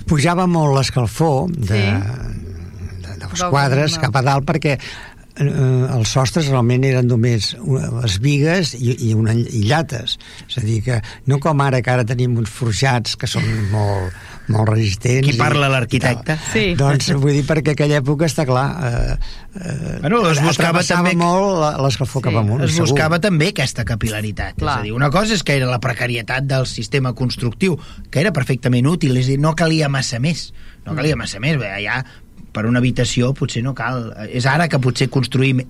pujava 0.09 0.47
molt 0.49 0.75
l'escalfor 0.79 1.51
de, 1.53 1.67
Sí. 1.85 1.91
de, 3.05 3.15
de 3.21 3.27
les 3.29 3.39
Del- 3.39 3.51
quadres 3.53 3.95
no. 3.99 4.03
cap 4.09 4.17
a 4.17 4.23
dalt 4.27 4.47
perquè 4.49 4.79
eh, 5.39 5.97
els 5.97 6.09
sostres 6.17 6.49
realment 6.49 6.85
eren 6.85 7.07
només 7.09 7.55
les 8.03 8.19
vigues 8.23 8.75
i, 8.79 8.95
i, 9.09 9.15
una, 9.15 9.35
i 9.35 9.65
llates. 9.69 10.19
És 10.49 10.59
a 10.59 10.65
dir, 10.65 10.81
que 10.87 11.01
no 11.27 11.39
com 11.43 11.61
ara, 11.61 11.83
que 11.83 11.91
ara 11.93 12.05
tenim 12.09 12.37
uns 12.41 12.51
forjats 12.51 13.17
que 13.17 13.27
són 13.31 13.45
molt, 13.73 14.15
molt 14.49 14.69
resistents. 14.71 15.27
Qui 15.29 15.37
parla 15.39 15.67
i- 15.69 15.73
l'arquitecte? 15.75 16.39
Sí. 16.53 16.65
Doncs 16.79 17.11
vull 17.19 17.33
dir, 17.37 17.45
perquè 17.49 17.75
aquella 17.77 18.01
època 18.03 18.29
està 18.31 18.47
clar... 18.49 18.67
Eh, 18.77 19.17
eh, 19.61 19.99
Bueno, 20.03 20.23
es 20.31 20.41
buscava 20.45 20.83
també- 20.85 21.17
molt 21.17 21.81
l'escalfor 21.83 22.23
Sí. 22.23 22.29
cap 22.29 22.37
amunt. 22.43 22.63
es 22.65 22.73
segur. 22.77 22.89
buscava 22.89 23.19
també 23.21 23.49
aquesta 23.53 23.85
capilaritat. 23.85 24.55
Clar. 24.57 24.79
És 24.79 24.81
a 24.81 24.83
dir, 24.85 24.93
una 24.93 25.11
cosa 25.11 25.35
és 25.35 25.43
que 25.43 25.57
era 25.57 25.67
la 25.67 25.81
precarietat 25.81 26.45
del 26.45 26.67
sistema 26.67 27.13
constructiu, 27.15 27.79
que 28.11 28.21
era 28.21 28.33
perfectament 28.33 28.87
útil, 28.87 29.17
és 29.17 29.27
a 29.27 29.35
dir, 29.35 29.39
no 29.41 29.55
calia 29.55 29.89
massa 29.89 30.19
més. 30.21 30.53
No 30.87 30.95
calia 30.95 31.17
massa 31.17 31.41
més, 31.43 31.57
bé, 31.59 31.67
allà 31.67 32.05
per 32.57 32.65
una 32.67 32.81
habitació 32.81 33.35
potser 33.37 33.63
no 33.67 33.77
cal... 33.77 34.09
És 34.33 34.49
ara 34.49 34.67
que 34.73 34.81
potser 34.81 35.11
construïm 35.13 35.61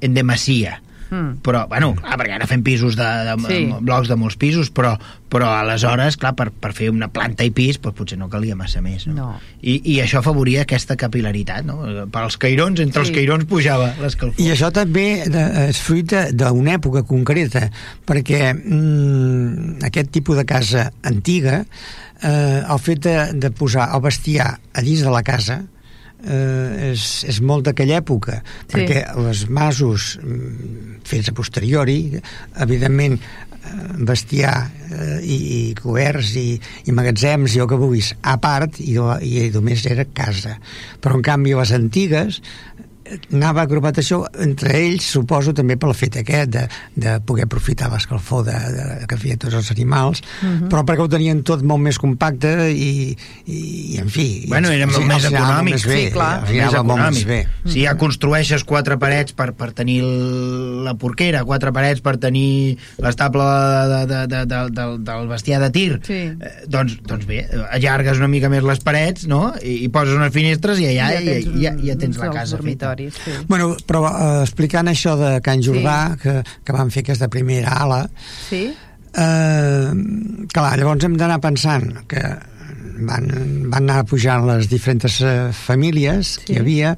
en 0.00 0.14
demassia, 0.14 0.80
Mm. 1.14 1.42
però, 1.44 1.66
bueno, 1.68 1.90
clar, 1.94 2.16
perquè 2.18 2.32
ara 2.34 2.46
fem 2.48 2.62
pisos 2.64 2.96
de, 2.96 3.04
de 3.04 3.34
Sí. 3.46 3.58
blocs 3.84 4.08
de 4.08 4.16
molts 4.18 4.38
pisos, 4.40 4.70
però, 4.72 4.94
però 5.30 5.50
aleshores, 5.60 6.16
clar, 6.18 6.32
per, 6.34 6.48
per 6.50 6.72
fer 6.74 6.88
una 6.90 7.06
planta 7.12 7.44
i 7.44 7.52
pis, 7.54 7.76
doncs 7.78 7.94
potser 7.98 8.16
no 8.18 8.30
calia 8.32 8.56
massa 8.56 8.80
més, 8.82 9.04
no? 9.06 9.14
No. 9.14 9.26
I, 9.60 9.76
I 9.92 9.98
això 10.02 10.22
afavoria 10.22 10.62
aquesta 10.64 10.96
capilaritat, 10.98 11.62
no? 11.68 11.76
Per 12.10 12.22
als 12.24 12.38
cairons, 12.40 12.80
entre 12.80 13.04
Sí. 13.04 13.10
els 13.10 13.16
cairons 13.18 13.44
pujava 13.44 13.92
l'escalfor. 14.00 14.40
I 14.42 14.48
això 14.56 14.72
també 14.74 15.04
és 15.68 15.78
fruit 15.84 16.08
de- 16.10 16.32
d'una 16.32 16.78
època 16.80 17.04
concreta, 17.06 17.68
perquè 18.08 18.40
mm, 18.56 19.53
aquest 19.94 20.10
tipus 20.14 20.36
de 20.40 20.44
casa 20.48 20.88
antiga, 21.06 21.62
eh, 22.22 22.60
el 22.66 22.82
fet 22.82 23.06
de, 23.06 23.14
de 23.38 23.52
posar 23.54 23.92
el 23.94 24.02
bestiar 24.02 24.50
a 24.74 24.82
dins 24.82 25.06
de 25.06 25.14
la 25.14 25.22
casa 25.22 25.60
eh, 26.24 26.90
és, 26.90 27.06
és 27.30 27.40
molt 27.44 27.68
d'aquella 27.68 28.00
època, 28.02 28.40
Sí. 28.66 28.74
perquè 28.74 29.04
els 29.14 29.46
masos 29.48 30.14
mm, 30.22 31.00
fets 31.06 31.30
a 31.30 31.34
posteriori, 31.36 31.98
evidentment 32.64 33.18
eh, 33.20 34.04
bestiar 34.08 34.56
eh, 34.90 35.20
i, 35.22 35.36
i 35.36 35.60
coberts 35.78 36.34
i, 36.40 36.46
i 36.88 36.94
magatzems 36.96 37.54
i 37.54 37.62
el 37.62 37.68
que 37.70 37.78
vulguis 37.80 38.14
a 38.22 38.34
part 38.42 38.80
i, 38.82 38.96
i 38.96 39.46
només 39.54 39.84
era 39.90 40.04
casa 40.16 40.58
però 41.00 41.18
en 41.20 41.24
canvi 41.24 41.54
les 41.56 41.72
antigues 41.76 42.40
anava 43.32 43.62
agrupat 43.66 43.98
això 44.00 44.22
entre 44.40 44.72
ells 44.78 45.04
suposo 45.12 45.52
també 45.52 45.76
pel 45.76 45.92
fet 45.94 46.16
aquest 46.22 46.50
de, 46.54 46.62
de 46.96 47.18
poder 47.26 47.44
aprofitar 47.44 47.90
l'escalfor 47.92 48.44
de, 48.46 48.54
de, 48.76 49.06
que 49.10 49.18
feien 49.20 49.38
tots 49.38 49.54
els 49.60 49.70
animals 49.74 50.22
Mhm. 50.24 50.48
uh 50.48 50.60
-huh. 50.60 50.68
però 50.70 50.84
perquè 50.84 51.00
ho 51.04 51.08
tenien 51.08 51.42
tot 51.42 51.62
molt 51.62 51.82
més 51.82 51.98
compacte 51.98 52.70
i, 52.72 53.16
i, 53.46 53.58
i 53.94 53.98
en 53.98 54.08
fi 54.08 54.44
Bueno, 54.48 54.68
era 54.70 54.86
molt 54.86 55.06
més 55.06 55.24
econòmic. 55.24 55.74
més 55.74 55.86
bé, 55.86 56.04
Sí, 56.06 56.10
clar. 56.12 56.44
els 56.48 56.58
anava 56.74 56.82
molt 56.82 57.10
més 57.12 57.24
bé 57.24 57.46
Si 57.66 57.82
ja 57.82 57.94
construeixes 57.96 58.64
quatre 58.64 58.98
parets 58.98 59.32
per, 59.32 59.52
per 59.54 59.72
tenir 59.72 60.02
la 60.84 60.94
porquera, 60.94 61.44
quatre 61.44 61.72
parets 61.72 62.00
per 62.00 62.16
tenir 62.18 62.78
l'estable 62.98 63.42
de, 63.42 64.06
de, 64.06 64.26
de, 64.26 64.44
de, 64.46 64.70
del, 64.70 65.04
del 65.04 65.28
bestiar 65.28 65.60
de 65.60 65.70
tir, 65.70 66.00
Sí. 66.04 66.12
eh, 66.12 66.36
doncs, 66.68 66.98
doncs 67.02 67.26
bé, 67.26 67.46
allargues 67.70 68.18
una 68.18 68.28
mica 68.28 68.48
més 68.48 68.62
les 68.62 68.80
parets, 68.80 69.26
no?, 69.26 69.52
i, 69.62 69.84
i 69.84 69.88
poses 69.88 70.14
unes 70.14 70.32
finestres 70.32 70.78
i 70.78 70.86
allà 70.86 71.12
ja, 71.12 71.20
ja, 71.20 71.32
tens 71.32 71.60
ja, 71.62 71.74
ja 71.82 71.96
tens 71.96 72.16
la 72.18 72.30
casa 72.30 72.58
feta. 72.58 72.93
Dormitoris, 72.94 73.14
Sí. 73.24 73.44
Bueno, 73.48 73.76
però 73.86 74.04
eh, 74.08 74.42
explicant 74.44 74.88
això 74.88 75.16
de 75.18 75.40
Can 75.42 75.62
Jordà, 75.62 76.16
que, 76.20 76.42
que 76.64 76.72
van 76.72 76.90
fer 76.90 77.02
aquesta 77.04 77.28
primera 77.28 77.76
ala, 77.84 78.08
Sí? 78.48 78.74
eh, 79.14 79.92
clar, 80.52 80.76
llavors 80.78 81.04
hem 81.04 81.16
d'anar 81.16 81.40
pensant 81.40 81.90
que 82.10 82.22
van, 83.06 83.26
van 83.70 83.82
anar 83.88 84.04
pujant 84.06 84.46
les 84.46 84.68
diferents 84.70 85.20
eh, 85.22 85.50
famílies 85.52 86.36
Sí. 86.38 86.44
que 86.46 86.52
hi 86.54 86.60
havia 86.62 86.96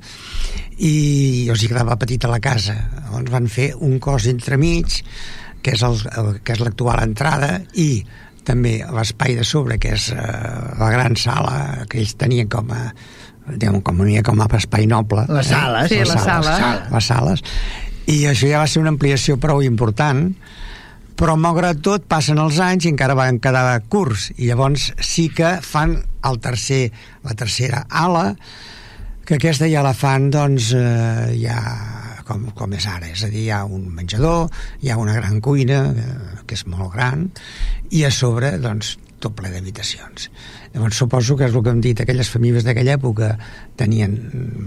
i 0.79 1.49
els 1.51 1.63
hi 1.63 1.69
quedava 1.69 1.97
petita 1.97 2.29
la 2.29 2.41
casa 2.41 2.75
llavors 3.07 3.31
van 3.33 3.49
fer 3.49 3.71
un 3.81 3.99
cos 3.99 4.27
entremig 4.29 4.99
que 5.63 5.73
és 5.73 5.83
el, 5.83 5.97
el 6.21 6.41
que 6.45 6.53
és 6.53 6.61
l'actual 6.61 7.01
entrada 7.03 7.63
i 7.75 8.05
també 8.47 8.79
l'espai 8.93 9.35
de 9.35 9.45
sobre 9.45 9.79
que 9.83 9.95
és 9.97 10.11
eh, 10.13 10.19
la 10.79 10.91
gran 10.93 11.17
sala 11.17 11.87
que 11.89 11.99
ells 11.99 12.15
tenien 12.21 12.49
com 12.49 12.71
a 12.77 12.93
diguem, 13.55 13.81
com, 13.83 14.03
a, 14.03 14.23
com 14.27 14.43
a 14.43 14.49
espai 14.59 14.87
noble 14.91 15.27
eh? 15.27 15.33
Les 15.39 15.51
sales. 15.53 15.91
Sí, 15.91 16.01
les 16.03 16.15
la 16.15 16.23
sala. 16.23 16.57
sales. 16.59 16.93
les 16.93 17.11
sales 17.13 17.45
i 18.07 18.23
això 18.31 18.49
ja 18.51 18.63
va 18.63 18.71
ser 18.71 18.83
una 18.83 18.93
ampliació 18.95 19.39
prou 19.43 19.63
important 19.67 20.31
però 21.17 21.35
malgrat 21.41 21.81
tot 21.85 22.05
passen 22.11 22.39
els 22.43 22.59
anys 22.61 22.87
i 22.87 22.93
encara 22.93 23.17
van 23.17 23.41
quedar 23.43 23.81
curts 23.89 24.31
i 24.37 24.51
llavors 24.51 24.91
sí 25.01 25.31
que 25.33 25.57
fan 25.65 25.97
el 26.29 26.41
tercer, 26.45 26.91
la 27.25 27.37
tercera 27.39 27.87
ala 27.89 28.33
que 29.27 29.39
aquesta 29.39 29.67
ja 29.71 29.83
la 29.83 29.95
fan 29.97 30.29
doncs 30.31 30.71
eh, 30.77 31.33
ja 31.41 31.57
com, 32.27 32.45
com 32.59 32.75
és 32.75 32.87
ara, 32.91 33.09
és 33.11 33.23
a 33.25 33.31
dir, 33.31 33.47
hi 33.47 33.51
ha 33.55 33.65
un 33.65 33.89
menjador 33.95 34.51
hi 34.83 34.93
ha 34.93 35.01
una 35.01 35.17
gran 35.17 35.41
cuina 35.41 35.81
eh, 35.95 36.13
que 36.47 36.59
és 36.59 36.67
molt 36.71 36.93
gran 36.95 37.29
i 37.91 38.05
a 38.07 38.13
sobre 38.15 38.57
doncs 38.63 38.97
tot 39.23 39.35
ple 39.39 39.51
d'habitacions 39.51 40.29
llavors 40.77 40.99
suposo 41.01 41.39
que 41.41 41.47
és 41.49 41.55
el 41.57 41.63
que 41.65 41.73
hem 41.73 41.81
dit 41.81 42.01
aquelles 42.03 42.29
famílies 42.29 42.67
d'aquella 42.67 42.99
època 42.99 43.31
tenien 43.81 44.17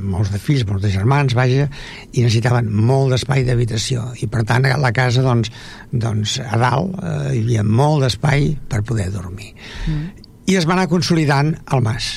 molts 0.09 0.31
de 0.33 0.41
fills, 0.41 0.65
molts 0.65 0.81
de 0.87 0.93
germans 0.93 1.35
vaja, 1.37 1.67
i 2.11 2.23
necessitaven 2.25 2.71
molt 2.73 3.13
d'espai 3.13 3.45
d'habitació. 3.45 4.07
I 4.17 4.29
per 4.31 4.41
tant 4.49 4.65
a 4.65 4.77
la 4.81 4.91
casa 4.95 5.21
doncs, 5.21 5.53
doncs 5.91 6.39
a 6.41 6.57
dalt 6.57 6.97
eh, 6.97 7.35
hi 7.37 7.43
havia 7.45 7.67
molt 7.67 8.07
d'espai 8.07 8.55
per 8.69 8.81
poder 8.83 9.11
dormir. 9.13 9.53
Mm. 9.85 10.25
i 10.49 10.55
es 10.57 10.65
va 10.65 10.73
anar 10.73 10.89
consolidant 10.89 11.53
el 11.75 11.83
mas. 11.85 12.09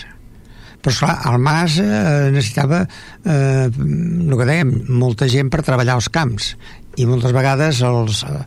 Però 0.83 0.91
esclar, 0.91 1.15
el 1.31 1.39
Mas 1.39 1.77
eh, 1.79 2.31
necessitava 2.35 2.81
eh, 2.83 3.69
el 3.69 4.33
que 4.39 4.47
dèiem, 4.49 4.73
molta 4.89 5.29
gent 5.31 5.53
per 5.53 5.61
treballar 5.63 5.99
als 5.99 6.09
camps. 6.11 6.55
I 6.99 7.07
moltes 7.07 7.35
vegades 7.37 7.83
els, 7.87 8.23
eh, 8.27 8.41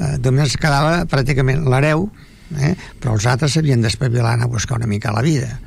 eh, 0.00 0.14
només 0.24 0.56
quedava 0.58 1.04
pràcticament 1.10 1.62
l'hereu 1.68 2.08
eh, 2.58 2.74
però 3.00 3.14
els 3.16 3.26
altres 3.26 3.52
s'havien 3.56 3.82
d'espavilar 3.82 4.36
a 4.42 4.46
buscar 4.50 4.78
una 4.78 4.86
mica 4.90 5.12
la 5.12 5.22
vida. 5.26 5.58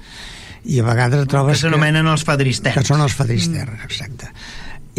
I 0.66 0.80
a 0.82 0.84
vegades 0.88 1.22
Que 1.26 1.32
trobes 1.32 1.62
s'anomenen 1.64 2.08
els 2.08 2.22
que 2.24 2.32
fadristerns. 2.32 2.88
són 2.88 3.02
els 3.02 3.14
fadristerns, 3.16 3.84
exacte. 3.86 4.28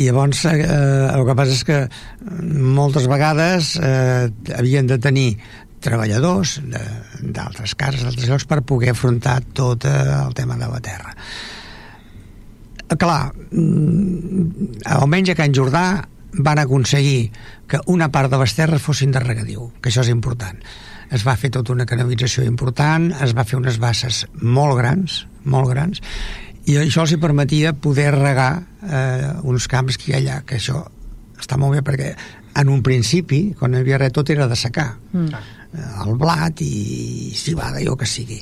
I 0.01 0.07
llavors 0.07 0.45
eh, 0.49 0.61
el 0.65 1.25
que 1.29 1.35
passa 1.37 1.53
és 1.53 1.65
que 1.69 1.81
moltes 2.79 3.05
vegades 3.11 3.75
eh, 3.83 4.31
havien 4.57 4.87
de 4.89 4.97
tenir 4.99 5.35
treballadors 5.81 6.59
de- 6.65 6.81
d'altres 7.33 7.75
cases, 7.75 8.03
d'altres 8.05 8.29
llocs 8.29 8.45
per 8.49 8.63
poder 8.63 8.91
afrontar 8.95 9.41
tot 9.53 9.85
eh, 9.85 9.93
el 10.27 10.33
tema 10.37 10.57
de 10.57 10.69
la 10.69 10.81
terra. 10.81 11.13
Eh, 12.89 12.97
clar 12.97 13.33
mm, 13.53 14.81
almenys 14.97 15.31
a 15.35 15.37
Can 15.39 15.53
Jordà 15.57 15.85
van 16.33 16.59
aconseguir 16.63 17.31
que 17.69 17.81
una 17.91 18.09
part 18.11 18.31
de 18.33 18.39
les 18.41 18.55
terres 18.57 18.83
fossin 18.83 19.11
de 19.15 19.21
regadiu, 19.23 19.69
que 19.83 19.91
això 19.91 20.05
és 20.05 20.11
important 20.13 20.57
es 21.11 21.25
va 21.27 21.37
fer 21.37 21.51
tota 21.51 21.73
una 21.75 21.87
canalització 21.87 22.45
important 22.47 23.11
es 23.25 23.35
va 23.37 23.45
fer 23.45 23.59
unes 23.59 23.79
basses 23.83 24.25
molt 24.43 24.77
grans 24.79 25.25
molt 25.45 25.69
grans 25.73 26.01
i 26.71 26.77
això 26.79 27.03
els 27.07 27.13
hi 27.17 27.21
permetia 27.23 27.73
poder 27.73 28.11
regar 28.15 28.51
eh, 28.85 29.31
uns 29.49 29.67
camps 29.69 29.97
que 29.99 30.13
hi 30.13 30.15
ha 30.15 30.21
allà 30.21 30.43
que 30.47 30.59
això 30.61 30.83
està 31.41 31.57
molt 31.59 31.79
bé 31.79 31.83
perquè 31.87 32.11
en 32.61 32.69
un 32.69 32.81
principi, 32.83 33.55
quan 33.59 33.71
no 33.71 33.79
hi 33.79 33.85
havia 33.85 33.99
res 34.03 34.13
tot 34.13 34.31
era 34.31 34.47
de 34.51 34.57
secar 34.59 34.91
Mm. 35.13 35.27
eh, 35.75 36.07
el 36.07 36.15
blat 36.19 36.61
i 36.63 37.33
cibada 37.35 37.81
i 37.83 37.87
el 37.87 37.97
que 37.99 38.07
sigui 38.07 38.41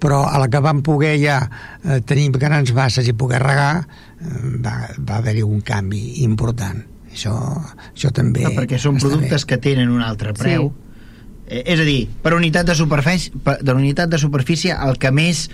però 0.00 0.22
a 0.28 0.38
la 0.38 0.48
que 0.52 0.60
van 0.60 0.82
poder 0.84 1.14
ja 1.20 1.38
eh, 1.84 2.00
tenir 2.04 2.30
grans 2.36 2.72
basses 2.76 3.08
i 3.08 3.12
poder 3.16 3.40
regar 3.42 3.80
eh, 3.80 4.56
va, 4.64 4.74
va 4.98 5.16
haver-hi 5.18 5.42
un 5.44 5.60
canvi 5.60 6.22
important 6.24 6.82
això, 7.12 7.32
això 7.94 8.10
també 8.12 8.44
No, 8.44 8.50
perquè 8.56 8.78
són 8.78 8.98
productes 9.00 9.44
bé. 9.44 9.48
que 9.54 9.56
tenen 9.70 9.88
un 9.88 10.02
altre 10.04 10.32
preu. 10.36 10.68
Eh, 11.46 11.62
és 11.64 11.80
a 11.80 11.86
dir, 11.86 12.06
per 12.22 12.34
unitat 12.36 12.66
de 12.68 12.76
superfície, 12.78 13.32
per, 13.44 13.58
de 13.62 13.74
unitat 13.74 14.10
de 14.12 14.20
superfície 14.20 14.76
el 14.76 14.98
que 14.98 15.12
més 15.14 15.46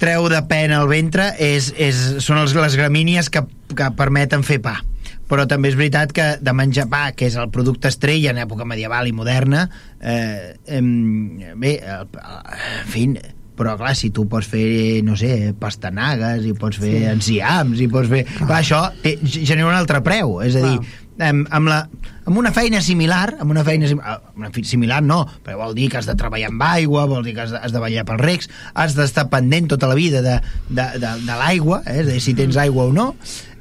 treu 0.00 0.28
de 0.28 0.42
pena 0.48 0.82
al 0.82 0.90
ventre 0.90 1.30
és, 1.40 1.70
és, 1.76 2.02
són 2.24 2.42
els, 2.42 2.56
les 2.56 2.76
gramínies 2.76 3.30
que, 3.32 3.44
que 3.72 3.92
permeten 3.96 4.44
fer 4.46 4.60
pa. 4.64 4.78
Però 5.26 5.46
també 5.50 5.72
és 5.72 5.78
veritat 5.78 6.12
que 6.14 6.26
de 6.38 6.52
menjar 6.54 6.86
pa, 6.90 7.08
que 7.16 7.26
és 7.26 7.36
el 7.40 7.48
producte 7.50 7.90
estrella 7.90 8.30
en 8.30 8.42
època 8.44 8.66
medieval 8.68 9.08
i 9.08 9.14
moderna, 9.16 9.64
eh, 10.00 10.54
em, 10.78 10.92
bé, 11.58 11.78
eh, 11.80 12.02
en 12.04 12.92
fi, 12.92 13.08
però 13.56 13.74
clar, 13.80 13.94
si 13.96 14.12
tu 14.14 14.26
pots 14.28 14.46
fer, 14.52 15.02
no 15.06 15.16
sé, 15.18 15.54
pastanagues 15.58 16.44
i 16.46 16.52
pots 16.58 16.78
fer 16.78 16.92
sí. 16.92 17.08
enciams 17.14 17.80
i 17.80 17.88
pots 17.90 18.12
fer... 18.12 18.22
Clar, 18.42 18.60
això 18.60 18.82
té, 19.02 19.16
genera 19.24 19.70
un 19.70 19.76
altre 19.78 20.02
preu, 20.04 20.38
és 20.44 20.58
a 20.60 20.64
dir, 20.66 20.76
amb, 21.18 21.46
amb, 21.50 21.68
la, 21.68 21.78
amb 22.26 22.36
una 22.38 22.52
feina 22.52 22.80
similar, 22.84 23.36
amb 23.40 23.50
una 23.54 23.62
feina 23.64 23.88
sim- 23.88 24.00
ah, 24.04 24.18
una 24.36 24.50
similar 24.62 25.02
no, 25.02 25.22
però 25.44 25.56
vol 25.64 25.74
dir 25.74 25.88
que 25.90 25.98
has 26.00 26.06
de 26.06 26.14
treballar 26.18 26.50
amb 26.52 26.62
aigua, 26.62 27.06
vol 27.06 27.24
dir 27.24 27.34
que 27.34 27.44
has 27.46 27.54
de, 27.54 27.58
has 27.62 27.72
de 27.72 27.80
ballar 27.82 28.04
pels 28.08 28.20
recs, 28.24 28.50
has 28.74 28.94
d'estar 28.98 29.28
pendent 29.32 29.68
tota 29.72 29.88
la 29.88 29.94
vida 29.98 30.22
de, 30.22 30.38
de, 30.68 30.86
de, 30.98 31.12
de 31.26 31.36
l'aigua, 31.40 31.82
eh, 31.86 32.00
és 32.02 32.06
a 32.08 32.10
dir, 32.12 32.20
si 32.24 32.34
tens 32.38 32.56
aigua 32.60 32.84
o 32.90 32.92
no, 32.92 33.14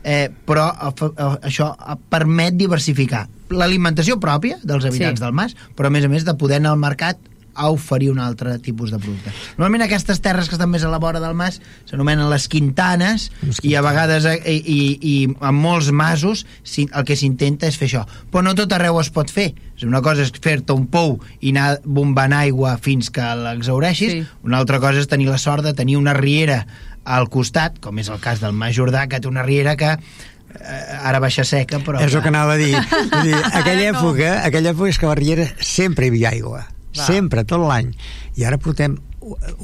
eh, 0.03 0.29
però 0.45 0.67
eh, 0.73 0.91
fa- 0.99 1.11
eh, 1.15 1.31
això 1.51 1.71
eh, 1.77 1.95
permet 2.09 2.57
diversificar 2.59 3.27
l'alimentació 3.55 4.17
pròpia 4.19 4.57
dels 4.63 4.85
habitants 4.89 5.19
Sí. 5.21 5.23
del 5.23 5.33
mas, 5.37 5.55
però 5.77 5.87
a 5.87 5.93
més 5.93 6.05
a 6.05 6.09
més 6.09 6.25
de 6.25 6.33
poder 6.35 6.57
anar 6.57 6.71
al 6.73 6.81
mercat 6.81 7.17
a 7.55 7.69
oferir 7.71 8.11
un 8.11 8.19
altre 8.19 8.57
tipus 8.59 8.91
de 8.91 8.99
producte. 8.99 9.31
Normalment 9.57 9.85
aquestes 9.87 10.19
terres 10.21 10.49
que 10.49 10.57
estan 10.57 10.69
més 10.69 10.83
a 10.83 10.91
la 10.91 10.99
vora 11.01 11.21
del 11.23 11.33
mas 11.39 11.61
s'anomenen 11.89 12.29
les 12.29 12.47
quintanes 12.51 13.29
i 13.63 13.75
a 13.75 13.83
vegades 13.85 14.27
eh, 14.29 14.37
i, 14.45 14.57
i, 14.59 14.79
i 15.01 15.15
en 15.31 15.55
molts 15.55 15.89
masos 15.95 16.45
el 16.77 17.05
que 17.07 17.15
s'intenta 17.15 17.67
és 17.71 17.79
fer 17.79 17.87
això. 17.89 18.03
Però 18.31 18.43
no 18.43 18.55
tot 18.57 18.75
arreu 18.75 18.99
es 19.01 19.09
pot 19.15 19.31
fer. 19.31 19.53
Una 19.85 20.01
cosa 20.03 20.23
és 20.23 20.31
fer-te 20.41 20.75
un 20.75 20.85
pou 20.91 21.17
i 21.41 21.51
anar 21.51 21.79
bombant 21.83 22.33
aigua 22.35 22.77
fins 22.81 23.09
que 23.11 23.23
l'exaureixis, 23.41 24.11
Sí. 24.15 24.21
una 24.43 24.57
altra 24.59 24.79
cosa 24.79 24.99
és 25.01 25.07
tenir 25.11 25.27
la 25.27 25.37
sort 25.41 25.63
de 25.63 25.73
tenir 25.73 25.97
una 25.97 26.13
riera 26.13 26.65
al 27.05 27.27
costat, 27.29 27.79
com 27.79 27.99
és 27.99 28.07
el 28.09 28.19
cas 28.19 28.39
del 28.41 28.53
Mas 28.53 28.75
Jordà, 28.77 29.07
que 29.07 29.19
té 29.19 29.27
una 29.27 29.43
riera 29.43 29.75
que 29.77 29.91
eh, 29.93 30.97
ara 31.03 31.19
baixa 31.19 31.43
seca, 31.45 31.79
però... 31.85 31.99
és 32.01 32.13
el 32.15 32.21
que 32.23 32.31
anava 32.31 32.55
a 32.55 32.57
dir, 32.57 32.73
Vull 33.11 33.27
dir 33.29 33.35
aquella, 33.51 33.91
època, 33.91 34.31
aquella 34.45 34.71
època 34.73 34.89
és 34.89 34.97
que 34.99 35.05
a 35.05 35.11
la 35.13 35.19
Riera 35.19 35.49
sempre 35.59 36.07
hi 36.07 36.13
havia 36.13 36.31
aigua 36.31 36.63
Va. 36.95 37.05
sempre, 37.07 37.43
tot 37.43 37.61
l'any 37.65 37.91
i 38.39 38.45
ara 38.47 38.57
portem 38.61 38.97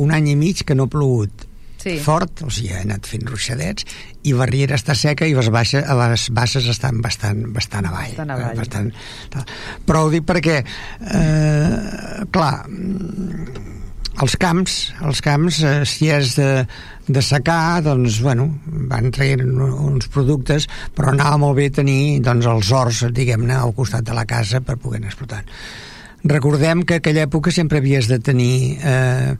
un 0.01 0.11
any 0.11 0.31
i 0.31 0.35
mig 0.35 0.63
que 0.65 0.75
no 0.75 0.87
ha 0.89 0.91
plogut 0.91 1.47
Sí. 1.81 1.95
fort, 1.97 2.43
o 2.45 2.49
sigui, 2.53 2.69
ha 2.75 2.83
anat 2.83 3.07
fent 3.09 3.23
ruixadets, 3.25 3.87
i 4.21 4.35
Barriera 4.37 4.77
està 4.77 4.93
seca 4.93 5.25
i 5.25 5.33
les, 5.33 5.47
baixa, 5.49 5.81
les 5.81 6.27
basses 6.29 6.67
estan 6.69 6.99
bastant, 7.01 7.39
bastant 7.55 7.87
avall. 7.89 8.11
Bastant 8.11 8.33
avall. 8.35 8.59
Bastant, 8.59 8.91
però 9.87 10.03
ho 10.05 10.11
dic 10.13 10.27
perquè, 10.29 10.59
eh, 10.61 12.27
clar, 12.29 12.53
els 14.21 14.37
camps, 14.37 14.77
els 15.01 15.21
camps, 15.25 15.61
eh, 15.65 15.81
si 15.89 16.11
és 16.13 16.35
de, 16.37 16.49
de 17.07 17.21
secar, 17.25 17.81
doncs, 17.81 18.19
bueno, 18.21 18.51
van 18.91 19.09
traient 19.09 19.41
uns 19.41 20.05
productes, 20.13 20.67
però 20.93 21.15
anava 21.15 21.39
molt 21.41 21.57
bé 21.57 21.71
tenir 21.73 22.19
doncs, 22.21 22.45
els 22.45 22.69
horts, 22.77 23.07
diguem-ne, 23.09 23.55
al 23.57 23.73
costat 23.73 24.05
de 24.05 24.13
la 24.13 24.27
casa 24.29 24.61
per 24.61 24.77
poder 24.77 25.01
anar 25.01 25.09
explotant. 25.15 25.49
Recordem 26.23 26.83
que 26.85 26.99
aquella 26.99 27.25
època 27.27 27.51
sempre 27.51 27.81
havies 27.81 28.07
de 28.11 28.19
tenir 28.19 28.77
eh, 28.83 29.33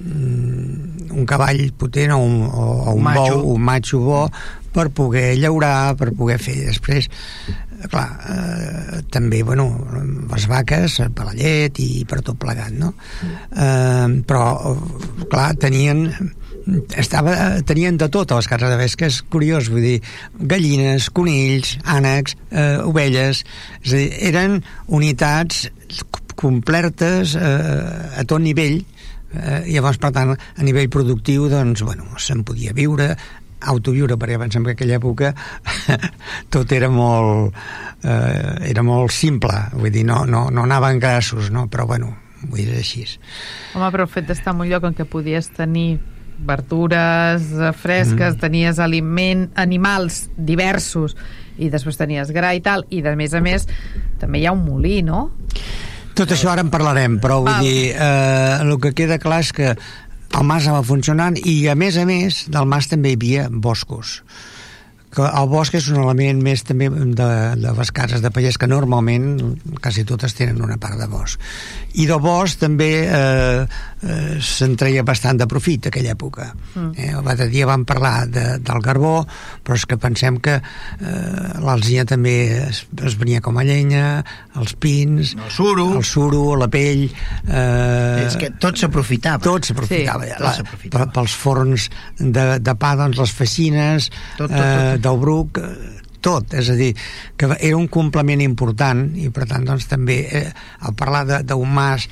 un 0.00 1.24
cavall 1.28 1.70
potent 1.78 2.12
o 2.12 2.18
un, 2.20 2.42
o, 2.46 2.64
o 2.90 2.96
un 2.96 3.04
Macho. 3.04 3.38
bou, 3.40 3.54
un 3.54 3.62
matxo 3.64 4.00
bo, 4.04 4.24
per 4.76 4.90
poder 4.92 5.38
llaurar, 5.40 5.94
per 5.96 6.10
poder 6.12 6.36
fer 6.42 6.58
després 6.66 7.08
clar, 7.90 8.08
eh, 8.28 9.02
també, 9.12 9.42
bueno, 9.42 9.68
les 10.32 10.46
vaques 10.48 11.00
eh, 11.00 11.10
per 11.14 11.28
la 11.28 11.36
llet 11.36 11.78
i 11.82 12.04
per 12.08 12.22
tot 12.24 12.38
plegat, 12.40 12.74
no? 12.76 12.94
Eh, 13.22 14.22
però, 14.26 14.74
clar, 15.30 15.50
tenien 15.60 16.06
estava, 16.98 17.60
tenien 17.66 17.98
de 18.00 18.08
tot 18.10 18.32
a 18.32 18.40
les 18.40 18.48
cases 18.50 18.72
de 18.72 18.78
Vesca, 18.80 19.06
és 19.06 19.20
curiós, 19.30 19.70
vull 19.70 19.84
dir, 19.84 19.96
gallines, 20.50 21.10
conills, 21.14 21.76
ànecs, 21.84 22.36
eh, 22.50 22.78
ovelles, 22.82 23.44
és 23.84 23.92
a 23.92 24.00
dir, 24.00 24.08
eren 24.32 24.60
unitats 24.88 25.68
completes 26.36 27.34
eh, 27.34 28.20
a 28.20 28.24
tot 28.28 28.42
nivell, 28.44 28.78
eh, 29.32 29.64
i 29.66 29.74
llavors, 29.74 29.98
per 30.02 30.12
tant, 30.14 30.36
a 30.36 30.66
nivell 30.66 30.90
productiu, 30.92 31.48
doncs, 31.52 31.82
bueno, 31.86 32.06
se'n 32.22 32.44
podia 32.46 32.76
viure, 32.76 33.14
autoviure, 33.66 34.18
perquè 34.20 34.38
pensem 34.38 34.64
que 34.64 34.74
en 34.74 34.76
aquella 34.76 34.98
època 34.98 35.32
tot 36.54 36.72
era 36.76 36.90
molt 36.92 37.56
eh, 38.04 38.70
era 38.70 38.84
molt 38.86 39.14
simple, 39.14 39.54
vull 39.74 39.92
dir, 39.92 40.04
no, 40.08 40.24
no, 40.28 40.46
no 40.52 40.66
anaven 40.66 41.00
grassos, 41.02 41.50
no? 41.50 41.66
però 41.72 41.86
bueno, 41.88 42.12
vull 42.44 42.62
dir, 42.62 42.76
així. 42.82 43.06
Home, 43.74 43.88
però 43.94 44.06
el 44.06 44.12
fet 44.12 44.28
d'estar 44.28 44.54
en 44.54 44.62
un 44.66 44.70
lloc 44.70 44.86
en 44.88 44.98
què 44.98 45.08
podies 45.08 45.50
tenir 45.56 45.96
verdures 46.36 47.48
eh, 47.56 47.72
fresques, 47.72 48.36
mm. 48.36 48.40
tenies 48.44 48.80
aliment, 48.82 49.48
animals 49.56 50.26
diversos 50.36 51.16
i 51.56 51.70
després 51.72 51.96
tenies 51.96 52.30
gra 52.36 52.52
i 52.52 52.60
tal, 52.60 52.84
i 52.92 53.00
de 53.02 53.16
més 53.16 53.34
a 53.34 53.40
més 53.40 53.64
també 54.20 54.42
hi 54.42 54.48
ha 54.48 54.52
un 54.52 54.64
molí, 54.66 55.00
no? 55.06 55.30
Tot 56.16 56.32
això 56.32 56.48
ara 56.52 56.64
en 56.64 56.72
parlarem, 56.72 57.18
però 57.20 57.42
vull 57.44 57.52
Val. 57.52 57.64
dir, 57.64 57.92
eh, 57.92 58.58
el 58.62 58.76
que 58.80 58.94
queda 58.96 59.20
clar 59.20 59.42
és 59.44 59.52
que 59.52 59.72
el 59.76 60.44
mas 60.44 60.66
anava 60.66 60.84
funcionant 60.84 61.36
i 61.44 61.56
a 61.68 61.76
més 61.78 61.96
a 62.00 62.04
més 62.08 62.44
del 62.52 62.68
mas 62.68 62.88
també 62.88 63.12
hi 63.12 63.18
havia 63.20 63.48
boscos 63.50 64.20
que 65.16 65.24
el 65.24 65.48
bosc 65.48 65.72
és 65.78 65.86
un 65.88 66.02
element 66.02 66.42
més 66.44 66.64
també 66.66 66.90
de, 66.90 67.28
de 67.56 67.72
les 67.78 67.92
cases 67.94 68.20
de 68.20 68.30
pagès 68.34 68.58
que 68.60 68.68
normalment 68.68 69.56
quasi 69.80 70.04
totes 70.08 70.34
tenen 70.36 70.60
una 70.64 70.76
part 70.82 70.98
de 71.00 71.08
bosc 71.08 71.40
i 71.96 72.08
del 72.10 72.20
bosc 72.20 72.60
també 72.60 72.90
eh, 73.06 73.64
eh, 74.06 74.38
se'n 74.40 74.76
treia 74.78 75.02
bastant 75.06 75.38
de 75.40 75.46
profit 75.50 75.88
aquella 75.90 76.14
època 76.14 76.48
mm. 76.54 76.90
eh, 76.96 77.12
l'altre 77.26 77.48
dia 77.52 77.66
vam 77.68 77.84
parlar 77.88 78.26
de, 78.30 78.44
del 78.62 78.82
carbó 78.84 79.18
però 79.66 79.76
és 79.76 79.84
que 79.90 79.98
pensem 80.00 80.38
que 80.42 80.56
eh, 80.56 81.50
l'alzina 81.62 82.04
també 82.08 82.36
es, 82.68 82.84
es 83.04 83.16
venia 83.20 83.42
com 83.44 83.58
a 83.58 83.64
llenya 83.66 84.22
els 84.56 84.74
pins 84.80 85.34
El 85.36 85.50
suro. 85.52 85.88
el 85.98 86.04
suro, 86.06 86.44
la 86.56 86.68
pell 86.72 87.06
eh, 87.08 88.24
És 88.26 88.36
que 88.40 88.50
tot 88.62 88.78
s'aprofitava. 88.80 89.42
tot 89.44 89.66
s'aprofitava 89.68 90.24
Sí, 90.26 90.88
tot 90.92 91.12
pels 91.14 91.34
forns 91.36 91.88
de, 92.18 92.46
de 92.62 92.74
pa 92.78 92.94
doncs 92.98 93.18
les 93.20 93.32
feixines 93.36 94.10
Tot, 94.38 94.48
tot, 94.48 94.48
tot, 94.48 94.56
tot. 94.56 94.96
Eh, 94.96 94.98
del 95.04 95.18
bruc 95.22 95.60
eh, 95.62 95.70
tot, 96.26 96.54
és 96.58 96.66
a 96.72 96.74
dir, 96.74 96.88
que 97.38 97.46
era 97.54 97.76
un 97.78 97.84
complement 97.92 98.40
important 98.42 99.04
i 99.20 99.28
per 99.30 99.44
tant 99.46 99.62
doncs 99.68 99.84
també 99.86 100.16
eh, 100.26 100.48
al 100.82 100.96
parlar 100.98 101.20
de- 101.28 101.42
d'un 101.46 101.70
mas 101.70 102.08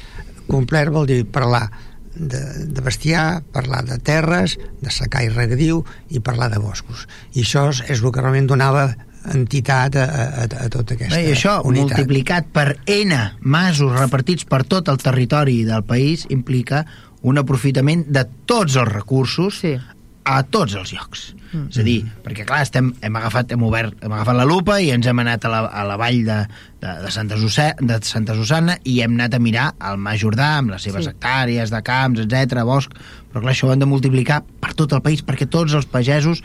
complet 0.51 0.91
vol 0.93 1.07
dir 1.09 1.25
parlar 1.27 1.69
de, 2.15 2.41
de 2.71 2.85
bestiar, 2.85 3.43
parlar 3.53 3.85
de 3.89 3.99
terres, 3.99 4.59
de 4.81 4.93
secar 4.95 5.25
i 5.25 5.33
regadiu 5.33 5.83
i 6.11 6.21
parlar 6.21 6.51
de 6.53 6.61
boscos. 6.63 7.09
I 7.35 7.43
això 7.43 7.69
és, 7.73 7.83
és 7.91 8.03
el 8.03 8.13
que 8.15 8.23
realment 8.23 8.47
donava 8.51 8.87
entitat 9.33 9.97
a, 9.97 10.05
a, 10.05 10.45
a, 10.45 10.69
tota 10.73 10.95
aquesta 10.95 11.21
I 11.21 11.33
això, 11.33 11.57
unitat. 11.65 11.97
multiplicat 11.97 12.51
per 12.53 12.77
N 12.85 13.17
masos 13.41 13.95
repartits 13.97 14.45
per 14.45 14.63
tot 14.69 14.91
el 14.93 15.01
territori 15.01 15.63
del 15.65 15.85
país, 15.89 16.27
implica 16.29 16.85
un 17.25 17.41
aprofitament 17.41 18.05
de 18.13 18.27
tots 18.45 18.77
els 18.77 18.93
recursos 18.93 19.63
Sí. 19.63 19.79
A 20.25 20.39
tots 20.49 20.75
els 20.81 20.93
llocs. 20.95 21.35
Mm. 21.53 21.67
És 21.71 21.79
a 21.79 21.85
dir, 21.87 21.99
perquè 22.25 22.47
clar, 22.49 22.63
estem, 22.65 22.93
hem, 23.05 23.17
agafat, 23.21 23.53
hem, 23.53 23.63
obert, 23.67 23.95
hem 24.03 24.13
agafat 24.17 24.37
la 24.39 24.47
lupa 24.49 24.79
i 24.81 24.89
ens 24.95 25.07
hem 25.07 25.19
anat 25.21 25.45
a 25.45 25.51
la, 25.53 25.61
a 25.69 25.85
la 25.85 25.97
vall 26.01 26.23
de, 26.25 26.39
de, 26.81 26.95
de, 27.05 27.11
Santa 27.13 27.37
Susana, 27.39 27.75
de 27.81 27.99
Santa 28.09 28.35
Susana 28.35 28.79
i 28.89 28.99
hem 29.05 29.15
anat 29.19 29.37
a 29.37 29.43
mirar 29.45 29.71
el 29.91 30.01
Mas 30.01 30.23
Jordà 30.25 30.55
amb 30.59 30.73
les 30.73 30.83
seves 30.89 31.05
Sí. 31.05 31.13
hectàrees 31.13 31.71
de 31.71 31.83
camps, 31.85 32.21
etc 32.25 32.65
bosc, 32.65 32.93
però 33.31 33.43
clar, 33.45 33.53
això 33.53 33.69
ho 33.69 33.73
hem 33.77 33.83
de 33.85 33.91
multiplicar 33.91 34.43
per 34.61 34.73
tot 34.75 34.93
el 34.97 35.03
país, 35.05 35.21
perquè 35.25 35.47
tots 35.51 35.75
els 35.77 35.85
pagesos 35.87 36.41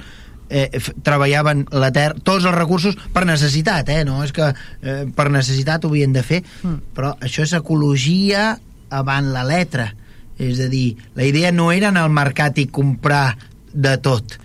eh, 0.49 0.67
treballaven 1.05 1.67
la 1.71 1.91
terra, 1.95 2.15
tots 2.23 2.43
els 2.45 2.55
recursos 2.55 2.95
per 3.13 3.23
necessitat, 3.29 3.87
eh? 3.93 4.03
no 4.03 4.23
és 4.25 4.31
que 4.35 4.47
eh, 4.81 5.05
per 5.15 5.29
necessitat 5.31 5.85
ho 5.85 5.91
havien 5.93 6.11
de 6.13 6.23
fer, 6.25 6.43
Mm. 6.63 6.81
però 6.97 7.13
això 7.21 7.43
és 7.47 7.53
ecologia 7.53 8.57
avant 8.89 9.31
la 9.33 9.43
letra. 9.47 9.93
És 10.39 10.59
a 10.63 10.69
dir, 10.71 10.95
la 11.15 11.25
idea 11.27 11.51
no 11.51 11.71
era 11.71 11.89
anar 11.91 12.05
al 12.07 12.13
mercat 12.15 12.57
i 12.57 12.65
comprar 12.71 13.37
de 13.73 13.97
tot. 14.03 14.37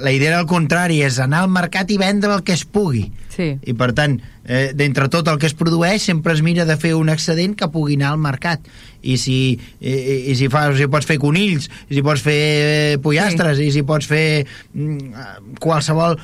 La 0.00 0.12
idea 0.14 0.32
era 0.32 0.38
al 0.40 0.48
contrari, 0.48 1.02
és 1.04 1.18
anar 1.20 1.42
al 1.44 1.50
mercat 1.52 1.90
i 1.92 1.98
vendre 2.00 2.32
el 2.32 2.44
que 2.46 2.54
es 2.56 2.64
pugui. 2.64 3.10
Sí. 3.32 3.52
I 3.60 3.74
per 3.76 3.92
tant, 3.96 4.18
eh, 4.44 4.72
d'entre 4.74 5.08
tot 5.12 5.28
el 5.30 5.38
que 5.38 5.48
es 5.50 5.54
produeix 5.58 6.02
sempre 6.02 6.34
es 6.34 6.42
mira 6.42 6.66
de 6.68 6.76
fer 6.80 6.94
un 6.98 7.12
excedent 7.12 7.56
que 7.58 7.70
pugui 7.72 7.98
anar 8.00 8.12
al 8.12 8.22
mercat. 8.22 8.66
I 9.02 9.16
si, 9.18 9.38
i, 9.80 9.92
i, 9.92 10.16
i 10.30 10.36
si, 10.38 10.48
fas, 10.50 10.76
si 10.78 10.86
pots 10.90 11.08
fer 11.08 11.18
conills, 11.22 11.68
i 11.90 11.98
si 11.98 12.04
pots 12.06 12.22
fer 12.22 12.38
eh, 12.38 12.98
pollastres, 13.02 13.58
sí. 13.58 13.70
i 13.70 13.74
si 13.74 13.82
pots 13.86 14.08
fer 14.10 14.44
mm, 14.44 15.10
eh, 15.12 15.56
qualsevol... 15.62 16.18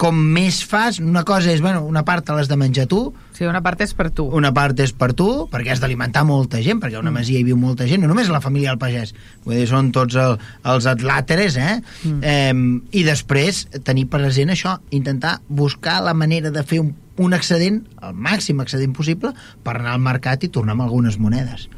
Com 0.00 0.16
més 0.32 0.62
fas, 0.64 0.96
una 1.02 1.20
cosa 1.28 1.50
és, 1.52 1.60
bueno, 1.60 1.82
una 1.84 2.00
part 2.08 2.24
te 2.24 2.32
l'has 2.32 2.48
de 2.48 2.56
menjar 2.56 2.86
tu, 2.88 3.10
Sí, 3.36 3.44
una 3.48 3.60
part 3.64 3.80
és 3.84 3.92
per 3.96 4.06
tu. 4.14 4.24
una 4.32 4.52
part 4.54 4.78
és 4.80 4.92
per 4.96 5.10
tu, 5.18 5.26
perquè 5.50 5.72
has 5.74 5.80
d'alimentar 5.82 6.22
molta 6.24 6.60
gent, 6.64 6.80
perquè 6.80 6.96
a 6.96 7.02
una 7.02 7.12
masia 7.12 7.40
hi 7.40 7.44
viu 7.44 7.58
molta 7.60 7.88
gent, 7.90 8.00
no 8.04 8.08
només 8.08 8.30
la 8.32 8.40
família 8.44 8.70
del 8.70 8.80
pagès, 8.80 9.14
vull 9.44 9.56
dir, 9.58 9.66
són 9.68 9.90
tots 9.92 10.16
el, 10.20 10.38
els 10.72 10.88
atlàteres, 10.88 11.58
eh? 11.58 11.78
Mm. 12.06 12.20
eh? 12.22 12.98
I 13.00 13.04
després 13.08 13.64
tenir 13.84 14.06
present 14.12 14.52
això, 14.54 14.78
intentar 14.94 15.40
buscar 15.48 16.00
la 16.06 16.14
manera 16.14 16.52
de 16.54 16.64
fer 16.64 16.80
un, 16.84 16.92
un 17.22 17.34
excedent, 17.36 17.82
el 18.02 18.14
màxim 18.14 18.62
excedent 18.64 18.94
possible, 18.96 19.32
per 19.64 19.76
anar 19.78 19.96
al 19.96 20.04
mercat 20.04 20.44
i 20.44 20.52
tornar 20.52 20.76
amb 20.76 20.86
algunes 20.88 21.18
monedes 21.22 21.68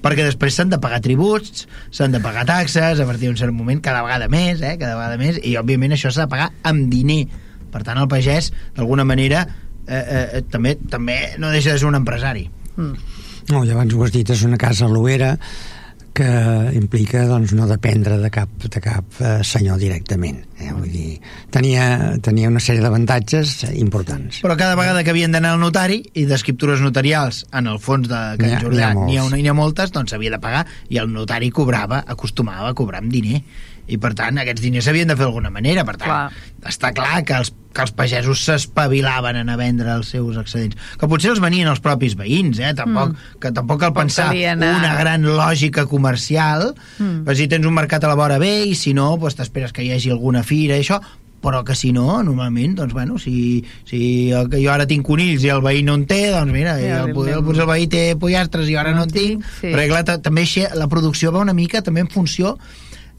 perquè 0.00 0.24
després 0.24 0.56
s'han 0.56 0.70
de 0.72 0.78
pagar 0.80 1.02
tributs, 1.04 1.66
s'han 1.92 2.14
de 2.14 2.22
pagar 2.24 2.46
taxes, 2.48 3.00
a 3.00 3.04
partir 3.04 3.28
d'un 3.28 3.36
cert 3.36 3.52
moment 3.52 3.82
cada 3.84 4.00
vegada 4.06 4.30
més, 4.32 4.62
eh, 4.64 4.76
cada 4.80 4.96
vegada 4.96 5.18
més, 5.20 5.40
i 5.44 5.56
òbviament 5.60 5.92
això 5.92 6.08
s'ha 6.08 6.24
de 6.24 6.32
pagar 6.32 6.50
amb 6.64 6.88
diner. 6.88 7.26
Per 7.70 7.82
tant, 7.84 8.00
el 8.00 8.08
pagès, 8.08 8.50
d'alguna 8.76 9.04
manera, 9.04 9.44
eh, 9.86 10.00
eh, 10.00 10.42
també, 10.50 10.76
també 10.90 11.18
no 11.38 11.52
deixa 11.52 11.74
de 11.74 11.82
ser 11.82 11.90
un 11.90 12.00
empresari. 12.00 12.48
Mm. 12.76 13.18
No, 13.50 13.64
ja 13.66 13.74
abans 13.74 13.94
ho 13.94 14.04
has 14.04 14.14
dit, 14.14 14.30
és 14.30 14.42
una 14.46 14.58
casa 14.60 14.86
a 14.86 14.90
l'Oera 14.90 15.34
que 16.14 16.26
implica 16.76 17.22
doncs, 17.28 17.52
no 17.56 17.66
dependre 17.70 18.18
de 18.20 18.30
cap, 18.34 18.50
de 18.66 18.80
cap 18.82 19.20
eh, 19.20 19.38
senyor 19.46 19.78
directament. 19.80 20.42
Eh? 20.60 20.72
Vull 20.74 20.90
dir, 20.92 21.14
tenia, 21.54 22.16
tenia 22.24 22.50
una 22.50 22.60
sèrie 22.60 22.82
d'avantatges 22.82 23.54
importants. 23.78 24.40
Però 24.44 24.56
cada 24.58 24.76
vegada 24.78 25.04
que 25.06 25.14
havien 25.14 25.32
d'anar 25.32 25.54
al 25.54 25.62
notari 25.62 26.00
i 26.14 26.26
d'escriptures 26.28 26.82
notarials 26.84 27.44
en 27.56 27.70
el 27.70 27.78
fons 27.80 28.10
de 28.10 28.20
Can 28.40 28.56
ha- 28.56 28.60
Jordà 28.60 28.76
n'hi 28.76 28.84
ha 28.84 28.90
ha, 28.90 29.24
molts. 29.24 29.38
una, 29.38 29.50
ha 29.50 29.56
moltes, 29.56 29.92
doncs 29.94 30.10
s'havia 30.14 30.34
de 30.36 30.42
pagar 30.42 30.66
i 30.90 30.98
el 31.00 31.10
notari 31.12 31.50
cobrava, 31.54 32.02
acostumava 32.06 32.70
a 32.70 32.74
cobrar 32.74 33.00
amb 33.04 33.12
diner 33.12 33.42
i 33.88 33.96
per 33.98 34.12
tant 34.14 34.38
aquests 34.42 34.60
diners 34.62 34.84
s'havien 34.84 35.08
de 35.08 35.16
fer 35.16 35.24
d'alguna 35.24 35.50
manera 35.50 35.84
per 35.84 35.96
tant 35.96 36.08
Clar. 36.10 36.70
està 36.70 36.92
clar 36.94 37.22
que 37.24 37.34
els, 37.40 37.52
que 37.72 37.82
els 37.86 37.92
pagesos 37.96 38.44
s'espavilaven 38.44 39.36
en 39.40 39.48
a 39.50 39.56
vendre 39.56 39.90
els 39.94 40.10
seus 40.14 40.36
excedents 40.40 40.76
que 41.00 41.08
potser 41.10 41.30
els 41.32 41.40
venien 41.42 41.68
els 41.70 41.80
propis 41.82 42.14
veïns 42.18 42.58
eh? 42.60 42.74
tampoc, 42.78 43.14
mm. 43.14 43.38
que 43.42 43.52
tampoc 43.56 43.80
cal 43.80 43.94
pensar 43.96 44.28
anar- 44.34 44.76
una 44.78 44.94
gran 45.00 45.24
lògica 45.26 45.86
comercial 45.86 46.74
Mm. 46.98 47.24
mm. 47.24 47.34
si 47.36 47.48
tens 47.48 47.66
un 47.66 47.74
mercat 47.74 48.04
a 48.04 48.08
la 48.08 48.14
vora 48.18 48.38
bé 48.38 48.64
i 48.68 48.74
si 48.74 48.92
no 48.94 49.16
doncs 49.16 49.36
t'esperes 49.38 49.72
que 49.72 49.82
hi 49.84 49.92
hagi 49.92 50.10
alguna 50.10 50.42
fira 50.42 50.76
i 50.76 50.84
això 50.84 51.00
però 51.40 51.62
que 51.64 51.72
si 51.74 51.88
no, 51.90 52.18
normalment, 52.22 52.74
doncs, 52.76 52.92
bueno, 52.92 53.16
si, 53.18 53.64
si 53.88 54.28
el, 54.30 54.50
jo 54.52 54.68
ara 54.74 54.84
tinc 54.86 55.06
conills 55.08 55.40
i 55.42 55.48
el 55.48 55.62
veí 55.64 55.80
no 55.82 55.94
en 55.96 56.02
té, 56.04 56.18
doncs 56.34 56.52
mira, 56.52 56.74
Ja, 56.76 56.98
el, 57.06 57.14
el, 57.16 57.30
el, 57.32 57.60
el 57.62 57.66
veí 57.70 57.86
té 57.88 58.02
pollastres 58.20 58.68
i 58.68 58.76
ara 58.76 58.90
no, 58.92 58.98
No 58.98 59.02
en 59.08 59.14
tinc, 59.14 59.46
sí. 59.56 59.70
perquè 59.72 59.86
clar, 59.88 60.02
ta- 60.04 60.18
també 60.20 60.44
la 60.76 60.86
producció 60.92 61.32
va 61.32 61.40
una 61.40 61.54
mica 61.56 61.80
també 61.80 62.02
en 62.04 62.10
funció 62.12 62.58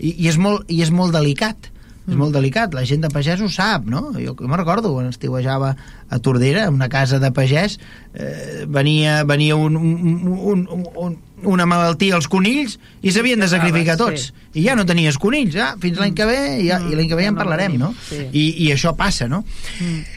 i, 0.01 0.15
i, 0.17 0.27
és 0.33 0.41
molt, 0.41 0.65
i 0.67 0.81
és 0.81 0.91
molt 0.91 1.13
delicat 1.15 1.69
és 2.09 2.15
molt 2.17 2.33
delicat, 2.33 2.73
la 2.73 2.81
gent 2.83 3.03
de 3.05 3.09
pagès 3.13 3.39
ho 3.39 3.47
sap, 3.47 3.85
no? 3.87 3.99
Jo, 4.17 4.33
jo 4.33 4.47
me'n 4.49 4.57
recordo 4.57 4.89
quan 4.91 5.05
estiuejava 5.07 5.75
a 6.11 6.17
Tordera, 6.19 6.63
una 6.73 6.87
casa 6.89 7.19
de 7.21 7.29
pagès, 7.31 7.75
eh, 8.17 8.65
venia, 8.67 9.19
venia 9.23 9.55
un, 9.55 9.77
un, 9.77 10.65
un, 10.65 10.87
un, 10.97 11.13
una 11.53 11.67
malaltia 11.69 12.17
als 12.17 12.27
conills 12.27 12.79
i 13.05 13.13
s'havien 13.13 13.39
de 13.39 13.47
sacrificar 13.47 13.95
tots. 14.01 14.31
sí. 14.31 14.59
I 14.59 14.65
ja 14.65 14.73
no 14.75 14.83
tenies 14.89 15.15
conills, 15.21 15.53
ja, 15.53 15.69
fins 15.79 16.01
l'any 16.01 16.17
que 16.17 16.25
ve, 16.27 16.39
i, 16.59 16.65
ja, 16.67 16.81
i 16.81 16.97
l'any 16.97 17.07
que 17.07 17.15
ve 17.15 17.23
ja 17.29 17.31
en 17.31 17.37
no 17.37 17.43
parlarem, 17.45 17.77
no? 17.79 17.93
I, 18.33 18.47
I 18.65 18.71
això 18.73 18.95
passa, 18.97 19.29
no? 19.31 19.43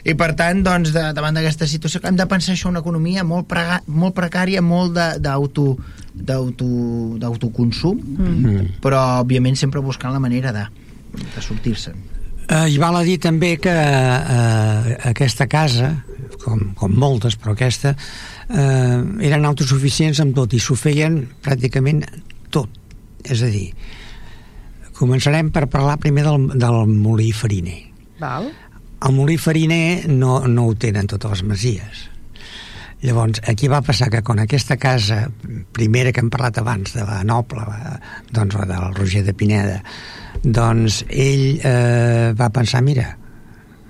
I 0.03 0.17
per 0.19 0.33
tant, 0.35 0.65
doncs, 0.65 0.89
de, 0.91 1.05
davant 1.15 1.37
d'aquesta 1.37 1.69
situació, 1.69 2.01
hem 2.03 2.17
de 2.17 2.25
pensar 2.27 2.57
això 2.57 2.67
una 2.73 2.81
economia 2.83 3.23
molt, 3.23 3.45
prega, 3.47 3.83
molt 3.87 4.17
precària, 4.17 4.65
molt 4.65 4.97
d'auto- 5.21 5.77
d'autoconsum, 6.15 7.99
Mm. 7.99 8.65
però, 8.81 9.21
òbviament, 9.21 9.55
sempre 9.57 9.81
buscant 9.81 10.13
la 10.13 10.19
manera 10.19 10.51
de, 10.53 10.65
de 11.35 11.41
sortir-se'n. 11.41 11.95
Eh, 12.47 12.69
I 12.69 12.77
val 12.77 12.95
a 12.95 13.03
dir 13.03 13.17
també 13.19 13.55
que 13.57 13.73
eh, 13.73 14.97
aquesta 15.09 15.47
casa, 15.47 16.03
com, 16.43 16.73
com 16.77 16.91
moltes, 16.93 17.35
però 17.41 17.53
aquesta, 17.55 17.95
eh, 18.49 19.01
eren 19.25 19.45
autosuficients 19.45 20.19
amb 20.21 20.35
tot 20.35 20.53
i 20.53 20.59
s'ho 20.61 20.75
feien 20.77 21.23
pràcticament 21.41 22.03
tot. 22.53 22.69
És 23.25 23.41
a 23.41 23.49
dir, 23.49 23.71
començarem 24.99 25.49
per 25.51 25.65
parlar 25.73 25.97
primer 25.99 26.23
del, 26.27 26.47
del 26.61 26.85
molí 26.87 27.31
fariner. 27.33 27.81
Val? 28.21 28.51
El 29.05 29.13
molí 29.17 29.35
fariner 29.41 30.05
no, 30.07 30.39
no 30.47 30.67
ho 30.69 30.75
tenen 30.79 31.07
totes 31.09 31.31
les 31.39 31.43
masies. 31.43 32.05
Llavors, 33.03 33.41
aquí 33.51 33.67
va 33.67 33.83
passar 33.85 34.07
que 34.09 34.23
quan 34.25 34.39
aquesta 34.41 34.77
casa 34.81 35.25
primera 35.75 36.13
que 36.15 36.23
hem 36.23 36.31
parlat 36.33 36.57
abans, 36.61 36.93
de 36.95 37.03
la 37.05 37.21
Noble, 37.27 37.65
doncs 38.31 38.55
la 38.55 38.65
del 38.69 38.95
Roger 38.95 39.23
de 39.25 39.33
Pineda, 39.35 39.81
doncs 40.41 41.03
ell 41.09 41.59
eh, 41.59 42.33
va 42.37 42.49
pensar, 42.55 42.81
mira, 42.85 43.09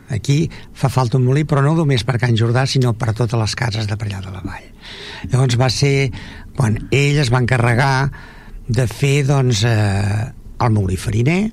aquí 0.09 0.49
fa 0.73 0.89
falta 0.89 1.19
un 1.19 1.25
molí, 1.27 1.45
però 1.45 1.63
no 1.63 1.75
només 1.77 2.03
per 2.03 2.17
Can 2.21 2.35
Jordà, 2.37 2.65
sinó 2.67 2.93
per 2.97 3.13
totes 3.13 3.39
les 3.39 3.55
cases 3.55 3.87
de 3.87 3.97
allà 3.97 4.21
de 4.25 4.33
la 4.33 4.41
vall. 4.43 4.71
Llavors 5.31 5.59
va 5.61 5.69
ser 5.69 6.09
quan 6.57 6.79
ell 6.91 7.21
es 7.21 7.31
va 7.33 7.43
encarregar 7.43 8.09
de 8.67 8.87
fer, 8.89 9.19
doncs, 9.27 9.63
eh, 9.69 10.31
el 10.65 10.73
molí 10.73 10.97
fariner, 10.97 11.43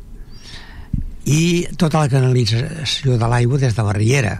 i 1.28 1.66
tota 1.78 2.02
la 2.02 2.10
canalització 2.10 3.18
de 3.18 3.28
l'aigua 3.30 3.60
des 3.62 3.76
de 3.76 3.84
la 3.86 3.92
Riera 3.94 4.34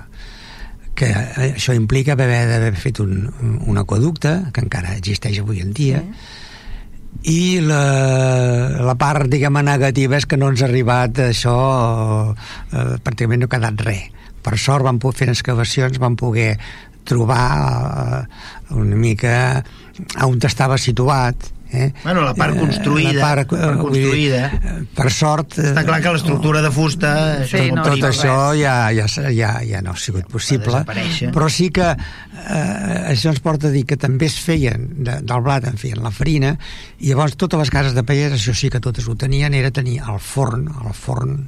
que 0.94 1.08
eh, 1.10 1.50
això 1.54 1.74
implica 1.76 2.14
haver 2.14 2.44
d'haver 2.50 2.76
fet 2.76 3.00
un, 3.04 3.26
un 3.66 3.80
aquaducte 3.80 4.38
que 4.52 4.64
encara 4.64 4.96
existeix 4.98 5.40
avui 5.42 5.62
en 5.64 5.72
dia 5.76 6.02
i 7.28 7.60
la, 7.62 7.82
la 8.82 8.94
part 8.98 9.28
diguem 9.30 9.60
negativa 9.62 10.16
és 10.18 10.26
que 10.26 10.38
no 10.40 10.48
ens 10.50 10.62
ha 10.62 10.68
arribat 10.68 11.20
això 11.28 11.56
eh, 12.32 12.96
pràcticament 13.04 13.44
no 13.44 13.50
ha 13.50 13.52
quedat 13.52 13.84
res. 13.86 14.08
Per 14.42 14.56
sort 14.58 14.82
vam 14.82 14.98
poder 14.98 15.20
fer 15.20 15.28
excavacions 15.30 16.00
vam 16.02 16.16
poder 16.18 16.56
trobar 17.06 17.44
eh, 17.52 18.22
una 18.74 18.98
mica 18.98 19.36
on 20.24 20.40
estava 20.42 20.78
situat 20.80 21.52
eh? 21.72 21.88
Bueno, 22.04 22.22
la 22.26 22.34
part 22.36 22.56
construïda, 22.58 23.12
la 23.16 23.22
part, 23.24 23.52
la 23.52 23.58
part 23.58 23.76
dir, 23.76 23.82
construïda. 23.82 24.42
eh, 24.52 24.74
per 24.96 25.08
sort 25.12 25.58
eh, 25.58 25.70
Està 25.70 25.84
clar 25.88 26.00
que 26.04 26.12
l'estructura 26.14 26.62
de 26.64 26.70
fusta... 26.74 27.12
Sí, 27.42 27.56
això 27.56 27.62
és 27.64 27.72
no, 27.76 27.86
tot 27.86 28.06
això 28.10 28.36
ja, 28.58 28.76
ja, 28.94 29.06
ja, 29.32 29.52
ja 29.66 29.82
no 29.84 29.94
ha 29.96 30.00
sigut 30.00 30.28
possible 30.32 30.84
però 31.32 31.48
sí 31.52 31.70
que 31.74 31.88
eh, 31.92 33.00
això 33.12 33.32
ens 33.32 33.42
porta 33.44 33.70
a 33.70 33.74
dir 33.74 33.84
que 33.88 33.98
també 34.00 34.28
es 34.30 34.38
feien 34.42 34.88
de, 35.00 35.18
del 35.22 35.44
blat 35.44 35.66
en 35.70 35.80
feien 35.80 36.02
la 36.04 36.12
farina 36.14 36.54
i 37.00 37.10
llavors 37.12 37.36
totes 37.40 37.60
les 37.64 37.72
cases 37.74 37.96
de 37.96 38.04
pallers 38.06 38.38
això 38.38 38.54
sí 38.56 38.70
que 38.72 38.80
totes 38.82 39.08
ho 39.08 39.16
tenien 39.18 39.54
era 39.54 39.70
tenir 39.74 40.00
el 40.02 40.20
forn 40.22 40.68
el 40.68 40.96
forn 40.96 41.46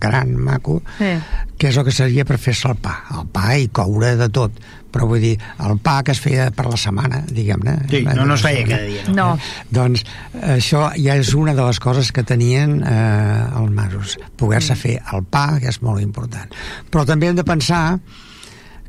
gran, 0.00 0.34
maco 0.36 0.82
Sí. 0.98 1.12
que 1.58 1.68
és 1.68 1.76
el 1.76 1.84
que 1.84 1.92
servia 1.92 2.24
per 2.24 2.38
fer-se 2.38 2.68
el 2.68 2.76
pa 2.80 2.94
el 3.18 3.26
pa 3.32 3.56
i 3.58 3.68
coure 3.68 4.14
de 4.16 4.28
tot 4.28 4.52
però 4.94 5.08
vull 5.10 5.18
dir, 5.20 5.32
el 5.58 5.78
pa 5.82 5.96
que 6.06 6.12
es 6.14 6.20
feia 6.22 6.50
per 6.54 6.68
la 6.70 6.76
setmana 6.78 7.24
diguem-ne 7.26 7.72
Sí, 7.90 8.04
no, 8.06 8.24
no 8.28 8.34
es 8.36 8.42
feia 8.46 8.62
cada 8.68 8.84
dia. 8.86 9.02
No. 9.10 9.38
doncs 9.74 10.04
això 10.40 10.84
ja 10.94 11.16
és 11.18 11.32
una 11.34 11.54
de 11.54 11.64
les 11.66 11.80
coses 11.82 12.12
que 12.14 12.22
tenien 12.22 12.76
eh, 12.86 13.58
els 13.58 13.72
masos, 13.74 14.14
poder-se 14.38 14.76
fer 14.78 15.00
el 15.12 15.24
pa, 15.26 15.58
que 15.58 15.66
és 15.72 15.80
molt 15.82 16.00
important. 16.00 16.46
Però 16.90 17.02
també 17.04 17.26
hem 17.26 17.34
de 17.40 17.42
pensar 17.44 17.98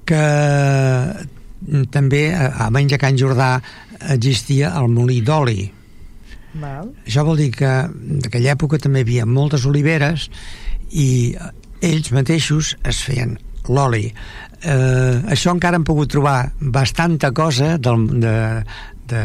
que 0.05 0.21
mm, 1.65 1.88
també 1.89 2.27
a 2.38 2.51
a 2.67 2.69
menys 2.69 2.93
a 2.93 2.99
Can 3.01 3.17
Jordà 3.17 3.55
existia 4.13 4.75
el 4.77 4.88
molí 4.93 5.21
d'oli. 5.25 5.71
Val. 6.62 6.93
Això 7.05 7.25
vol 7.27 7.41
dir 7.41 7.49
que 7.51 7.65
en 7.67 8.21
aquella 8.23 8.53
època 8.53 8.77
també 8.79 9.01
hi 9.01 9.08
havia 9.10 9.25
moltes 9.25 9.65
oliveres 9.67 10.29
i 10.91 11.35
ells 11.85 12.11
mateixos 12.15 12.75
es 12.83 13.01
feien 13.05 13.37
l'oli. 13.69 14.09
Eh, 14.65 15.15
això 15.31 15.53
encara 15.53 15.79
hem 15.79 15.85
pogut 15.87 16.11
trobar 16.13 16.51
bastanta 16.59 17.31
cosa 17.35 17.75
del, 17.77 18.05
de, 18.21 18.35
de, 19.09 19.23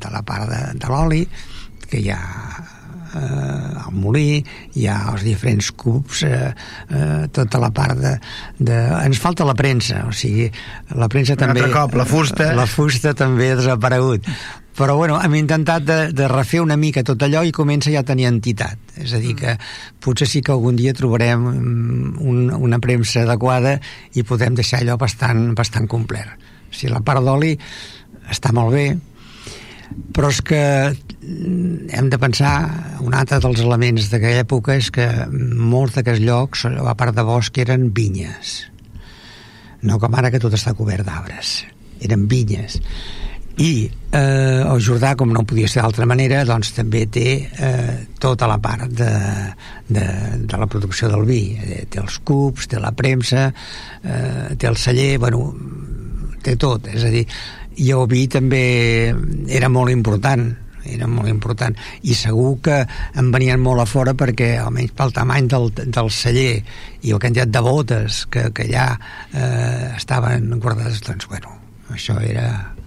de 0.00 0.12
la 0.12 0.22
part 0.26 0.48
de, 0.50 0.60
de 0.80 0.92
l'oli, 0.92 1.24
que 1.90 2.00
hi 2.00 2.12
ha 2.14 2.20
eh, 3.14 3.86
el 3.86 3.96
molí, 3.96 4.40
hi 4.78 4.86
ha 4.88 4.98
els 5.12 5.24
diferents 5.26 5.70
cubs, 5.76 6.22
eh, 6.28 6.52
eh, 6.88 7.26
tota 7.34 7.60
la 7.62 7.72
part 7.74 7.98
de, 8.00 8.14
de... 8.58 8.78
Ens 9.02 9.20
falta 9.22 9.46
la 9.48 9.56
premsa, 9.58 10.04
o 10.08 10.14
sigui, 10.16 10.48
la 10.96 11.10
premsa 11.12 11.36
Un 11.36 11.44
també... 11.44 11.64
altre 11.64 11.76
cop, 11.76 11.98
la 11.98 12.08
fusta. 12.08 12.50
La 12.56 12.68
fusta 12.70 13.14
també 13.18 13.52
ha 13.52 13.60
desaparegut. 13.60 14.28
Però 14.78 14.94
bueno, 14.96 15.18
hem 15.20 15.34
intentat 15.34 15.84
de, 15.84 15.98
de 16.16 16.28
refer 16.30 16.60
una 16.62 16.76
mica 16.78 17.02
tot 17.04 17.20
allò 17.26 17.42
i 17.44 17.52
comença 17.52 17.90
ja 17.92 18.04
a 18.04 18.06
tenir 18.06 18.28
entitat. 18.30 18.78
És 19.02 19.12
a 19.16 19.20
dir, 19.20 19.34
que 19.36 19.56
potser 20.00 20.28
sí 20.30 20.42
que 20.44 20.54
algun 20.54 20.78
dia 20.78 20.94
trobarem 20.96 21.42
mm, 21.50 22.14
un, 22.22 22.46
una 22.54 22.78
premsa 22.80 23.24
adequada 23.26 23.76
i 24.14 24.24
podem 24.24 24.56
deixar 24.58 24.80
allò 24.80 24.96
bastant, 25.00 25.50
bastant 25.58 25.90
complet. 25.90 26.32
O 26.70 26.74
sigui, 26.74 26.92
la 26.94 27.02
part 27.04 27.24
d'oli 27.26 27.56
està 28.30 28.54
molt 28.54 28.76
bé, 28.76 28.86
però 30.14 30.30
és 30.30 30.40
que 30.46 30.62
mm, 30.90 31.90
hem 31.98 32.10
de 32.12 32.18
pensar, 32.22 32.54
un 33.02 33.16
altre 33.16 33.40
dels 33.42 33.62
elements 33.64 34.10
d'aquella 34.12 34.44
època 34.46 34.78
és 34.78 34.90
que 34.94 35.08
molts 35.30 35.98
d'aquests 35.98 36.24
llocs, 36.24 36.66
a 36.70 36.96
part 36.98 37.16
de 37.16 37.26
bosc, 37.26 37.58
eren 37.58 37.90
vinyes. 37.96 38.70
No 39.82 39.98
com 39.98 40.14
ara 40.14 40.30
que 40.32 40.40
tot 40.42 40.54
està 40.56 40.76
cobert 40.78 41.06
d'arbres. 41.08 41.60
Eren 42.04 42.26
vinyes. 42.30 42.78
I 43.60 43.90
eh, 44.12 44.62
el 44.64 44.80
Jordà, 44.80 45.12
com 45.20 45.34
no 45.34 45.44
podia 45.44 45.68
ser 45.68 45.82
d'altra 45.84 46.06
manera, 46.08 46.40
doncs 46.48 46.72
també 46.72 47.04
té 47.12 47.26
eh, 47.44 47.96
tota 48.20 48.48
la 48.48 48.56
part 48.62 48.88
de, 48.88 49.10
de, 49.84 50.06
de 50.48 50.60
la 50.60 50.68
producció 50.70 51.10
del 51.12 51.26
vi. 51.28 51.42
Eh, 51.60 51.82
té 51.92 52.00
els 52.00 52.16
cubs, 52.24 52.70
té 52.72 52.80
la 52.80 52.94
premsa, 52.96 53.50
eh, 54.00 54.56
té 54.56 54.70
el 54.70 54.80
celler, 54.80 55.18
bueno, 55.20 55.44
té 56.40 56.56
tot. 56.56 56.88
És 56.88 57.04
a 57.04 57.12
dir, 57.12 57.26
i 57.84 57.92
el 57.92 58.08
vi 58.08 58.24
també 58.32 58.64
era 59.48 59.68
molt 59.72 59.92
important 59.92 60.50
era 60.90 61.04
molt 61.04 61.28
important 61.28 61.76
i 62.08 62.14
segur 62.16 62.54
que 62.64 62.78
en 63.20 63.28
venien 63.34 63.60
molt 63.60 63.82
a 63.82 63.86
fora 63.86 64.14
perquè 64.16 64.54
almenys 64.56 64.94
pel 64.96 65.12
tamany 65.12 65.44
del, 65.52 65.68
del 65.76 66.08
celler 66.08 66.54
i 67.04 67.12
la 67.12 67.20
quantitat 67.20 67.52
de 67.52 67.62
botes 67.68 68.24
que, 68.32 68.48
que 68.56 68.64
allà 68.64 68.86
eh, 68.96 69.92
estaven 69.92 70.48
guardades 70.56 71.04
doncs 71.04 71.28
bueno, 71.28 71.52
això 71.92 72.16
era 72.24 72.79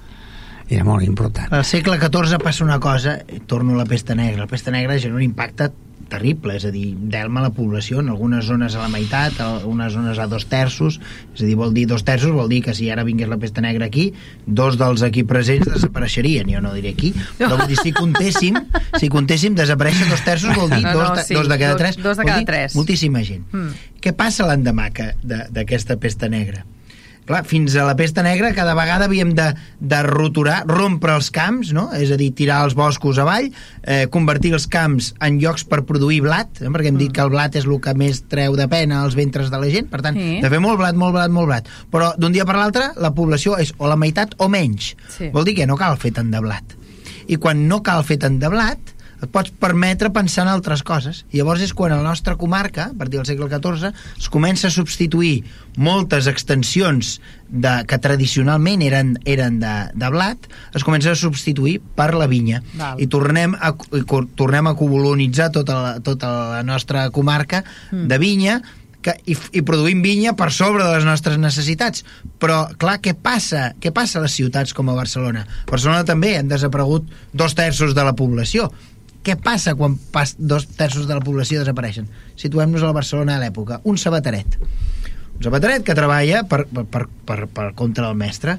era 0.70 0.84
molt 0.88 1.04
important 1.04 1.52
Al 1.54 1.66
segle 1.66 1.98
XIV 2.00 2.38
passa 2.44 2.64
una 2.64 2.80
cosa, 2.80 3.20
torno 3.48 3.74
a 3.74 3.78
la 3.78 3.86
pesta 3.86 4.16
negra. 4.16 4.44
La 4.46 4.48
pesta 4.48 4.72
negra 4.72 4.98
genera 5.00 5.16
un 5.16 5.22
impacte 5.24 5.72
terrible, 6.14 6.54
és 6.60 6.66
a 6.68 6.70
dir, 6.70 6.92
delma 7.10 7.42
la 7.42 7.50
població, 7.56 8.02
en 8.04 8.10
algunes 8.12 8.46
zones 8.46 8.76
a 8.76 8.82
la 8.84 8.90
meitat, 8.92 9.34
en 9.40 9.48
algunes 9.48 9.94
zones 9.96 10.20
a 10.22 10.28
dos 10.30 10.46
terços, 10.46 11.00
és 11.34 11.42
a 11.42 11.46
dir, 11.48 11.56
vol 11.58 11.74
dir 11.74 11.88
dos 11.90 12.04
terços, 12.06 12.30
vol 12.36 12.50
dir 12.52 12.60
que 12.62 12.76
si 12.78 12.90
ara 12.94 13.04
vingués 13.08 13.30
la 13.32 13.40
pesta 13.42 13.64
negra 13.66 13.88
aquí, 13.88 14.12
dos 14.46 14.78
dels 14.78 15.02
aquí 15.02 15.24
presents 15.24 15.72
desapareixerien, 15.72 16.52
jo 16.54 16.62
no 16.62 16.74
diré 16.76 16.92
aquí, 16.94 17.14
però 17.40 17.56
vull 17.58 17.72
dir, 17.72 17.80
si 17.82 17.94
comptéssim, 17.96 18.60
si 19.00 19.10
comptéssim, 19.10 19.56
desaparèixer 19.58 20.06
dos 20.12 20.22
terços 20.28 20.54
vol 20.56 20.70
dir 20.70 20.84
No, 20.84 20.94
dos, 20.94 21.10
no, 21.10 21.16
de- 21.16 21.24
sí, 21.24 21.34
dos 21.34 21.50
de 21.50 21.58
cada 21.58 21.72
dos- 21.72 21.82
tres, 21.82 21.98
dos 22.04 22.18
de 22.18 22.24
cada 22.30 22.38
dir 22.40 22.46
tres. 22.46 22.76
moltíssima 22.76 23.24
gent. 23.24 23.48
Mm. 23.52 23.74
Què 24.04 24.14
passa 24.14 24.46
l'endemà 24.46 24.92
que- 24.94 25.16
de- 25.24 25.48
d'aquesta 25.50 25.98
pesta 25.98 26.30
negra? 26.30 26.66
Clar, 27.26 27.44
fins 27.48 27.76
a 27.80 27.86
la 27.88 27.96
pesta 27.96 28.24
negra 28.26 28.52
cada 28.56 28.74
vegada 28.76 29.06
havíem 29.08 29.30
de, 29.38 29.46
de 29.80 30.00
roturar, 30.04 30.64
rompre 30.68 31.14
els 31.16 31.30
camps, 31.32 31.72
no? 31.76 31.86
és 31.96 32.12
a 32.12 32.18
dir, 32.20 32.32
tirar 32.36 32.64
els 32.68 32.76
boscos 32.76 33.20
avall, 33.22 33.48
eh, 33.84 34.06
convertir 34.12 34.52
els 34.58 34.66
camps 34.68 35.14
en 35.24 35.40
llocs 35.40 35.64
per 35.70 35.84
produir 35.88 36.20
blat, 36.26 36.60
eh? 36.60 36.68
perquè 36.74 36.92
hem 36.92 37.00
dit 37.00 37.14
que 37.16 37.24
el 37.24 37.32
blat 37.32 37.56
és 37.56 37.64
el 37.70 37.80
que 37.84 37.94
més 37.96 38.24
treu 38.28 38.58
de 38.60 38.68
pena 38.68 39.04
als 39.06 39.16
ventres 39.16 39.52
de 39.54 39.62
la 39.62 39.70
gent, 39.72 39.88
per 39.92 40.02
tant, 40.04 40.18
Sí. 40.20 40.42
de 40.44 40.50
fer 40.52 40.60
molt 40.60 40.78
blat, 40.82 40.96
molt 41.00 41.16
blat, 41.16 41.32
molt 41.32 41.48
blat. 41.48 41.70
Però 41.92 42.12
d'un 42.20 42.36
dia 42.36 42.46
per 42.46 42.58
l'altre 42.60 42.90
la 43.00 43.14
població 43.16 43.56
és 43.58 43.72
o 43.78 43.88
la 43.88 43.96
meitat 44.00 44.36
o 44.38 44.50
menys. 44.52 44.94
Sí. 45.18 45.32
Vol 45.34 45.48
dir 45.48 45.56
que 45.56 45.68
no 45.70 45.80
cal 45.80 45.96
fer 45.98 46.12
tant 46.14 46.30
de 46.32 46.42
blat. 46.44 46.76
I 47.32 47.38
quan 47.40 47.68
no 47.70 47.80
cal 47.84 48.04
fer 48.04 48.20
tant 48.20 48.36
de 48.40 48.50
blat, 48.52 48.80
et 49.24 49.32
pots 49.32 49.52
permetre 49.60 50.10
pensar 50.14 50.44
en 50.46 50.52
altres 50.52 50.84
coses. 50.84 51.24
I 51.32 51.40
llavors 51.40 51.64
és 51.64 51.72
quan 51.74 51.94
a 51.96 52.00
la 52.02 52.04
nostra 52.10 52.36
comarca, 52.40 52.90
a 52.92 52.98
partir 52.98 53.18
del 53.22 53.26
segle 53.30 53.48
XIV, 53.52 53.94
es 54.20 54.30
comença 54.30 54.68
a 54.68 54.74
substituir 54.76 55.46
moltes 55.78 56.28
extensions 56.28 57.16
de, 57.50 57.72
que 57.88 57.98
tradicionalment 58.02 58.84
eren, 58.86 59.16
eren 59.30 59.60
de, 59.64 59.74
de 59.96 60.12
blat, 60.14 60.48
es 60.76 60.84
comença 60.86 61.14
a 61.14 61.20
substituir 61.20 61.80
per 61.98 62.12
la 62.18 62.28
vinya. 62.28 62.62
Val. 62.78 63.00
I 63.02 63.08
tornem 63.08 63.56
a, 63.56 63.74
i 63.96 64.04
tornem 64.38 64.70
a 64.70 64.76
colonitzar 64.78 65.50
tota 65.56 65.80
la, 65.82 65.98
tota 66.04 66.32
la 66.58 66.64
nostra 66.68 67.10
comarca 67.10 67.64
Mm. 67.92 68.08
de 68.08 68.18
vinya, 68.18 68.54
que, 69.04 69.14
i, 69.28 69.36
i 69.60 69.62
produïm 69.66 70.02
vinya 70.02 70.32
per 70.40 70.50
sobre 70.56 70.84
de 70.86 70.94
les 70.96 71.06
nostres 71.06 71.38
necessitats. 71.42 72.04
Però, 72.40 72.64
clar, 72.80 73.00
què 73.04 73.14
passa? 73.14 73.74
Què 73.84 73.92
passa 73.94 74.20
a 74.20 74.24
les 74.24 74.36
ciutats 74.38 74.74
com 74.74 74.90
a 74.90 74.96
Barcelona? 74.98 75.44
A 75.68 75.70
Barcelona 75.72 76.06
també 76.08 76.36
han 76.38 76.48
desaparegut 76.52 77.10
dos 77.34 77.56
terços 77.58 77.94
de 77.98 78.06
la 78.08 78.16
població. 78.16 78.70
Què 79.24 79.38
passa 79.40 79.74
quan 79.80 79.96
pas, 80.12 80.36
dos 80.38 80.66
terços 80.76 81.08
de 81.08 81.16
la 81.16 81.24
població 81.24 81.62
desapareixen? 81.62 82.10
Situem-nos 82.36 82.84
a 82.84 82.90
la 82.90 82.98
Barcelona 82.98 83.38
a 83.38 83.42
l'època. 83.44 83.80
Un 83.88 83.98
sabateret. 83.98 84.58
Un 85.38 85.44
sabateret 85.46 85.86
que 85.88 85.96
treballa 85.96 86.44
per, 86.50 86.66
per, 86.68 86.84
per, 86.92 87.06
per, 87.28 87.38
per 87.48 87.70
contra 87.80 88.10
el 88.12 88.18
mestre. 88.20 88.58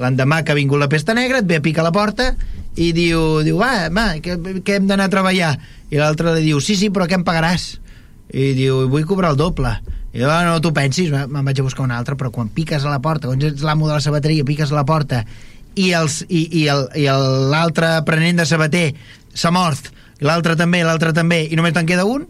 L'endemà 0.00 0.42
que 0.42 0.50
ha 0.50 0.58
vingut 0.58 0.80
la 0.82 0.88
pesta 0.90 1.14
negra 1.14 1.38
et 1.38 1.46
ve 1.46 1.60
a 1.60 1.62
picar 1.62 1.84
a 1.84 1.88
la 1.88 1.94
porta 1.94 2.32
i 2.74 2.90
diu, 2.96 3.38
diu 3.46 3.60
va, 3.60 3.86
va 3.94 4.08
que, 4.18 4.34
que 4.66 4.80
hem 4.80 4.88
d'anar 4.90 5.06
a 5.06 5.12
treballar. 5.14 5.52
I 5.94 6.00
l'altre 6.02 6.34
li 6.34 6.48
diu, 6.48 6.58
sí, 6.60 6.74
sí, 6.74 6.90
però 6.90 7.06
què 7.06 7.14
em 7.20 7.26
pagaràs? 7.26 7.76
i 8.34 8.48
diu, 8.56 8.88
vull 8.90 9.04
cobrar 9.06 9.28
el 9.30 9.36
doble 9.38 9.70
i 10.14 10.16
diu, 10.18 10.26
ah, 10.32 10.40
no 10.48 10.56
t'ho 10.64 10.72
pensis, 10.74 11.10
me- 11.12 11.26
me'n 11.30 11.44
vaig 11.46 11.60
a 11.60 11.62
buscar 11.66 11.84
un 11.84 11.92
altre 11.94 12.16
però 12.18 12.32
quan 12.34 12.48
piques 12.50 12.82
a 12.82 12.90
la 12.90 12.98
porta, 13.04 13.28
quan 13.28 13.42
ets 13.46 13.62
l'amo 13.62 13.86
de 13.86 13.92
la 13.94 14.00
sabateria 14.02 14.42
piques 14.48 14.72
a 14.72 14.74
la 14.74 14.82
porta 14.88 15.20
i 15.78 15.90
els- 15.94 16.24
i, 16.26 16.40
i 16.62 16.64
el- 16.72 16.88
i 16.98 17.04
l'altre 17.52 17.92
aprenent 18.00 18.40
de 18.40 18.46
sabater 18.48 18.88
s'ha 19.34 19.50
mort, 19.54 19.90
l'altre 20.24 20.56
també, 20.56 20.84
l'altre 20.86 21.12
també 21.16 21.44
i 21.50 21.56
només 21.58 21.74
te'n 21.76 21.86
queda 21.88 22.06
un 22.08 22.26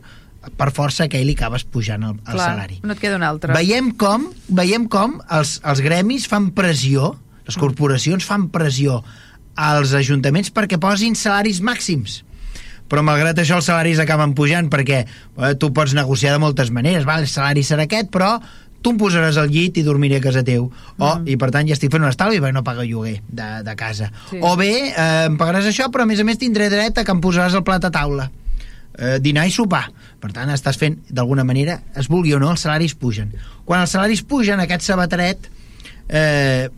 per 0.59 0.71
força 0.77 1.07
aquell 1.07 1.25
li 1.25 1.37
acabes 1.39 1.65
pujant 1.65 2.03
el, 2.05 2.17
el 2.19 2.35
Clar, 2.37 2.51
salari 2.51 2.81
no 2.85 2.93
et 2.93 3.01
queda 3.01 3.17
un 3.17 3.25
altre. 3.25 3.55
veiem 3.57 3.93
com, 4.01 4.27
veiem 4.49 4.89
com 4.93 5.19
els, 5.33 5.59
els 5.65 5.81
gremis 5.85 6.27
fan 6.29 6.51
pressió, 6.57 7.15
les 7.49 7.57
corporacions 7.61 8.25
fan 8.29 8.49
pressió 8.53 9.03
als 9.55 9.95
ajuntaments 9.97 10.51
perquè 10.53 10.81
posin 10.83 11.17
salaris 11.17 11.63
màxims 11.65 12.23
però 12.91 13.01
malgrat 13.07 13.39
això 13.41 13.57
els 13.61 13.69
salaris 13.71 14.01
acaben 14.03 14.35
pujant 14.37 14.69
perquè 14.73 14.99
eh, 15.07 15.55
tu 15.57 15.73
pots 15.73 15.95
negociar 15.97 16.35
de 16.35 16.43
moltes 16.43 16.69
maneres 16.75 17.07
val? 17.09 17.25
el 17.25 17.31
salari 17.33 17.65
serà 17.65 17.87
aquest 17.89 18.11
però 18.13 18.35
tu 18.85 18.93
em 18.93 18.99
posaràs 19.01 19.39
al 19.41 19.49
llit 19.49 19.81
i 19.81 19.85
dormiré 19.87 20.21
a 20.21 20.25
casa 20.29 20.45
teu 20.45 20.69
o, 20.69 21.11
i 21.25 21.39
per 21.41 21.49
tant 21.55 21.65
ja 21.67 21.73
estic 21.79 21.91
fent 21.95 22.05
un 22.05 22.11
estalvi 22.13 22.39
perquè 22.43 22.53
no 22.55 22.63
pago 22.67 22.85
lloguer 22.85 23.17
de, 23.25 23.49
de 23.65 23.75
casa 23.81 24.11
Sí. 24.31 24.39
o 24.45 24.55
bé 24.61 24.71
eh, 24.93 25.25
em 25.31 25.39
pagaràs 25.41 25.67
això 25.73 25.89
però 25.91 26.05
a 26.05 26.11
més 26.11 26.21
a 26.21 26.29
més 26.29 26.39
tindré 26.39 26.69
dret 26.73 27.01
a 27.01 27.05
que 27.09 27.15
em 27.17 27.23
posaràs 27.25 27.57
el 27.57 27.65
plat 27.67 27.85
a 27.89 27.91
taula 27.95 28.29
eh, 28.99 29.17
dinar 29.25 29.49
i 29.49 29.51
sopar. 29.51 29.89
Per 30.23 30.31
tant, 30.33 30.49
estàs 30.55 30.77
fent, 30.81 30.95
d'alguna 31.11 31.43
manera, 31.45 31.81
es 31.99 32.07
vulgui 32.09 32.31
o 32.33 32.39
no, 32.41 32.53
els 32.55 32.63
salaris 32.65 32.95
pugen. 32.97 33.33
Quan 33.67 33.83
els 33.83 33.91
salaris 33.93 34.23
pugen, 34.25 34.61
aquest 34.63 34.87
sabateret 34.87 35.49
eh, 36.09 36.69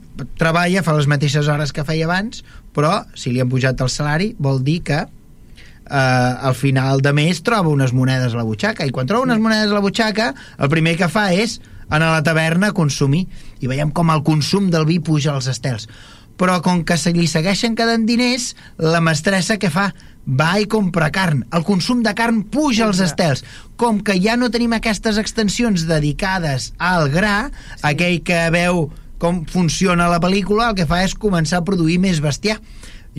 treballa, 0.41 0.83
fa 0.83 0.95
les 0.97 1.07
mateixes 1.11 1.47
hores 1.53 1.75
que 1.77 1.85
feia 1.87 2.07
abans, 2.09 2.41
però 2.75 3.03
si 3.15 3.31
li 3.35 3.43
han 3.45 3.51
pujat 3.53 3.81
el 3.85 3.93
salari 3.93 4.31
vol 4.43 4.63
dir 4.65 4.81
que 4.89 4.99
eh, 5.05 5.95
al 5.95 6.55
final 6.59 7.01
de 7.05 7.13
mes 7.17 7.43
troba 7.47 7.69
unes 7.71 7.93
monedes 7.95 8.35
a 8.35 8.41
la 8.41 8.47
butxaca 8.49 8.87
i 8.89 8.93
quan 8.97 9.07
troba 9.07 9.29
unes 9.29 9.39
monedes 9.43 9.71
a 9.71 9.77
la 9.77 9.85
butxaca 9.85 10.33
el 10.59 10.73
primer 10.73 10.97
que 10.99 11.09
fa 11.13 11.29
és 11.37 11.59
a 11.89 11.99
la 12.03 12.23
taverna 12.27 12.73
a 12.73 12.77
consumir 12.77 13.27
i 13.61 13.71
veiem 13.71 13.93
com 13.95 14.11
el 14.11 14.25
consum 14.27 14.71
del 14.71 14.87
vi 14.89 14.99
puja 15.01 15.35
als 15.35 15.49
estels. 15.53 15.89
Però 16.37 16.59
com 16.61 16.83
que 16.85 16.99
se 17.01 17.15
li 17.17 17.25
segueixen 17.31 17.77
quedant 17.77 18.05
diners 18.09 18.55
la 18.77 19.01
mestressa 19.01 19.57
que 19.57 19.73
fa? 19.73 19.91
va 20.27 20.59
i 20.59 20.67
compra 20.67 21.13
carn. 21.15 21.45
El 21.55 21.63
consum 21.65 22.03
de 22.03 22.13
carn 22.19 22.43
puja 22.51 22.87
als 22.87 23.01
estels. 23.01 23.45
Com 23.79 24.01
que 24.03 24.19
ja 24.21 24.37
no 24.37 24.51
tenim 24.51 24.75
aquestes 24.75 25.21
extensions 25.23 25.87
dedicades 25.87 26.73
al 26.79 27.09
gra 27.15 27.53
aquell 27.87 28.23
que 28.27 28.49
veu 28.51 28.89
com 29.23 29.45
funciona 29.49 30.11
la 30.13 30.21
pel·lícula 30.21 30.71
el 30.71 30.77
que 30.77 30.89
fa 30.89 31.01
és 31.07 31.15
començar 31.17 31.63
a 31.63 31.65
produir 31.65 31.97
més 32.03 32.21
bestiar 32.21 32.59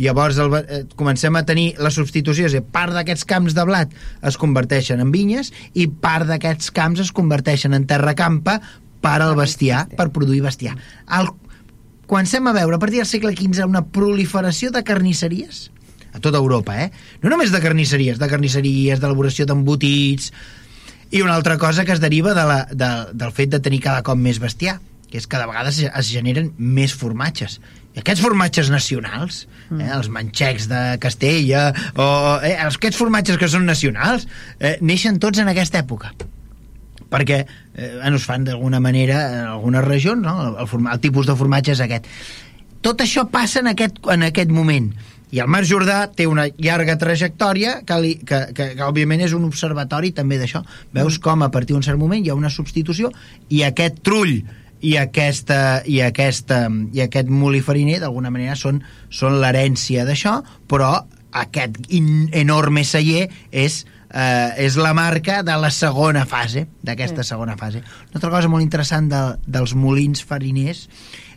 llavors 0.05 0.37
el, 0.41 0.53
eh, 0.59 0.83
comencem 0.95 1.35
a 1.35 1.45
tenir 1.47 1.71
la 1.81 1.91
substitució, 1.93 2.45
és 2.45 2.55
a 2.55 2.59
dir, 2.59 2.67
part 2.73 2.93
d'aquests 2.95 3.25
camps 3.27 3.55
de 3.57 3.65
blat 3.67 3.95
es 4.29 4.37
converteixen 4.37 5.01
en 5.03 5.13
vinyes 5.13 5.51
i 5.73 5.87
part 5.87 6.27
d'aquests 6.29 6.69
camps 6.75 7.01
es 7.07 7.13
converteixen 7.15 7.73
en 7.73 7.87
terra 7.89 8.13
campa 8.17 8.59
per 9.01 9.19
al 9.21 9.35
bestiar, 9.37 9.87
per 9.97 10.11
produir 10.13 10.43
bestiar. 10.45 10.75
El, 11.19 11.31
comencem 12.07 12.47
a 12.47 12.53
veure 12.55 12.77
a 12.77 12.81
partir 12.81 13.01
del 13.01 13.09
segle 13.09 13.33
XV 13.35 13.65
una 13.67 13.85
proliferació 13.93 14.71
de 14.71 14.83
carnisseries 14.83 15.67
a 16.13 16.21
tota 16.23 16.39
Europa, 16.41 16.73
eh? 16.81 16.91
No 17.21 17.29
només 17.29 17.51
de 17.53 17.61
carnisseries, 17.61 18.17
de 18.17 18.29
carnisseries, 18.29 19.01
d'elaboració 19.01 19.45
d'embotits, 19.45 20.31
i 21.11 21.21
una 21.21 21.35
altra 21.35 21.57
cosa 21.61 21.85
que 21.85 21.93
es 21.93 22.01
deriva 22.03 22.33
de 22.33 22.45
la, 22.47 22.59
de, 22.71 22.89
del 23.13 23.31
fet 23.31 23.51
de 23.53 23.61
tenir 23.63 23.83
cada 23.85 24.03
cop 24.03 24.17
més 24.19 24.41
bestiar, 24.43 24.79
que 25.11 25.21
és 25.21 25.27
que 25.29 25.39
de 25.39 25.47
vegades 25.47 25.79
es 25.87 26.09
generen 26.09 26.51
més 26.57 26.95
formatges. 26.97 27.61
Aquests 27.97 28.21
formatges 28.21 28.69
nacionals, 28.69 29.45
eh, 29.71 29.89
els 29.89 30.09
manxecs 30.13 30.67
de 30.69 30.81
Castella, 31.01 31.67
o 31.97 32.07
eh, 32.45 32.55
aquests 32.67 32.99
formatges 32.99 33.39
que 33.41 33.49
són 33.49 33.65
nacionals, 33.65 34.27
eh, 34.59 34.77
neixen 34.81 35.19
tots 35.23 35.41
en 35.43 35.53
aquesta 35.53 35.83
època 35.83 36.13
perquè 37.07 37.37
eh, 37.39 37.91
es 38.03 38.25
fan 38.27 38.43
d'alguna 38.43 38.81
manera 38.83 39.21
en 39.31 39.45
algunes 39.53 39.85
regions, 39.85 40.21
no? 40.25 40.33
el, 40.43 40.55
el, 40.59 40.67
forma, 40.67 40.91
el 40.91 40.99
tipus 40.99 41.27
de 41.29 41.37
formatge 41.39 41.71
és 41.71 41.83
aquest. 41.83 42.09
Tot 42.83 42.99
això 42.99 43.23
passa 43.31 43.61
en 43.63 43.71
aquest, 43.71 44.01
en 44.11 44.25
aquest 44.27 44.51
moment 44.51 44.89
i 45.31 45.41
el 45.43 45.49
Mar 45.51 45.63
Jordà 45.67 46.05
té 46.15 46.27
una 46.29 46.45
llarga 46.55 46.95
trajectòria 46.99 47.81
que, 47.87 47.97
li, 47.99 48.13
que, 48.23 48.45
que, 48.55 48.69
que 48.77 48.85
òbviament 48.85 49.25
és 49.25 49.35
un 49.35 49.43
observatori 49.47 50.13
també 50.15 50.37
d'això. 50.39 50.61
Veus 50.95 51.17
com 51.23 51.43
a 51.43 51.51
partir 51.51 51.75
d'un 51.75 51.83
cert 51.83 51.99
moment 51.99 52.23
hi 52.23 52.31
ha 52.31 52.37
una 52.37 52.51
substitució 52.53 53.11
i 53.49 53.63
aquest 53.67 53.99
trull 54.07 54.39
i, 54.81 54.95
aquesta, 54.97 55.81
i, 55.85 56.01
aquesta, 56.05 56.67
i 56.93 57.01
aquest 57.05 57.29
molí 57.29 57.61
fariner 57.65 57.99
d'alguna 58.03 58.29
manera 58.33 58.55
són, 58.55 58.83
són 59.09 59.39
l'herència 59.41 60.05
d'això 60.05 60.41
però 60.69 60.93
aquest 61.37 61.77
in, 61.93 62.27
enorme 62.33 62.83
celler 62.87 63.27
és 63.51 63.85
eh, 64.13 64.53
és 64.63 64.77
la 64.79 64.93
marca 64.95 65.41
de 65.43 65.55
la 65.59 65.69
segona 65.71 66.25
fase, 66.25 66.67
d'aquesta 66.81 67.23
Sí. 67.23 67.29
segona 67.33 67.57
fase. 67.57 67.81
Una 68.09 68.15
altra 68.21 68.29
cosa 68.31 68.47
molt 68.47 68.63
interessant 68.63 69.09
de, 69.11 69.21
dels 69.45 69.73
molins 69.75 70.23
fariners 70.23 70.87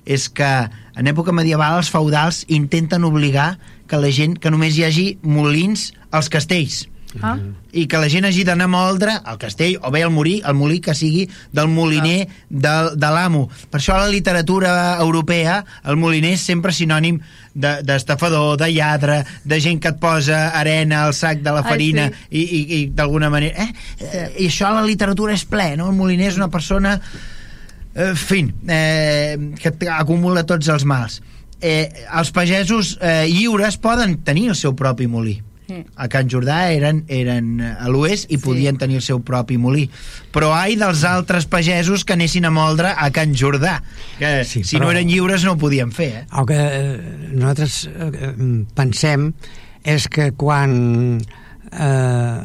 és 0.06 0.28
que 0.30 0.70
en 0.96 1.06
època 1.10 1.32
medieval 1.32 1.76
els 1.80 1.90
feudals 1.90 2.44
intenten 2.48 3.04
obligar 3.04 3.58
que 3.90 3.98
la 4.00 4.10
gent 4.14 4.38
que 4.38 4.50
només 4.50 4.78
hi 4.78 4.84
hagi 4.86 5.06
molins 5.22 5.90
als 6.10 6.30
castells 6.32 6.86
Ah, 7.22 7.34
i 7.74 7.88
que 7.90 7.98
la 7.98 8.06
gent 8.06 8.24
hagi 8.28 8.44
d'anar 8.46 8.68
a 8.68 8.70
moldre 8.70 9.16
al 9.24 9.38
castell 9.40 9.80
o 9.82 9.90
bé 9.90 10.04
al 10.06 10.12
molí, 10.14 10.36
el 10.46 10.54
molí 10.54 10.78
que 10.78 10.94
sigui 10.94 11.24
del 11.50 11.66
moliner 11.66 12.28
de, 12.48 12.74
de 12.94 13.10
l'amo. 13.10 13.48
Per 13.70 13.80
això 13.80 13.96
a 13.96 14.04
la 14.04 14.12
literatura 14.12 14.72
europea 15.02 15.64
el 15.90 15.98
moliner 15.98 16.36
és 16.36 16.44
sempre 16.46 16.70
sinònim 16.72 17.18
de- 17.54 17.80
d'estafador, 17.82 18.56
de, 18.56 18.68
de 18.68 18.76
lladre, 18.76 19.18
de 19.42 19.60
gent 19.60 19.82
que 19.82 19.90
et 19.90 19.98
posa 19.98 20.52
arena 20.54 21.02
al 21.08 21.14
sac 21.18 21.42
de 21.42 21.50
la 21.50 21.64
Ai, 21.64 21.72
farina 21.72 22.06
sí. 22.12 22.30
i, 22.30 22.44
i, 22.44 22.62
i 22.78 22.80
d'alguna 22.94 23.30
manera... 23.30 23.66
Eh? 23.66 23.74
eh? 24.06 24.24
I 24.46 24.46
això 24.46 24.70
a 24.70 24.78
la 24.78 24.86
literatura 24.86 25.34
és 25.34 25.44
ple, 25.50 25.72
no? 25.80 25.90
El 25.90 25.98
moliner 25.98 26.30
és 26.30 26.38
una 26.38 26.50
persona 26.52 26.94
en 27.94 28.16
fi, 28.16 28.44
eh, 28.70 29.36
que 29.58 29.74
acumula 29.90 30.46
tots 30.46 30.70
els 30.70 30.86
mals. 30.86 31.20
Eh, 31.60 31.90
els 32.16 32.30
pagesos 32.32 32.96
eh, 33.02 33.26
lliures 33.28 33.76
poden 33.82 34.20
tenir 34.24 34.52
el 34.54 34.56
seu 34.56 34.78
propi 34.78 35.10
molí. 35.10 35.40
A 35.96 36.08
Can 36.08 36.28
Jordà 36.28 36.70
eren, 36.72 37.04
eren 37.08 37.60
a 37.60 37.88
l'oest 37.88 38.26
i 38.30 38.36
Sí. 38.38 38.42
podien 38.44 38.76
tenir 38.78 38.96
el 38.96 39.02
seu 39.02 39.20
propi 39.22 39.56
molí. 39.58 39.88
Però 40.32 40.52
ai 40.54 40.76
dels 40.76 41.04
altres 41.04 41.46
pagesos 41.46 42.04
que 42.04 42.14
anessin 42.14 42.44
a 42.46 42.50
moldre 42.50 42.92
a 42.96 43.10
Can 43.10 43.34
Jordà, 43.34 43.82
que 44.18 44.44
Sí, 44.44 44.64
si 44.64 44.76
però- 44.76 44.84
no 44.86 44.90
eren 44.92 45.08
lliures 45.08 45.44
no 45.44 45.52
ho 45.52 45.58
podien 45.58 45.92
fer, 45.92 46.10
eh? 46.22 46.26
El 46.38 46.46
que 46.46 46.56
eh, 46.58 47.28
nosaltres 47.32 47.88
eh, 47.92 48.64
pensem 48.74 49.32
és 49.84 50.08
que 50.08 50.32
quan 50.32 51.20
eh, 51.72 52.40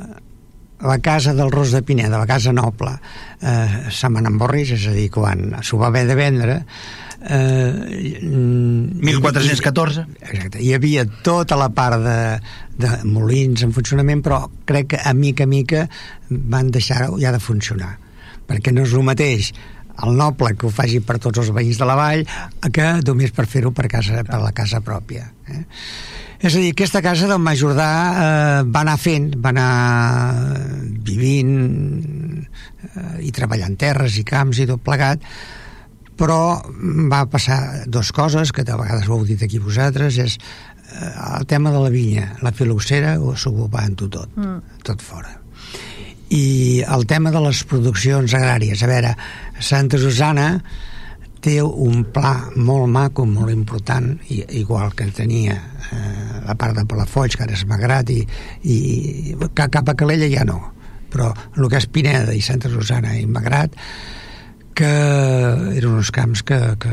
la 0.81 0.99
casa 0.99 1.33
del 1.33 1.51
Ros 1.51 1.71
de 1.71 1.81
Pineda, 1.81 2.17
la 2.19 2.27
casa 2.27 2.51
noble, 2.53 2.91
eh, 3.41 3.87
se 3.89 4.09
m'enemborris, 4.09 4.71
és 4.75 4.87
a 4.87 4.91
dir, 4.91 5.09
quan 5.09 5.55
s'ho 5.63 5.77
va 5.79 5.87
haver 5.87 6.05
de 6.07 6.15
vendre, 6.15 6.59
eh, 7.29 8.19
mm, 8.21 9.01
1414. 9.01 10.05
Exacte, 10.21 10.61
hi 10.61 10.73
havia 10.75 11.05
tota 11.25 11.57
la 11.59 11.69
part 11.75 12.01
de, 12.03 12.17
de 12.81 12.91
molins 13.09 13.65
en 13.65 13.73
funcionament, 13.75 14.23
però 14.25 14.45
crec 14.65 14.93
que 14.93 15.03
a 15.03 15.13
mica 15.13 15.45
a 15.45 15.51
mica 15.51 15.85
van 16.29 16.71
deixar 16.71 17.09
ja 17.21 17.33
de 17.35 17.41
funcionar, 17.41 17.95
perquè 18.49 18.73
no 18.73 18.85
és 18.85 18.93
el 18.93 19.07
mateix 19.07 19.53
el 20.03 20.17
noble 20.17 20.55
que 20.59 20.67
ho 20.67 20.73
faci 20.73 20.99
per 20.99 21.19
tots 21.23 21.39
els 21.39 21.53
veïns 21.55 21.79
de 21.79 21.87
la 21.87 21.95
vall 21.95 22.25
que 22.75 22.87
només 23.07 23.31
per 23.31 23.45
fer-ho 23.47 23.71
per, 23.71 23.87
casa, 23.91 24.25
per 24.27 24.41
la 24.41 24.51
casa 24.55 24.81
pròpia. 24.83 25.29
Eh? 25.47 25.63
És 26.45 26.51
a 26.51 26.59
dir, 26.59 26.73
aquesta 26.73 27.01
casa 27.01 27.29
del 27.29 27.39
Majordà 27.41 27.89
eh, 27.89 28.63
va 28.67 28.81
anar 28.83 28.97
fent, 28.99 29.31
va 29.39 29.53
anar 29.53 29.69
vivint 31.07 31.53
eh, 32.43 33.23
i 33.23 33.31
treballant 33.35 33.77
terres 33.79 34.19
i 34.19 34.25
camps 34.27 34.59
i 34.59 34.67
tot 34.69 34.83
plegat, 34.83 35.23
però 36.15 36.61
va 37.11 37.25
passar 37.27 37.85
dues 37.87 38.11
coses 38.15 38.53
que 38.55 38.63
de 38.63 38.77
vegades 38.79 39.09
ho 39.09 39.17
heu 39.17 39.25
dit 39.27 39.41
aquí 39.43 39.59
vosaltres 39.59 40.19
és 40.23 40.39
el 41.39 41.45
tema 41.45 41.71
de 41.71 41.79
la 41.79 41.89
vinya, 41.89 42.35
la 42.41 42.51
filoxera, 42.51 43.17
ho 43.19 43.35
s'ho 43.35 43.51
tot, 43.97 44.29
mm. 44.35 44.81
tot 44.83 45.01
fora. 45.01 45.41
I 46.29 46.83
el 46.87 47.05
tema 47.05 47.31
de 47.31 47.41
les 47.41 47.63
produccions 47.63 48.33
agràries, 48.33 48.81
a 48.81 48.87
veure, 48.87 49.15
Santa 49.59 49.97
Susana 49.97 50.61
té 51.41 51.61
un 51.61 52.05
pla 52.09 52.49
molt 52.55 52.89
maco, 52.89 53.25
molt 53.25 53.51
important, 53.51 54.15
i, 54.29 54.43
igual 54.57 54.93
que 54.95 55.05
tenia 55.11 55.53
eh, 55.91 56.41
la 56.45 56.55
part 56.55 56.75
de 56.75 56.85
Palafolls, 56.85 57.35
que 57.35 57.45
ara 57.45 57.53
és 57.53 57.65
Magrat, 57.69 58.09
i, 58.09 58.25
i 58.63 59.35
cap 59.53 59.89
a 59.89 59.95
Calella 59.95 60.29
ja 60.31 60.45
no, 60.47 60.57
però 61.13 61.29
el 61.55 61.69
que 61.69 61.77
és 61.77 61.87
Pineda 61.87 62.33
i 62.33 62.41
Santa 62.41 62.71
Susana 62.73 63.13
i 63.19 63.27
Magrat, 63.29 63.77
que 64.75 64.89
eren 65.77 65.95
uns 65.95 66.11
camps 66.13 66.43
que, 66.45 66.57
que, 66.81 66.91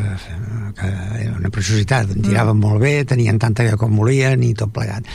que 0.79 0.91
era 1.19 1.35
una 1.35 1.51
preciositat, 1.53 2.15
en 2.15 2.23
tiraven 2.23 2.57
mm. 2.57 2.63
molt 2.63 2.83
bé, 2.83 2.95
tenien 3.09 3.41
tanta 3.43 3.67
que 3.67 3.77
com 3.81 3.99
volien 3.99 4.43
i 4.47 4.53
tot 4.59 4.73
plegat. 4.75 5.09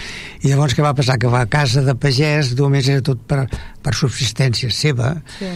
I 0.43 0.51
llavors 0.51 0.75
què 0.75 0.85
va 0.85 0.93
passar? 0.97 1.17
Que 1.21 1.31
va 1.31 1.45
a 1.45 1.51
casa 1.51 1.83
de 1.85 1.95
pagès 1.95 2.53
només 2.59 2.89
era 2.91 3.05
tot 3.05 3.23
per, 3.29 3.45
per 3.83 3.95
subsistència 3.95 4.69
seva, 4.73 5.15
sí. 5.37 5.51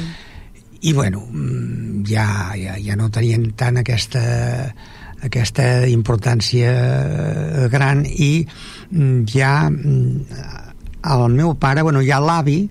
i 0.87 0.95
bueno, 0.97 1.25
mm, 1.27 2.01
ja, 2.09 2.27
ja, 2.57 2.79
ja 2.79 2.97
no 2.99 3.11
tenien 3.13 3.51
tant 3.59 3.83
aquesta 3.83 4.25
aquesta 5.21 5.85
importància 5.85 6.71
gran 7.69 8.01
i 8.09 8.31
mm, 8.41 9.19
ja 9.29 9.69
el 9.69 11.25
meu 11.33 11.53
pare, 11.61 11.83
bueno, 11.85 12.01
ja 12.05 12.17
l'avi 12.21 12.63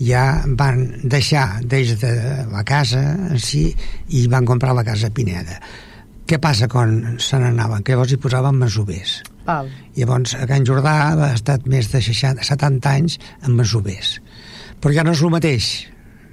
ja 0.00 0.42
van 0.58 0.86
deixar 1.02 1.62
des 1.64 1.96
de 2.00 2.12
la 2.52 2.64
casa 2.64 3.02
en 3.30 3.40
si 3.40 3.70
i 4.08 4.26
van 4.28 4.44
comprar 4.44 4.74
la 4.76 4.84
casa 4.84 5.10
Pineda. 5.10 5.60
Què 6.26 6.40
passa 6.42 6.66
quan 6.68 7.16
se 7.22 7.38
n'anaven? 7.38 7.84
Que 7.86 7.94
llavors 7.94 8.12
hi 8.12 8.18
posaven 8.20 8.58
masovers. 8.58 9.20
Val. 9.46 9.70
Llavors, 9.94 10.34
a 10.34 10.46
Can 10.50 10.66
Jordà 10.66 10.94
ha 11.14 11.32
estat 11.32 11.68
més 11.70 11.88
de 11.92 12.02
60, 12.02 12.42
70 12.42 12.90
anys 12.90 13.18
amb 13.42 13.60
masovers. 13.60 14.16
Però 14.82 14.92
ja 14.92 15.04
no 15.06 15.14
és 15.14 15.22
el 15.22 15.32
mateix, 15.32 15.70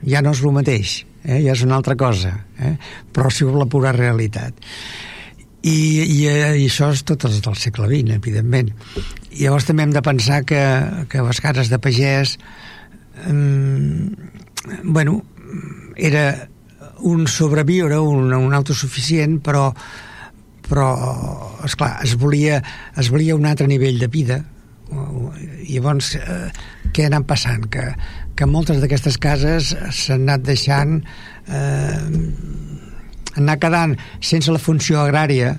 ja 0.10 0.24
no 0.26 0.34
és 0.34 0.42
el 0.42 0.56
mateix, 0.56 0.96
eh? 1.24 1.40
ja 1.46 1.54
és 1.54 1.64
una 1.64 1.78
altra 1.78 1.96
cosa, 1.96 2.34
eh? 2.58 2.76
però 3.14 3.30
si 3.32 3.46
la 3.46 3.70
pura 3.70 3.94
realitat. 3.96 4.58
I, 5.64 5.78
i, 6.04 6.18
eh, 6.28 6.58
i 6.60 6.66
això 6.66 6.90
és 6.92 7.06
tot 7.08 7.24
del 7.24 7.56
segle 7.56 7.88
XX, 7.88 8.18
evidentment. 8.18 8.74
I 9.32 9.46
llavors 9.46 9.70
també 9.70 9.86
hem 9.86 9.94
de 9.96 10.04
pensar 10.04 10.42
que, 10.44 10.60
que 11.08 11.24
les 11.24 11.40
cases 11.40 11.70
de 11.72 11.80
pagès 11.80 12.36
bueno, 14.84 15.22
era 15.96 16.50
un 17.04 17.28
sobreviure, 17.28 18.00
un, 18.00 18.34
un 18.34 18.54
autosuficient, 18.54 19.40
però 19.44 19.72
però, 20.64 20.88
esclar, 21.68 21.98
es 22.06 22.16
volia, 22.18 22.62
es 22.98 23.10
volia 23.12 23.36
un 23.36 23.46
altre 23.46 23.68
nivell 23.68 24.00
de 24.00 24.08
vida 24.08 24.40
i 24.94 25.76
llavors 25.76 26.14
eh, 26.20 26.50
què 26.94 27.06
ha 27.06 27.10
anat 27.12 27.26
passant? 27.28 27.66
Que, 27.72 27.88
que 28.38 28.48
moltes 28.50 28.80
d'aquestes 28.82 29.18
cases 29.22 29.74
s'han 29.74 30.28
anat 30.28 30.46
deixant 30.48 31.00
eh, 31.48 32.00
han 33.34 33.54
quedant 33.60 33.96
sense 34.22 34.54
la 34.54 34.62
funció 34.62 35.02
agrària 35.02 35.56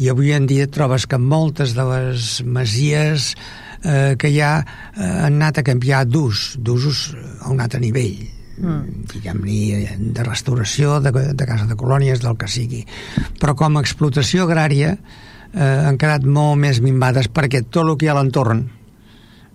i 0.00 0.10
avui 0.12 0.32
en 0.36 0.48
dia 0.48 0.68
trobes 0.72 1.06
que 1.08 1.20
moltes 1.20 1.74
de 1.76 1.84
les 1.90 2.40
masies 2.44 3.34
eh, 3.34 3.65
que 4.18 4.30
ja 4.34 4.52
eh, 4.62 5.02
han 5.02 5.38
anat 5.38 5.60
a 5.60 5.66
canviar 5.66 6.04
d'ús, 6.08 6.56
d'usos 6.58 7.12
a 7.40 7.52
un 7.52 7.62
altre 7.62 7.80
nivell 7.82 8.24
mm. 8.58 9.06
diguem-ne 9.12 9.96
de 10.16 10.26
restauració 10.26 11.00
de, 11.04 11.12
de 11.34 11.48
casa 11.48 11.68
de 11.68 11.78
colònies, 11.78 12.22
del 12.24 12.38
que 12.40 12.50
sigui 12.50 12.84
però 13.40 13.56
com 13.58 13.76
a 13.76 13.84
explotació 13.84 14.46
agrària 14.46 14.96
eh, 14.96 15.80
han 15.88 15.98
quedat 16.00 16.26
molt 16.26 16.60
més 16.62 16.80
minvades 16.84 17.28
perquè 17.28 17.64
tot 17.68 17.84
el 17.84 17.96
que 17.96 18.08
hi 18.08 18.12
ha 18.12 18.16
a 18.16 18.20
l'entorn 18.20 18.64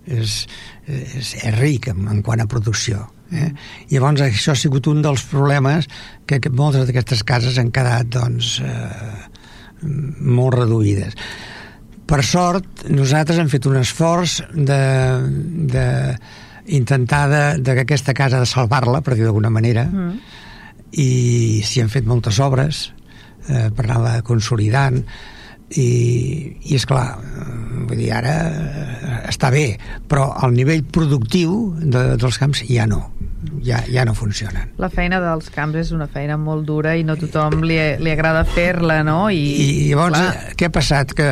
és, 0.02 0.44
és, 0.86 1.34
és 1.38 1.58
ric 1.60 1.92
en, 1.92 2.06
en 2.10 2.22
quant 2.26 2.42
a 2.42 2.48
producció 2.50 3.04
eh? 3.30 3.52
i 3.88 3.96
llavors 3.96 4.24
això 4.26 4.54
ha 4.54 4.58
sigut 4.58 4.88
un 4.90 5.02
dels 5.04 5.24
problemes 5.30 5.88
que, 6.26 6.40
que 6.40 6.50
moltes 6.50 6.88
d'aquestes 6.88 7.22
cases 7.26 7.58
han 7.60 7.70
quedat 7.74 8.10
doncs 8.10 8.56
eh, 8.64 9.30
molt 9.82 10.58
reduïdes 10.60 11.16
per 12.12 12.20
sort, 12.28 12.82
nosaltres 12.92 13.38
hem 13.40 13.48
fet 13.48 13.64
un 13.70 13.78
esforç 13.80 14.42
de, 14.52 14.80
de 15.72 15.84
intentar 16.76 17.22
de, 17.30 17.42
de 17.64 17.76
que 17.78 17.86
aquesta 17.86 18.12
casa 18.12 18.42
de 18.42 18.48
salvar-la, 18.48 19.00
per 19.00 19.16
dir 19.16 19.24
d'alguna 19.24 19.50
manera, 19.52 19.86
mm. 19.88 20.40
i 21.00 21.62
s'hi 21.64 21.80
han 21.80 21.92
fet 21.92 22.04
moltes 22.04 22.36
obres 22.44 22.90
eh, 23.48 23.70
per 23.72 23.86
anar-la 23.86 24.18
consolidant 24.28 25.00
i, 25.72 25.88
i 26.68 26.76
és 26.76 26.84
clar 26.84 27.06
vull 27.88 27.96
dir, 27.96 28.10
ara 28.12 28.34
eh, 28.44 29.18
està 29.32 29.48
bé 29.54 29.64
però 30.08 30.28
al 30.36 30.52
nivell 30.52 30.84
productiu 30.84 31.72
de, 31.80 32.10
dels 32.20 32.40
camps 32.42 32.60
ja 32.68 32.84
no 32.90 33.06
ja, 33.62 33.82
ja 33.90 34.04
no 34.08 34.14
funcionen. 34.14 34.72
La 34.82 34.90
feina 34.92 35.20
dels 35.22 35.50
camps 35.54 35.78
és 35.80 35.92
una 35.94 36.08
feina 36.10 36.36
molt 36.40 36.66
dura 36.68 36.94
i 36.98 37.04
no 37.06 37.16
tothom 37.20 37.62
li, 37.66 37.78
li 38.02 38.12
agrada 38.12 38.44
fer-la, 38.48 39.00
no? 39.06 39.26
I, 39.30 39.42
I 39.42 39.68
llavors, 39.90 40.18
clar... 40.18 40.56
què 40.58 40.68
ha 40.68 40.74
passat? 40.74 41.14
Que 41.18 41.30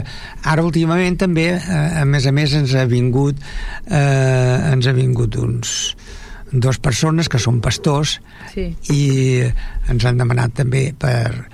ara 0.53 0.67
últimament 0.67 1.19
també, 1.21 1.49
eh, 1.57 1.83
a 2.03 2.07
més 2.09 2.27
a 2.27 2.35
més, 2.37 2.55
ens 2.59 2.75
ha 2.75 2.87
vingut 2.91 3.39
eh, 3.87 4.73
ens 4.73 4.87
ha 4.87 4.97
vingut 4.97 5.37
uns 5.41 5.77
dos 6.51 6.81
persones 6.83 7.29
que 7.31 7.39
són 7.39 7.61
pastors 7.63 8.17
sí. 8.53 8.67
i 8.91 9.03
ens 9.91 10.07
han 10.07 10.19
demanat 10.19 10.57
també 10.59 10.91
per, 10.99 11.47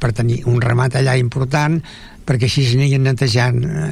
per 0.00 0.12
tenir 0.16 0.42
un 0.48 0.60
ramat 0.62 0.96
allà 1.00 1.18
important 1.20 1.78
perquè 2.26 2.48
així 2.48 2.64
s'anien 2.66 3.04
netejant 3.04 3.60
eh, 3.66 3.90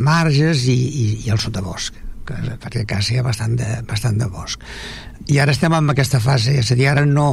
marges 0.00 0.64
i, 0.70 0.78
i, 0.78 1.06
i 1.26 1.34
el 1.34 1.40
sotabosc 1.42 1.98
que, 2.26 2.38
perquè 2.62 2.86
quasi 2.88 3.16
hi 3.16 3.20
ha 3.20 3.26
bastant 3.26 3.58
de, 3.58 3.68
bastant 3.88 4.20
de 4.20 4.28
bosc 4.32 4.62
i 5.28 5.38
ara 5.42 5.54
estem 5.54 5.74
en 5.76 5.92
aquesta 5.92 6.20
fase, 6.22 6.54
és 6.58 6.72
a 6.72 6.78
dir, 6.78 6.88
ara 6.90 7.04
no 7.06 7.32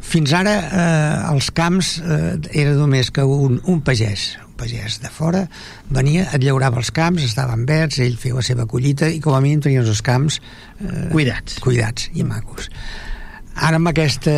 fins 0.00 0.32
ara 0.32 0.54
eh, 0.64 1.32
els 1.34 1.50
camps 1.54 1.98
eh, 2.00 2.38
era 2.62 2.72
només 2.78 3.12
que 3.14 3.24
un, 3.26 3.60
un 3.68 3.82
pagès 3.84 4.32
un 4.46 4.56
pagès 4.60 4.98
de 5.00 5.10
fora 5.12 5.44
venia, 5.92 6.26
et 6.32 6.42
llaurava 6.44 6.80
els 6.80 6.90
camps, 6.96 7.24
estaven 7.24 7.66
verds 7.68 8.00
ell 8.00 8.16
feia 8.20 8.40
la 8.40 8.44
seva 8.44 8.66
collita 8.68 9.08
i 9.12 9.20
com 9.24 9.36
a 9.36 9.42
mínim 9.44 9.62
tenies 9.64 9.88
els 9.88 10.02
camps 10.04 10.40
eh, 10.40 11.08
cuidats. 11.12 11.60
cuidats 11.64 12.10
i 12.14 12.26
macos 12.26 12.70
ara 13.60 13.78
amb 13.80 13.90
aquesta 13.90 14.32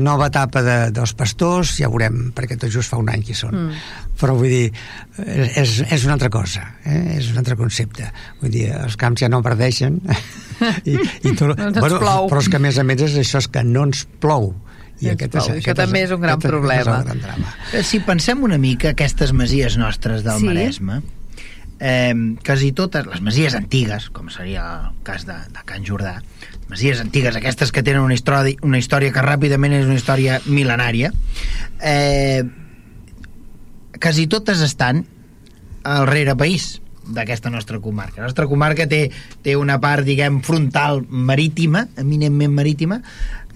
nova 0.00 0.28
etapa 0.30 0.62
de, 0.64 0.76
dels 0.94 1.12
pastors 1.18 1.74
ja 1.80 1.90
veurem, 1.92 2.30
perquè 2.36 2.56
tot 2.60 2.72
just 2.72 2.92
fa 2.92 2.98
un 3.00 3.10
any 3.12 3.24
que 3.26 3.36
són 3.36 3.54
mm. 3.58 3.82
però 4.20 4.36
vull 4.38 4.52
dir 4.52 4.68
és, 5.60 5.76
és 5.84 6.06
una 6.06 6.16
altra 6.16 6.30
cosa 6.32 6.64
eh? 6.82 7.18
és 7.18 7.30
un 7.32 7.40
altre 7.42 7.58
concepte 7.60 8.08
vull 8.40 8.52
dir, 8.54 8.68
els 8.78 8.96
camps 9.00 9.24
ja 9.24 9.30
no 9.32 9.42
perdeixen 9.44 10.00
i, 10.90 10.96
i 10.96 11.34
tot, 11.36 11.56
no 11.58 11.72
bueno, 11.76 12.00
plou. 12.02 12.30
però 12.32 12.44
és 12.44 12.50
que 12.50 12.60
a 12.60 12.64
més 12.64 12.80
a 12.80 12.86
més 12.86 13.04
és 13.08 13.18
això 13.24 13.42
és 13.44 13.50
que 13.52 13.64
no 13.66 13.88
ens 13.90 14.06
plou 14.22 14.52
i 15.02 15.10
aquest. 15.10 15.34
És, 15.40 15.50
això 15.58 15.74
també 15.76 16.04
és 16.06 16.14
un 16.14 16.22
gran 16.22 16.40
problema 16.40 17.00
és 17.02 17.12
un 17.12 17.20
gran 17.24 17.44
eh, 17.74 17.82
si 17.84 18.00
pensem 18.06 18.44
una 18.46 18.58
mica 18.62 18.94
aquestes 18.94 19.34
masies 19.36 19.76
nostres 19.80 20.24
del 20.26 20.40
sí. 20.40 20.48
Maresme 20.48 21.02
eh, 21.80 22.14
quasi 22.46 22.72
totes 22.72 23.06
les 23.10 23.20
masies 23.24 23.56
antigues 23.58 24.08
com 24.14 24.30
seria 24.32 24.64
el 24.86 25.02
cas 25.06 25.26
de, 25.28 25.36
de 25.52 25.66
Can 25.68 25.84
Jordà 25.86 26.16
masies 26.74 26.98
antigues, 26.98 27.36
aquestes 27.38 27.70
que 27.70 27.84
tenen 27.86 28.02
una 28.02 28.16
història, 28.16 28.58
una 28.66 28.80
història 28.82 29.12
que 29.14 29.22
ràpidament 29.22 29.76
és 29.76 29.84
una 29.86 29.94
història 29.94 30.40
mil·lenària, 30.42 31.12
eh, 31.78 32.42
quasi 34.02 34.26
totes 34.26 34.58
estan 34.66 35.04
al 35.86 36.08
rere 36.10 36.34
país 36.34 36.80
d'aquesta 37.06 37.52
nostra 37.54 37.78
comarca. 37.78 38.18
La 38.18 38.26
nostra 38.26 38.48
comarca 38.50 38.88
té, 38.90 39.04
té 39.46 39.54
una 39.54 39.78
part, 39.78 40.02
diguem, 40.02 40.40
frontal 40.42 41.04
marítima, 41.06 41.84
eminentment 42.00 42.58
marítima, 42.58 42.98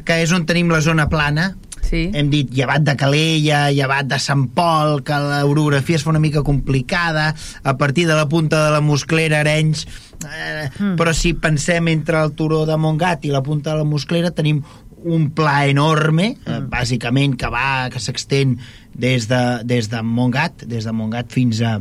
que 0.04 0.20
és 0.22 0.30
on 0.36 0.46
tenim 0.46 0.70
la 0.70 0.84
zona 0.84 1.08
plana, 1.10 1.56
Sí. 1.84 2.08
Hem 2.14 2.30
dit 2.32 2.50
llevat 2.54 2.84
de 2.86 2.94
Calella, 2.98 3.68
llevat 3.74 4.08
de 4.10 4.18
Sant 4.22 4.46
Pol, 4.56 5.02
que 5.06 5.18
l'orografia 5.18 5.98
es 5.98 6.04
fa 6.06 6.12
una 6.12 6.22
mica 6.22 6.42
complicada, 6.46 7.30
a 7.62 7.76
partir 7.80 8.06
de 8.08 8.16
la 8.18 8.28
punta 8.28 8.64
de 8.66 8.74
la 8.74 8.82
Musclera, 8.84 9.40
Arenys, 9.40 9.86
eh, 10.24 10.68
mm. 10.68 10.96
però 10.98 11.14
si 11.14 11.34
pensem 11.38 11.88
entre 11.94 12.20
el 12.22 12.34
turó 12.38 12.64
de 12.68 12.76
Montgat 12.76 13.24
i 13.24 13.32
la 13.34 13.42
punta 13.42 13.72
de 13.72 13.82
la 13.82 13.88
Musclera 13.88 14.32
tenim 14.34 14.62
un 15.04 15.30
pla 15.30 15.62
enorme, 15.70 16.32
eh, 16.34 16.58
mm. 16.58 16.68
bàsicament 16.72 17.38
que 17.38 17.50
va, 17.52 17.88
que 17.92 18.02
s'extén 18.02 18.58
des, 18.98 19.28
de, 19.30 19.42
des 19.64 19.88
de 19.92 20.02
Montgat, 20.02 20.66
des 20.68 20.84
de 20.84 20.92
Montgat 20.92 21.32
fins 21.32 21.62
a, 21.62 21.78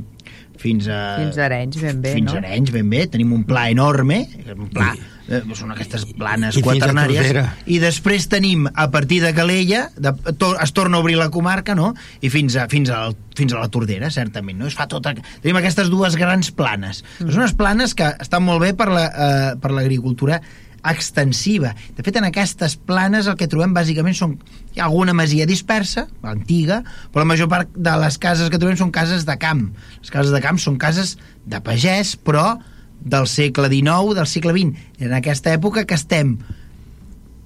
fins 0.61 0.87
a... 0.87 1.01
Fins 1.23 1.37
a 1.37 1.45
Arenys, 1.49 1.81
ben 1.81 2.01
bé, 2.01 2.15
fins 2.15 2.29
no? 2.29 2.37
Fins 2.37 2.45
a 2.45 2.47
Arenys, 2.47 2.73
ben 2.75 2.89
bé. 2.93 3.05
Tenim 3.11 3.33
un 3.35 3.45
pla 3.49 3.69
enorme, 3.73 4.23
un 4.55 4.67
pla... 4.73 4.93
I 4.93 5.16
eh, 5.27 5.41
són 5.57 5.73
aquestes 5.75 6.05
planes 6.17 6.57
I 6.59 6.63
quaternàries 6.65 7.31
i 7.67 7.79
després 7.83 8.27
tenim 8.31 8.67
a 8.73 8.87
partir 8.93 9.21
de 9.23 9.33
Calella 9.37 9.87
de, 9.95 10.13
to, 10.39 10.53
es 10.63 10.75
torna 10.75 10.99
a 10.99 11.05
obrir 11.05 11.17
la 11.19 11.29
comarca 11.33 11.75
no? 11.77 11.93
i 12.21 12.31
fins 12.33 12.57
a, 12.57 12.67
fins, 12.71 12.91
a, 12.93 13.07
fins 13.37 13.55
a 13.55 13.63
la 13.63 13.71
Tordera 13.73 14.11
certament, 14.13 14.59
no? 14.59 14.69
es 14.69 14.77
fa 14.77 14.87
tota, 14.91 15.15
tenim 15.43 15.59
aquestes 15.59 15.91
dues 15.93 16.19
grans 16.19 16.51
planes 16.55 17.03
mm. 17.03 17.31
són 17.31 17.43
unes 17.43 17.57
planes 17.57 17.97
que 17.97 18.13
estan 18.23 18.45
molt 18.47 18.63
bé 18.63 18.73
per 18.77 18.89
l'agricultura 18.91 20.39
la, 20.39 20.45
eh, 20.45 20.65
extensiva. 20.87 21.73
De 21.97 22.03
fet, 22.05 22.17
en 22.19 22.27
aquestes 22.27 22.77
planes 22.77 23.27
el 23.27 23.35
que 23.39 23.49
trobem 23.49 23.73
bàsicament 23.75 24.15
són 24.17 24.37
hi 24.75 24.81
ha 24.81 24.87
alguna 24.87 25.15
masia 25.17 25.47
dispersa, 25.49 26.05
antiga, 26.21 26.81
però 27.11 27.25
la 27.25 27.31
major 27.33 27.49
part 27.51 27.73
de 27.73 27.95
les 28.03 28.17
cases 28.21 28.51
que 28.53 28.59
trobem 28.61 28.77
són 28.79 28.93
cases 28.95 29.25
de 29.27 29.37
camp. 29.41 29.67
Les 30.01 30.13
cases 30.13 30.33
de 30.33 30.41
camp 30.43 30.61
són 30.61 30.77
cases 30.81 31.15
de 31.45 31.61
pagès, 31.65 32.15
però 32.15 32.55
del 32.99 33.27
segle 33.27 33.69
XIX, 33.71 34.15
del 34.15 34.27
segle 34.27 34.53
XX. 34.55 34.87
En 35.07 35.13
aquesta 35.17 35.53
època 35.55 35.85
que 35.87 35.97
estem 35.97 36.37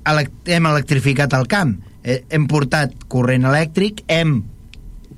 hem 0.05 0.65
electrificat 0.65 1.33
el 1.37 1.47
camp, 1.47 1.75
eh, 2.03 2.23
hem 2.29 2.47
portat 2.49 2.93
corrent 3.11 3.45
elèctric, 3.45 4.03
hem 4.07 4.39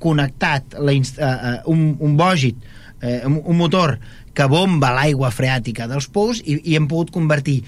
connectat 0.04 0.76
la 0.80 0.92
uh, 0.92 1.00
uh, 1.00 1.54
un, 1.72 1.94
un 2.04 2.18
bògit, 2.20 2.58
eh, 3.02 3.22
un, 3.26 3.40
un 3.40 3.58
motor 3.58 3.96
que 4.36 4.48
bomba 4.52 4.92
l'aigua 4.96 5.32
freàtica 5.32 5.88
dels 5.88 6.10
pous 6.12 6.42
i, 6.44 6.58
i 6.60 6.76
hem 6.76 6.90
pogut 6.92 7.14
convertir 7.14 7.62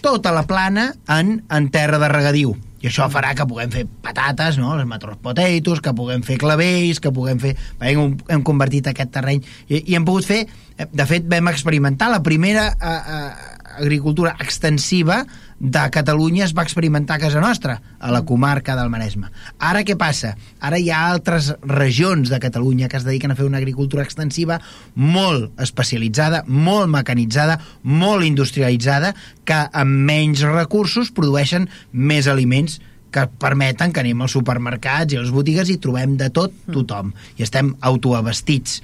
tota 0.00 0.32
la 0.32 0.46
plana 0.48 0.92
en, 1.10 1.42
en 1.50 1.68
terra 1.74 1.98
de 2.00 2.08
regadiu. 2.08 2.54
I 2.86 2.90
això 2.92 3.08
farà 3.10 3.32
que 3.34 3.42
puguem 3.50 3.72
fer 3.74 3.82
patates, 4.04 4.60
no? 4.62 4.76
les 4.78 4.86
matros 4.86 5.18
potatoes, 5.18 5.80
que 5.82 5.92
puguem 5.96 6.22
fer 6.22 6.36
clavells, 6.38 7.00
que 7.02 7.10
puguem 7.10 7.40
fer... 7.42 7.56
Hem, 7.82 8.14
hem 8.30 8.44
convertit 8.46 8.86
aquest 8.92 9.10
terreny 9.16 9.42
i, 9.66 9.80
i 9.80 9.96
hem 9.98 10.06
pogut 10.06 10.28
fer... 10.28 10.44
De 10.76 11.06
fet, 11.08 11.26
vam 11.26 11.50
experimentar 11.50 12.12
la 12.12 12.20
primera 12.22 12.68
eh, 12.76 12.94
eh, 13.16 13.56
agricultura 13.80 14.36
extensiva 14.44 15.24
de 15.58 15.90
Catalunya 15.90 16.44
es 16.44 16.52
va 16.56 16.64
experimentar 16.66 17.16
a 17.16 17.22
casa 17.22 17.40
nostra, 17.40 17.80
a 17.98 18.10
la 18.12 18.22
comarca 18.28 18.76
del 18.76 18.90
Maresme. 18.92 19.30
Ara 19.58 19.82
què 19.88 19.96
passa? 19.96 20.34
Ara 20.60 20.78
hi 20.78 20.90
ha 20.90 21.06
altres 21.08 21.54
regions 21.62 22.28
de 22.32 22.40
Catalunya 22.40 22.90
que 22.92 22.98
es 23.00 23.06
dediquen 23.08 23.32
a 23.32 23.36
fer 23.38 23.46
una 23.48 23.58
agricultura 23.62 24.04
extensiva 24.04 24.60
molt 24.94 25.56
especialitzada, 25.60 26.42
molt 26.46 26.90
mecanitzada, 26.92 27.58
molt 27.82 28.26
industrialitzada, 28.26 29.14
que 29.44 29.62
amb 29.72 30.04
menys 30.10 30.44
recursos 30.44 31.10
produeixen 31.14 31.70
més 31.92 32.28
aliments 32.28 32.80
que 33.10 33.24
permeten 33.40 33.94
que 33.94 34.02
anem 34.02 34.20
als 34.20 34.34
supermercats 34.36 35.14
i 35.14 35.16
a 35.16 35.22
les 35.22 35.32
botigues 35.32 35.70
i 35.72 35.78
trobem 35.80 36.18
de 36.20 36.28
tot 36.28 36.52
tothom 36.68 37.14
i 37.38 37.46
estem 37.46 37.72
autoabastits. 37.80 38.82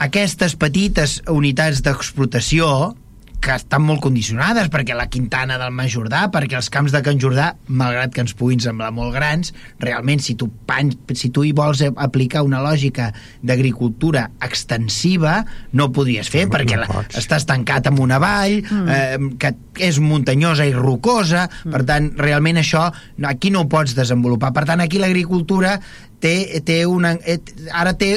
Aquestes 0.00 0.56
petites 0.58 1.20
unitats 1.28 1.84
d'explotació 1.84 2.96
que 3.40 3.54
estan 3.56 3.82
molt 3.86 4.02
condicionades 4.04 4.68
perquè 4.72 4.94
la 4.96 5.08
Quintana 5.12 5.56
del 5.60 5.72
Mas 5.74 5.92
Jordà, 5.94 6.26
perquè 6.32 6.58
els 6.58 6.68
camps 6.72 6.92
de 6.94 7.00
Can 7.04 7.20
Jordà, 7.22 7.50
malgrat 7.66 8.12
que 8.14 8.22
ens 8.24 8.34
puguin 8.36 8.60
semblar 8.62 8.90
molt 8.94 9.14
grans, 9.16 9.54
realment 9.82 10.22
si 10.22 10.36
tu, 10.38 10.50
pan, 10.68 10.92
si 11.16 11.32
tu 11.34 11.44
hi 11.46 11.52
vols 11.56 11.82
aplicar 11.90 12.44
una 12.46 12.60
lògica 12.64 13.10
d'agricultura 13.46 14.26
extensiva, 14.44 15.40
no 15.72 15.88
ho 15.88 15.94
podries 15.96 16.28
fer 16.30 16.46
no, 16.46 16.54
perquè 16.54 16.78
no 16.78 16.84
la, 16.84 17.04
estàs 17.20 17.48
tancat 17.48 17.88
en 17.90 18.00
una 18.00 18.20
vall 18.22 18.60
mm. 18.60 18.96
eh, 18.96 19.30
que 19.40 19.54
és 19.90 20.00
muntanyosa 20.04 20.68
i 20.68 20.76
rocosa, 20.76 21.46
mm. 21.48 21.72
per 21.72 21.84
tant, 21.88 22.10
realment 22.20 22.60
això 22.60 22.88
aquí 23.30 23.52
no 23.54 23.64
ho 23.64 23.70
pots 23.72 23.96
desenvolupar. 23.96 24.52
Per 24.56 24.66
tant, 24.68 24.84
aquí 24.84 25.00
l'agricultura 25.00 25.78
té, 26.20 26.60
té 26.66 26.82
una, 26.86 27.16
eh, 27.24 27.40
ara 27.72 27.96
té 27.96 28.12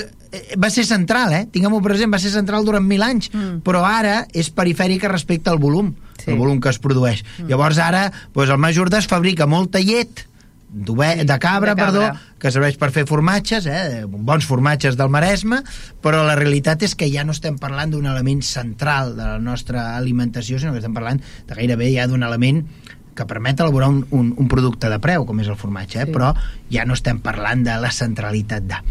va 0.57 0.69
ser 0.73 0.85
central, 0.87 1.33
eh? 1.33 1.43
tinguem-ho 1.53 1.81
present, 1.85 2.11
va 2.13 2.21
ser 2.21 2.33
central 2.33 2.65
durant 2.65 2.85
mil 2.85 3.03
anys, 3.05 3.29
mm. 3.33 3.61
però 3.65 3.83
ara 3.87 4.23
és 4.33 4.49
perifèrica 4.53 5.11
respecte 5.11 5.51
al 5.51 5.61
volum, 5.61 5.93
sí. 6.19 6.31
el 6.31 6.37
volum 6.39 6.61
que 6.61 6.71
es 6.73 6.79
produeix. 6.81 7.23
Mm. 7.37 7.49
Llavors 7.51 7.81
ara, 7.81 8.07
doncs, 8.33 8.49
el 8.49 8.61
Mas 8.61 8.77
Jordà 8.77 9.01
es 9.03 9.09
fabrica 9.09 9.49
molta 9.49 9.81
llet, 9.83 10.25
de 10.73 10.95
cabra, 10.95 11.23
de 11.23 11.39
cabra, 11.39 11.75
perdó, 11.75 12.05
que 12.41 12.49
serveix 12.51 12.79
per 12.81 12.89
fer 12.91 13.03
formatges, 13.05 13.67
eh, 13.69 14.05
bons 14.09 14.45
formatges 14.49 14.97
del 14.97 15.11
Maresme, 15.13 15.61
però 16.01 16.23
la 16.25 16.33
realitat 16.39 16.81
és 16.87 16.95
que 16.97 17.11
ja 17.13 17.21
no 17.23 17.35
estem 17.37 17.59
parlant 17.61 17.93
d'un 17.93 18.09
element 18.09 18.41
central 18.41 19.13
de 19.13 19.21
la 19.35 19.37
nostra 19.39 19.91
alimentació, 19.95 20.57
sinó 20.57 20.73
que 20.73 20.81
estem 20.81 20.95
parlant 20.97 21.21
de 21.21 21.59
gairebé 21.59 21.93
ja 21.93 22.07
d'un 22.09 22.25
element 22.25 22.65
que 23.13 23.27
permet 23.29 23.59
elaborar 23.61 23.91
un, 23.93 24.01
un, 24.09 24.33
un 24.37 24.47
producte 24.49 24.89
de 24.89 24.97
preu, 24.97 25.27
com 25.29 25.39
és 25.43 25.49
el 25.51 25.59
formatge, 25.59 26.01
eh? 26.01 26.07
sí. 26.07 26.13
però 26.15 26.33
ja 26.73 26.87
no 26.89 26.97
estem 26.97 27.21
parlant 27.21 27.61
de 27.67 27.77
la 27.77 27.93
centralitat 27.93 28.65
de. 28.65 28.81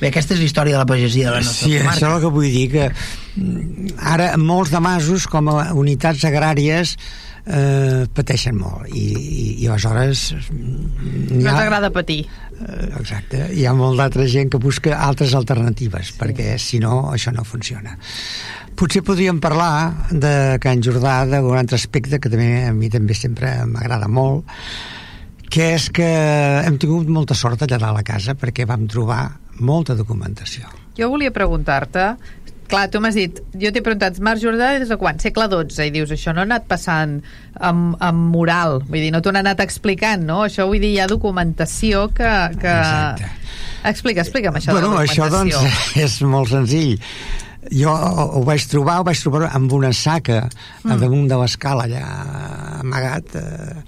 Bé, 0.00 0.10
aquesta 0.10 0.34
és 0.34 0.42
la 0.42 0.48
història 0.48 0.76
de 0.76 0.82
la 0.82 0.88
pagesia 0.88 1.30
de 1.30 1.36
la 1.38 1.44
nostra 1.44 1.68
sí, 1.68 1.76
comarca. 1.76 1.92
Sí, 1.92 2.04
això 2.04 2.10
és 2.10 2.16
el 2.16 2.24
que 2.24 2.34
vull 2.34 2.50
dir, 2.52 2.66
que 2.74 2.88
mm, 2.90 3.94
ara 4.16 4.32
molts 4.40 4.74
de 4.74 4.82
masos 4.84 5.28
com 5.30 5.48
a 5.52 5.70
unitats 5.76 6.26
agràries 6.28 6.96
eh, 7.46 8.06
pateixen 8.14 8.58
molt 8.58 8.90
i, 8.90 9.04
i, 9.14 9.44
i 9.62 9.68
aleshores 9.70 10.32
no 10.50 11.52
t'agrada 11.54 11.92
patir 11.94 12.24
eh, 12.26 12.88
exacte, 12.98 13.46
hi 13.54 13.66
ha 13.66 13.74
molt 13.76 14.00
d'altra 14.00 14.26
gent 14.30 14.50
que 14.52 14.60
busca 14.62 14.98
altres 15.06 15.34
alternatives 15.38 16.12
sí. 16.12 16.18
perquè 16.20 16.56
si 16.62 16.82
no 16.82 17.06
això 17.12 17.32
no 17.34 17.46
funciona 17.46 17.96
potser 18.76 19.04
podríem 19.06 19.40
parlar 19.40 20.10
de 20.10 20.58
Can 20.62 20.82
Jordà 20.84 21.22
d'un 21.30 21.56
altre 21.56 21.78
aspecte 21.78 22.20
que 22.20 22.32
també 22.32 22.66
a 22.66 22.74
mi 22.76 22.90
també 22.92 23.16
sempre 23.16 23.58
m'agrada 23.70 24.10
molt 24.10 24.44
que 25.46 25.72
és 25.76 25.88
que 25.94 26.06
hem 26.66 26.76
tingut 26.82 27.08
molta 27.08 27.36
sort 27.38 27.62
allà 27.62 27.78
a 27.78 27.94
la 27.94 28.06
casa 28.06 28.34
perquè 28.34 28.66
vam 28.66 28.88
trobar 28.90 29.22
molta 29.58 29.96
documentació. 29.98 30.68
Jo 30.96 31.10
volia 31.12 31.32
preguntar-te, 31.34 32.14
clar, 32.70 32.86
tu 32.90 33.00
m'has 33.02 33.16
dit, 33.16 33.40
jo 33.60 33.70
t'he 33.72 33.82
preguntat, 33.84 34.18
Marc 34.24 34.42
Jordà 34.42 34.72
des 34.80 34.90
de 34.90 34.98
quan? 35.00 35.20
Segle 35.22 35.46
XII, 35.52 35.88
i 35.88 35.94
dius, 35.94 36.12
això 36.14 36.34
no 36.34 36.42
ha 36.42 36.48
anat 36.48 36.66
passant 36.70 37.18
amb, 37.54 37.96
amb 38.02 38.28
moral, 38.34 38.80
vull 38.88 39.00
dir, 39.04 39.12
no 39.14 39.22
t'ho 39.22 39.32
han 39.32 39.40
anat 39.42 39.62
explicant, 39.64 40.24
no? 40.26 40.42
Això 40.48 40.66
vull 40.68 40.82
dir, 40.82 40.94
hi 40.96 41.00
ha 41.04 41.08
documentació 41.10 42.08
que... 42.16 42.32
que... 42.60 42.76
Exacte. 42.76 43.32
Explica, 43.86 44.24
explica'm 44.24 44.56
això 44.58 44.74
bueno, 44.74 44.90
de 44.90 44.94
la 44.96 45.06
documentació. 45.06 45.60
Això, 45.60 45.74
doncs, 45.76 45.98
és 46.06 46.20
molt 46.26 46.50
senzill. 46.50 46.96
Jo 47.74 47.92
ho 47.92 48.42
vaig 48.46 48.66
trobar, 48.70 49.00
ho 49.02 49.06
vaig 49.06 49.20
trobar 49.22 49.50
amb 49.54 49.72
una 49.74 49.92
saca 49.94 50.44
mm. 50.46 50.98
damunt 51.02 51.26
de 51.30 51.38
l'escala 51.40 51.86
allà 51.86 52.02
amagat 52.82 53.34
eh, 53.40 53.80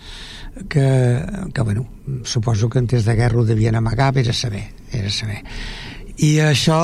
que, 0.68 1.22
que 1.54 1.62
bueno, 1.62 1.86
suposo 2.24 2.68
que 2.68 2.78
en 2.78 2.86
temps 2.86 3.04
de 3.04 3.14
guerra 3.14 3.40
ho 3.40 3.46
devien 3.46 3.76
amagar, 3.76 4.12
vés 4.14 4.28
a 4.28 4.36
saber 4.36 4.66
era 4.92 5.10
saber. 5.10 5.42
I 6.18 6.38
això, 6.42 6.80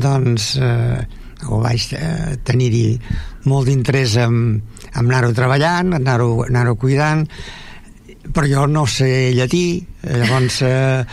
doncs, 0.00 0.54
eh, 0.62 1.00
ho 1.46 1.60
vaig 1.62 1.92
eh, 1.94 2.36
tenir-hi 2.44 2.98
molt 3.50 3.68
d'interès 3.68 4.16
en, 4.24 4.36
en 4.88 5.00
anar-ho 5.04 5.32
treballant, 5.36 5.94
anar-ho 5.98 6.44
anar, 6.46 6.66
-ho, 6.68 6.76
cuidant, 6.80 7.26
però 8.32 8.48
jo 8.48 8.66
no 8.66 8.86
sé 8.86 9.32
llatí, 9.36 9.80
llavors 10.04 10.60
eh, 10.62 11.04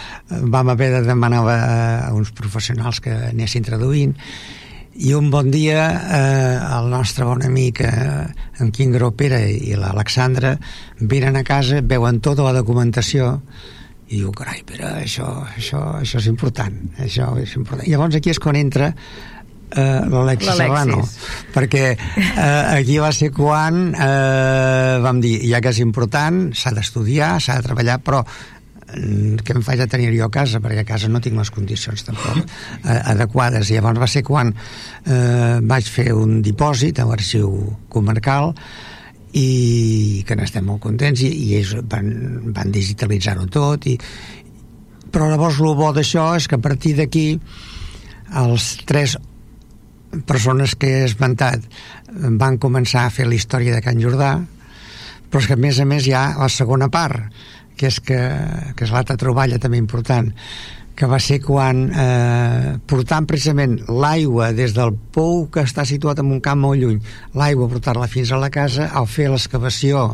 vam 0.52 0.70
haver 0.70 0.92
de 0.98 1.02
demanar 1.08 1.44
a 1.48 2.14
uns 2.14 2.32
professionals 2.32 3.02
que 3.02 3.12
anessin 3.32 3.64
traduint, 3.64 4.16
i 4.96 5.14
un 5.14 5.30
bon 5.32 5.50
dia 5.52 5.86
eh, 5.92 6.58
el 6.78 6.90
nostre 6.90 7.26
bon 7.28 7.44
amic 7.44 7.82
eh, 7.84 8.26
en 8.64 8.72
Quim 8.72 8.94
Gropera 8.96 9.42
i 9.44 9.76
l'Alexandra 9.76 10.56
venen 11.02 11.36
a 11.36 11.44
casa, 11.44 11.82
veuen 11.84 12.22
tota 12.24 12.46
la 12.48 12.56
documentació 12.56 13.36
i 14.06 14.20
diu, 14.20 14.32
carai, 14.38 14.62
però 14.68 14.96
això, 15.02 15.28
això, 15.58 15.82
això 16.00 16.20
és 16.22 16.28
important, 16.30 16.76
això 17.02 17.32
és 17.42 17.56
important. 17.58 17.88
I 17.88 17.96
llavors 17.96 18.16
aquí 18.20 18.30
és 18.32 18.40
quan 18.40 18.56
entra 18.60 18.92
eh, 18.94 20.02
l'Alexis 20.06 20.60
Serrano, 20.62 21.02
perquè 21.56 21.86
eh, 21.92 22.78
aquí 22.78 23.00
va 23.02 23.12
ser 23.16 23.32
quan 23.36 23.90
eh, 23.92 24.98
vam 25.04 25.22
dir, 25.24 25.40
ja 25.50 25.62
que 25.64 25.74
és 25.74 25.82
important, 25.84 26.48
s'ha 26.56 26.76
d'estudiar, 26.78 27.36
s'ha 27.42 27.58
de 27.60 27.68
treballar, 27.68 27.98
però 28.06 28.22
què 28.96 29.56
em 29.56 29.64
faig 29.66 29.84
a 29.84 29.88
tenir 29.92 30.12
jo 30.16 30.28
a 30.28 30.34
casa 30.34 30.62
perquè 30.64 30.86
a 30.86 30.88
casa 30.88 31.10
no 31.12 31.22
tinc 31.24 31.38
les 31.40 31.52
condicions 31.52 32.06
tampoc 32.08 32.42
eh, 32.46 33.00
adequades. 33.14 33.70
I 33.70 33.80
llavors 33.80 34.02
va 34.02 34.10
ser 34.12 34.24
quan 34.26 34.54
eh, 34.54 35.60
vaig 35.62 35.90
fer 35.92 36.12
un 36.16 36.42
dipòsit 36.46 37.00
a 37.00 37.08
l'arxiu 37.10 37.52
comarcal 37.92 38.54
i 39.36 40.24
que 40.28 40.38
n'estem 40.40 40.64
molt 40.64 40.82
contents 40.86 41.22
i, 41.26 41.30
i 41.30 41.60
ells 41.60 41.76
van, 41.92 42.10
van 42.56 42.72
digitalitzar-ho 42.72 43.50
tot 43.52 43.88
i, 43.92 43.98
però 45.12 45.28
llavors 45.32 45.60
el 45.60 45.76
bo 45.76 45.92
d'això 45.96 46.30
és 46.40 46.48
que 46.48 46.56
a 46.56 46.64
partir 46.64 46.96
d'aquí 46.96 47.28
els 48.42 48.70
tres 48.88 49.18
persones 50.26 50.78
que 50.80 50.92
he 50.92 51.04
esmentat 51.10 51.68
van 52.40 52.60
començar 52.64 53.06
a 53.06 53.12
fer 53.12 53.28
la 53.28 53.36
història 53.36 53.76
de 53.76 53.84
Can 53.84 54.00
Jordà 54.00 54.38
però 55.28 55.42
és 55.42 55.50
que 55.50 55.58
a 55.58 55.60
més 55.60 55.82
a 55.84 55.86
més 55.90 56.08
hi 56.08 56.16
ha 56.16 56.26
la 56.40 56.48
segona 56.52 56.88
part 56.92 57.28
que 57.76 57.92
és, 57.92 58.00
que, 58.00 58.20
que 58.76 58.88
és 58.88 58.96
l'altra 58.96 59.18
troballa 59.20 59.60
també 59.62 59.82
important 59.82 60.32
que 60.96 61.08
va 61.12 61.20
ser 61.20 61.42
quan 61.44 61.90
eh, 61.92 62.76
portant 62.88 63.28
precisament 63.28 63.76
l'aigua 63.92 64.54
des 64.56 64.74
del 64.78 64.96
pou 64.96 65.46
que 65.52 65.66
està 65.68 65.84
situat 65.84 66.22
en 66.24 66.32
un 66.32 66.42
camp 66.44 66.62
molt 66.64 66.80
lluny, 66.80 67.02
l'aigua 67.36 67.68
portar-la 67.72 68.08
fins 68.08 68.32
a 68.32 68.40
la 68.40 68.50
casa, 68.50 68.88
al 68.96 69.10
fer 69.12 69.28
l'excavació 69.30 70.14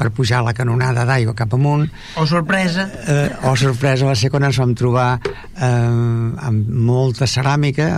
per 0.00 0.08
pujar 0.16 0.40
la 0.44 0.54
canonada 0.56 1.04
d'aigua 1.08 1.34
cap 1.36 1.52
amunt. 1.56 1.86
O 2.20 2.24
sorpresa. 2.28 2.86
Eh, 3.04 3.28
o 3.48 3.52
sorpresa 3.60 4.08
va 4.08 4.14
ser 4.16 4.30
quan 4.32 4.46
ens 4.48 4.60
vam 4.60 4.72
trobar 4.76 5.08
eh, 5.20 5.66
amb 5.66 6.70
molta 6.88 7.28
ceràmica, 7.28 7.90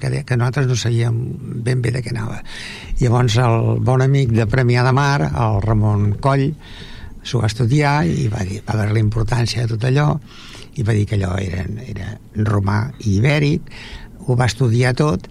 que, 0.00 0.24
que 0.28 0.36
nosaltres 0.36 0.68
no 0.68 0.76
sabíem 0.76 1.16
ben 1.64 1.84
bé 1.84 1.92
de 1.94 2.04
què 2.04 2.12
anava. 2.12 2.42
Llavors 3.00 3.38
el 3.44 3.80
bon 3.84 4.04
amic 4.04 4.36
de 4.36 4.48
Premià 4.50 4.84
de 4.84 4.92
Mar, 4.96 5.22
el 5.28 5.60
Ramon 5.64 6.14
Coll, 6.20 6.50
s'ho 7.28 7.42
va 7.42 7.50
estudiar 7.50 8.00
i 8.08 8.28
va, 8.32 8.44
dir, 8.48 8.62
va 8.66 8.78
veure 8.80 8.96
la 8.96 9.02
importància 9.02 9.64
de 9.64 9.74
tot 9.74 9.88
allò 9.88 10.14
i 10.78 10.86
va 10.86 10.94
dir 10.96 11.04
que 11.10 11.18
allò 11.18 11.34
era, 11.42 11.64
era 11.84 12.12
romà 12.48 12.80
i 13.04 13.18
ibèric, 13.18 13.72
ho 14.28 14.36
va 14.38 14.46
estudiar 14.46 14.94
tot, 14.96 15.26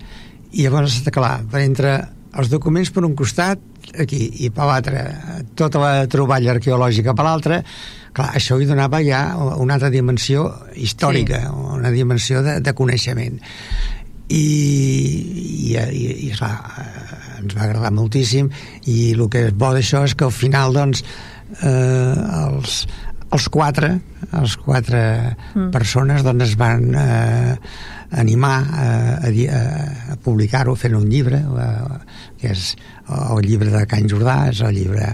i 0.51 0.65
llavors, 0.65 0.99
clar, 1.13 1.39
per 1.49 1.63
entre 1.63 1.97
els 2.37 2.51
documents 2.51 2.91
per 2.93 3.03
un 3.07 3.15
costat 3.17 3.61
aquí, 3.97 4.19
i 4.45 4.49
per 4.53 4.67
l'altre 4.67 5.03
tota 5.57 5.81
la 5.81 6.07
troballa 6.11 6.53
arqueològica 6.55 7.15
per 7.17 7.25
l'altre 7.25 7.61
clar, 8.13 8.31
això 8.37 8.57
hi 8.59 8.67
donava 8.69 8.99
ja 9.05 9.21
una 9.37 9.77
altra 9.77 9.89
dimensió 9.93 10.47
històrica 10.75 11.41
sí. 11.45 11.53
una 11.77 11.93
dimensió 11.93 12.43
de, 12.45 12.59
de 12.61 12.73
coneixement 12.77 13.39
i, 14.27 14.43
i, 14.43 15.77
i, 15.77 16.05
i 16.27 16.31
clar, 16.35 16.53
ens 17.39 17.55
va 17.55 17.65
agradar 17.69 17.93
moltíssim 17.95 18.51
i 18.85 19.13
el 19.15 19.25
que 19.31 19.47
és 19.47 19.55
bo 19.55 19.71
d'això 19.75 20.03
és 20.07 20.17
que 20.17 20.27
al 20.27 20.35
final 20.35 20.75
doncs 20.75 21.05
eh, 21.61 22.15
els, 22.43 22.79
els 23.31 23.49
quatre 23.53 23.95
els 24.37 24.57
quatre 24.59 25.01
mm. 25.55 25.69
persones 25.73 26.25
doncs 26.25 26.49
es 26.49 26.55
van 26.59 26.87
eh, 26.95 27.57
animar 28.17 28.57
a, 28.67 28.87
a, 29.27 29.63
a 30.13 30.19
publicar-ho 30.23 30.75
fent 30.79 30.95
un 30.97 31.09
llibre 31.11 31.41
eh, 31.43 31.99
que 32.39 32.53
és 32.53 32.71
el 33.07 33.43
llibre 33.47 33.73
de 33.73 33.83
Can 33.89 34.07
Jordà 34.11 34.39
és 34.51 34.63
el 34.65 34.75
llibre 34.79 35.11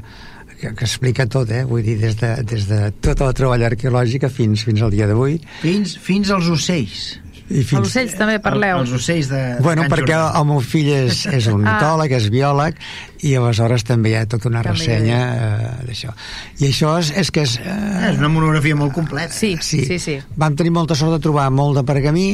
que, 0.64 0.72
que 0.72 0.86
explica 0.88 1.26
tot, 1.28 1.52
eh? 1.52 1.64
vull 1.68 1.84
dir, 1.84 1.98
des 2.00 2.16
de, 2.20 2.32
des 2.48 2.68
de 2.70 2.80
tota 3.04 3.28
la 3.28 3.36
troballa 3.36 3.68
arqueològica 3.72 4.30
fins, 4.32 4.64
fins 4.64 4.84
al 4.86 4.94
dia 4.94 5.10
d'avui. 5.10 5.36
Fins, 5.60 5.98
fins 6.00 6.32
als 6.32 6.48
ocells. 6.54 7.02
I 7.50 7.64
fins... 7.68 7.80
Els 7.80 7.90
ocells 7.90 8.16
també 8.18 8.38
parleu. 8.44 8.80
Els 8.84 8.94
ocells 8.96 9.28
de, 9.32 9.42
Bueno, 9.64 9.84
perquè 9.92 10.14
Jordà. 10.16 10.40
el 10.40 10.48
meu 10.48 10.62
fill 10.64 10.90
és, 10.96 11.26
és 11.28 11.48
ornitòleg, 11.54 12.16
ah. 12.16 12.22
és 12.22 12.30
biòleg, 12.34 12.80
i 13.28 13.36
aleshores 13.40 13.86
també 13.88 14.14
hi 14.14 14.18
ha 14.20 14.24
tota 14.32 14.50
una 14.52 14.64
també 14.64 14.80
ressenya 14.80 15.20
eh, 15.20 15.70
d'això. 15.90 16.16
I 16.62 16.70
això 16.70 16.96
és, 17.02 17.14
és 17.24 17.32
que 17.36 17.46
és... 17.48 17.58
Eh... 17.60 18.10
És 18.14 18.20
una 18.22 18.32
monografia 18.32 18.78
molt 18.80 18.96
completa. 18.96 19.36
Sí, 19.36 19.56
sí, 19.62 19.84
sí, 19.90 20.00
sí. 20.00 20.18
Vam 20.40 20.56
tenir 20.60 20.74
molta 20.76 20.96
sort 21.00 21.18
de 21.18 21.22
trobar 21.24 21.50
molt 21.54 21.82
de 21.82 21.86
pergamí, 21.88 22.28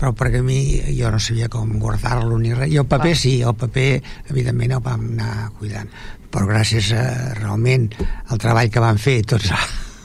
però 0.00 0.14
perquè 0.16 0.40
a 0.40 0.44
mi 0.44 0.62
jo 0.96 1.10
no 1.12 1.20
sabia 1.20 1.50
com 1.52 1.76
guardar-lo 1.78 2.38
ni 2.40 2.54
res. 2.56 2.72
I 2.72 2.80
el 2.80 2.88
paper 2.88 3.12
sí, 3.18 3.34
el 3.44 3.54
paper 3.60 3.90
evidentment 4.32 4.78
el 4.78 4.82
vam 4.84 5.04
anar 5.12 5.50
cuidant. 5.58 5.92
Però 6.30 6.46
gràcies 6.48 6.92
a 6.96 7.04
realment 7.36 7.90
al 8.30 8.40
treball 8.40 8.72
que 8.72 8.82
van 8.82 9.00
fer 9.02 9.20
tots 9.28 9.52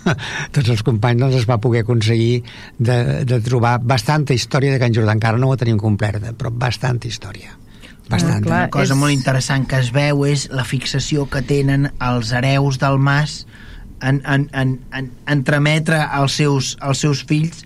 tots 0.55 0.71
els 0.71 0.83
companys 0.85 1.25
doncs 1.25 1.41
es 1.41 1.49
va 1.49 1.59
poder 1.61 1.83
aconseguir 1.85 2.41
de, 2.77 2.97
de 3.27 3.41
trobar 3.45 3.77
bastanta 3.83 4.35
història 4.37 4.73
de 4.73 4.81
Can 4.81 4.95
Jordà 4.95 5.15
encara 5.17 5.41
no 5.41 5.51
ho 5.51 5.59
tenim 5.59 5.79
completa 5.81 6.33
però 6.37 6.53
bastanta 6.53 7.09
història 7.09 7.55
bastant. 8.09 8.43
Ah, 8.43 8.45
clar, 8.45 8.63
una 8.65 8.73
cosa 8.73 8.93
és... 8.93 8.99
molt 8.99 9.15
interessant 9.15 9.67
que 9.69 9.79
es 9.81 9.91
veu 9.95 10.25
és 10.29 10.47
la 10.53 10.65
fixació 10.67 11.25
que 11.31 11.41
tenen 11.45 11.89
els 12.03 12.33
hereus 12.35 12.79
del 12.81 12.99
mas 13.01 13.43
en, 14.01 14.21
en, 14.25 14.49
en, 14.53 14.75
en 14.93 15.11
entremetre 15.31 16.01
als 16.03 16.37
seus, 16.41 16.75
als 16.81 17.01
seus 17.05 17.23
fills 17.25 17.63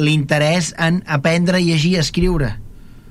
l'interès 0.00 0.74
en 0.82 1.00
aprendre 1.06 1.60
a 1.60 1.62
llegir 1.62 1.94
i 1.94 2.00
escriure 2.02 2.56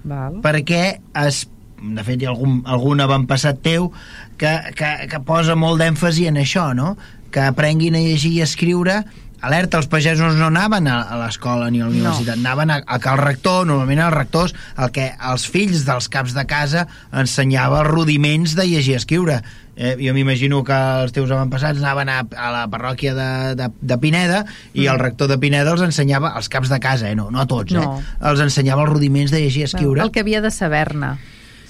Val. 0.04 0.42
perquè 0.44 1.00
es, 1.24 1.46
de 1.80 2.04
fet 2.06 2.22
hi 2.22 2.28
ha 2.28 2.34
algun, 2.34 2.60
algun 2.68 3.02
avantpassat 3.02 3.62
teu 3.64 3.90
que, 4.38 4.52
que, 4.76 4.92
que 5.10 5.22
posa 5.26 5.56
molt 5.60 5.82
d'èmfasi 5.82 6.28
en 6.30 6.42
això 6.44 6.70
no? 6.76 6.94
Que 7.32 7.44
aprenguin 7.46 7.98
a 7.98 8.04
llegir 8.04 8.36
i 8.38 8.46
escriure 8.46 9.04
alerta, 9.42 9.80
els 9.80 9.88
pagesos 9.88 10.36
no 10.36 10.50
anaven 10.50 10.90
a, 10.92 11.00
a 11.08 11.18
l'escola 11.22 11.70
ni 11.72 11.80
a 11.80 11.88
la 11.88 11.94
universitat, 11.94 12.36
no. 12.36 12.44
anaven 12.44 12.74
a, 12.76 12.82
a 12.84 13.00
que 13.00 13.10
el 13.14 13.22
rector, 13.22 13.64
normalment 13.70 14.02
els 14.04 14.16
rectors, 14.16 14.56
el 14.78 14.92
que 14.96 15.08
els 15.32 15.48
fills 15.48 15.86
dels 15.88 16.10
caps 16.12 16.36
de 16.36 16.44
casa 16.50 16.86
ensenyava 17.16 17.84
els 17.84 17.92
rudiments 17.92 18.58
de 18.60 18.68
llegir 18.68 18.98
i 18.98 19.00
escriure 19.00 19.40
eh, 19.80 19.96
jo 20.02 20.14
m'imagino 20.14 20.62
que 20.68 20.76
els 21.06 21.16
teus 21.16 21.32
avantpassats 21.32 21.80
anaven 21.80 22.12
a, 22.12 22.20
a 22.36 22.52
la 22.54 22.68
parròquia 22.72 23.16
de, 23.16 23.32
de, 23.60 23.72
de 23.80 23.98
Pineda 23.98 24.44
i 24.74 24.84
mm. 24.84 24.92
el 24.92 25.02
rector 25.02 25.32
de 25.32 25.40
Pineda 25.40 25.74
els 25.74 25.88
ensenyava 25.88 26.36
als 26.36 26.52
caps 26.52 26.72
de 26.72 26.82
casa, 26.84 27.10
eh? 27.10 27.16
no, 27.16 27.30
no 27.32 27.42
a 27.42 27.48
tots, 27.48 27.74
eh? 27.74 27.80
no. 27.80 27.98
eh? 27.98 28.16
els 28.30 28.44
ensenyava 28.44 28.84
els 28.86 28.92
rudiments 28.92 29.32
de 29.32 29.42
llegir 29.46 29.64
i 29.64 29.70
escriure. 29.72 30.04
El 30.04 30.12
que 30.12 30.26
havia 30.26 30.44
de 30.44 30.52
saber-ne 30.52 31.16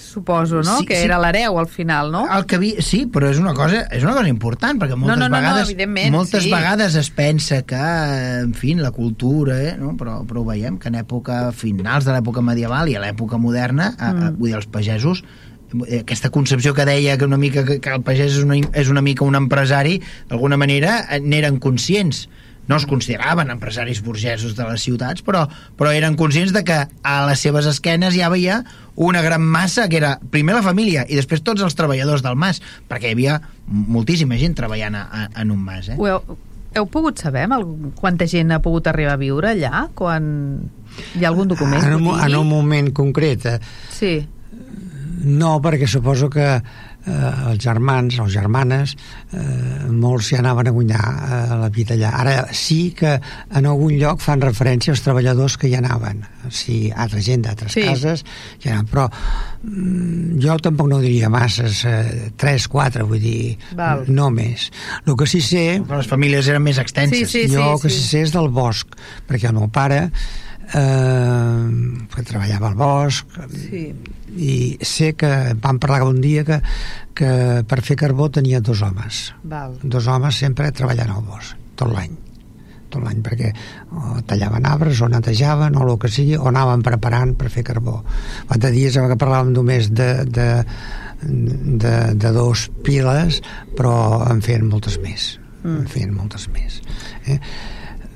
suposo, 0.09 0.63
no? 0.65 0.79
Sí, 0.79 0.87
que 0.89 0.97
sí. 0.97 1.05
era 1.07 1.19
l'hereu 1.21 1.59
al 1.61 1.67
final, 1.69 2.11
no? 2.11 2.25
El 2.35 2.45
que 2.49 2.59
vi... 2.61 2.71
Sí, 2.83 3.03
però 3.11 3.29
és 3.31 3.39
una 3.41 3.53
cosa, 3.57 3.85
és 3.95 4.05
una 4.05 4.15
cosa 4.17 4.31
important, 4.31 4.79
perquè 4.81 4.97
moltes 4.97 5.21
no, 5.21 5.27
no, 5.29 5.37
vegades 5.37 5.73
no, 5.77 6.09
moltes 6.15 6.47
sí. 6.47 6.53
vegades 6.53 6.97
es 6.99 7.11
pensa 7.15 7.61
que, 7.69 7.83
en 8.41 8.55
fi, 8.57 8.73
la 8.79 8.91
cultura, 8.95 9.59
eh, 9.61 9.75
no? 9.79 9.93
però, 9.99 10.19
però 10.27 10.43
ho 10.43 10.47
veiem, 10.49 10.79
que 10.81 10.91
en 10.91 10.99
època 11.03 11.49
finals 11.55 12.09
de 12.09 12.15
l'època 12.15 12.43
medieval 12.45 12.89
i 12.89 12.97
a 12.97 13.03
l'època 13.05 13.39
moderna, 13.41 13.93
mm. 13.93 14.01
a, 14.01 14.27
a, 14.29 14.33
vull 14.33 14.51
dir, 14.51 14.57
els 14.59 14.69
pagesos 14.71 15.23
aquesta 15.69 16.31
concepció 16.33 16.73
que 16.73 16.85
deia 16.85 17.17
que 17.17 17.25
una 17.25 17.37
mica 17.37 17.63
que, 17.65 17.77
que 17.77 17.91
el 17.93 18.01
pagès 18.01 18.39
és 18.39 18.43
una, 18.43 18.57
és 18.73 18.89
una 18.89 19.03
mica 19.05 19.25
un 19.25 19.37
empresari 19.37 19.99
d'alguna 20.29 20.57
manera 20.57 21.03
eh, 21.05 21.19
n'eren 21.21 21.59
conscients 21.61 22.23
no 22.69 22.77
es 22.77 22.85
consideraven 22.85 23.49
empresaris 23.49 24.03
burgesos 24.05 24.55
de 24.55 24.65
les 24.69 24.83
ciutats, 24.85 25.23
però, 25.25 25.47
però 25.75 25.91
eren 25.95 26.15
conscients 26.19 26.53
de 26.53 26.63
que 26.63 26.77
a 26.85 27.15
les 27.25 27.41
seves 27.41 27.65
esquenes 27.69 28.13
ja 28.13 28.29
veia 28.29 28.61
una 28.95 29.23
gran 29.25 29.41
massa 29.41 29.87
que 29.89 29.97
era 29.97 30.17
primer 30.29 30.53
la 30.59 30.63
família 30.65 31.07
i 31.09 31.17
després 31.17 31.41
tots 31.41 31.65
els 31.65 31.75
treballadors 31.75 32.21
del 32.21 32.37
mas, 32.37 32.61
perquè 32.87 33.09
hi 33.09 33.17
havia 33.17 33.39
moltíssima 33.65 34.37
gent 34.37 34.53
treballant 34.59 34.99
a, 34.99 35.03
a, 35.09 35.27
en 35.41 35.55
un 35.55 35.65
mas. 35.65 35.89
Eh? 35.89 35.97
Ho 35.97 36.07
heu, 36.07 36.39
heu 36.77 36.89
pogut 36.93 37.17
saber 37.17 37.47
quanta 37.97 38.29
gent 38.29 38.53
ha 38.53 38.61
pogut 38.61 38.87
arribar 38.91 39.17
a 39.17 39.21
viure 39.21 39.55
allà? 39.55 39.87
Quan 39.97 40.27
hi 41.17 41.25
ha 41.25 41.31
algun 41.33 41.49
document? 41.49 41.81
En 41.89 41.97
un, 41.97 42.11
en 42.13 42.37
un 42.37 42.53
moment 42.53 42.93
concret. 42.93 43.49
Eh? 43.49 43.57
Sí 43.95 44.13
no, 45.19 45.57
perquè 45.61 45.87
suposo 45.87 46.29
que 46.31 46.45
eh, 47.09 47.51
els 47.51 47.59
germans 47.63 48.19
o 48.21 48.27
germanes 48.31 48.95
eh, 49.33 49.89
molts 49.89 50.29
s'hi 50.29 50.39
anaven 50.39 50.69
a 50.69 50.73
guanyar 50.75 51.03
eh, 51.03 51.57
la 51.63 51.69
vida 51.73 51.95
allà. 51.97 52.13
Ara 52.21 52.35
sí 52.55 52.91
que 52.97 53.15
en 53.17 53.69
algun 53.69 53.95
lloc 53.99 54.21
fan 54.23 54.43
referència 54.45 54.93
als 54.93 55.03
treballadors 55.05 55.57
que 55.59 55.69
hi 55.69 55.75
anaven. 55.79 56.23
Sí, 56.53 56.89
altra 56.95 57.21
gent 57.23 57.43
d'altres 57.45 57.75
sí. 57.75 57.85
cases 57.87 58.23
hi 58.61 58.71
anaven, 58.71 58.89
però 58.91 59.07
mm, 59.09 60.39
jo 60.43 60.57
tampoc 60.63 60.91
no 60.91 61.01
diria 61.03 61.31
masses, 61.33 61.83
eh, 61.89 62.29
3, 62.39 62.67
4, 62.71 63.07
vull 63.09 63.23
dir, 63.23 63.55
Val. 63.77 64.05
no 64.07 64.29
més. 64.33 64.69
El 65.05 65.17
que 65.19 65.27
sí 65.29 65.41
sé... 65.45 65.65
Però 65.85 66.01
les 66.01 66.09
famílies 66.09 66.47
eren 66.51 66.63
més 66.65 66.81
extenses. 66.81 67.25
Sí, 67.25 67.47
sí, 67.47 67.55
jo 67.55 67.63
sí, 67.63 67.71
el 67.73 67.81
que 67.83 67.93
sí. 67.93 68.03
sí 68.03 68.13
sé 68.13 68.27
és 68.27 68.35
del 68.35 68.51
bosc, 68.53 68.95
perquè 69.29 69.49
el 69.51 69.57
meu 69.57 69.69
pare 69.73 70.07
eh, 70.73 72.05
que 72.13 72.23
treballava 72.23 72.69
al 72.69 72.77
bosc 72.79 73.39
sí. 73.53 73.83
i 74.37 74.55
sé 74.85 75.13
que 75.17 75.31
vam 75.61 75.79
parlar 75.81 76.03
un 76.07 76.21
dia 76.21 76.45
que, 76.47 76.61
que 77.17 77.33
per 77.67 77.81
fer 77.85 77.97
carbó 77.99 78.29
tenia 78.33 78.61
dos 78.61 78.83
homes 78.85 79.29
Val. 79.43 79.77
dos 79.83 80.07
homes 80.07 80.37
sempre 80.37 80.71
treballant 80.75 81.15
al 81.15 81.23
bosc 81.25 81.57
tot 81.79 81.91
l'any 81.93 82.17
tot 82.89 83.03
l'any 83.05 83.21
perquè 83.25 83.51
o 83.93 84.19
tallaven 84.27 84.65
arbres 84.65 85.01
o 85.01 85.09
netejaven 85.09 85.77
o 85.77 85.85
el 85.85 85.97
que 86.01 86.11
sigui 86.11 86.37
o 86.37 86.47
anaven 86.49 86.83
preparant 86.85 87.35
per 87.37 87.51
fer 87.53 87.65
carbó 87.67 87.99
l'altre 88.49 88.73
dia 88.75 88.91
que 88.91 89.19
parlàvem 89.21 89.53
només 89.53 89.91
de, 89.93 90.09
de, 90.25 90.49
de, 91.21 91.95
de 92.15 92.31
dos 92.35 92.69
piles 92.85 93.41
però 93.77 93.93
en 94.29 94.41
feien 94.45 94.65
moltes 94.69 94.99
més 95.03 95.35
mm. 95.63 95.75
en 95.75 95.91
feien 95.91 96.15
moltes 96.15 96.49
més 96.53 96.81
eh? 97.27 97.39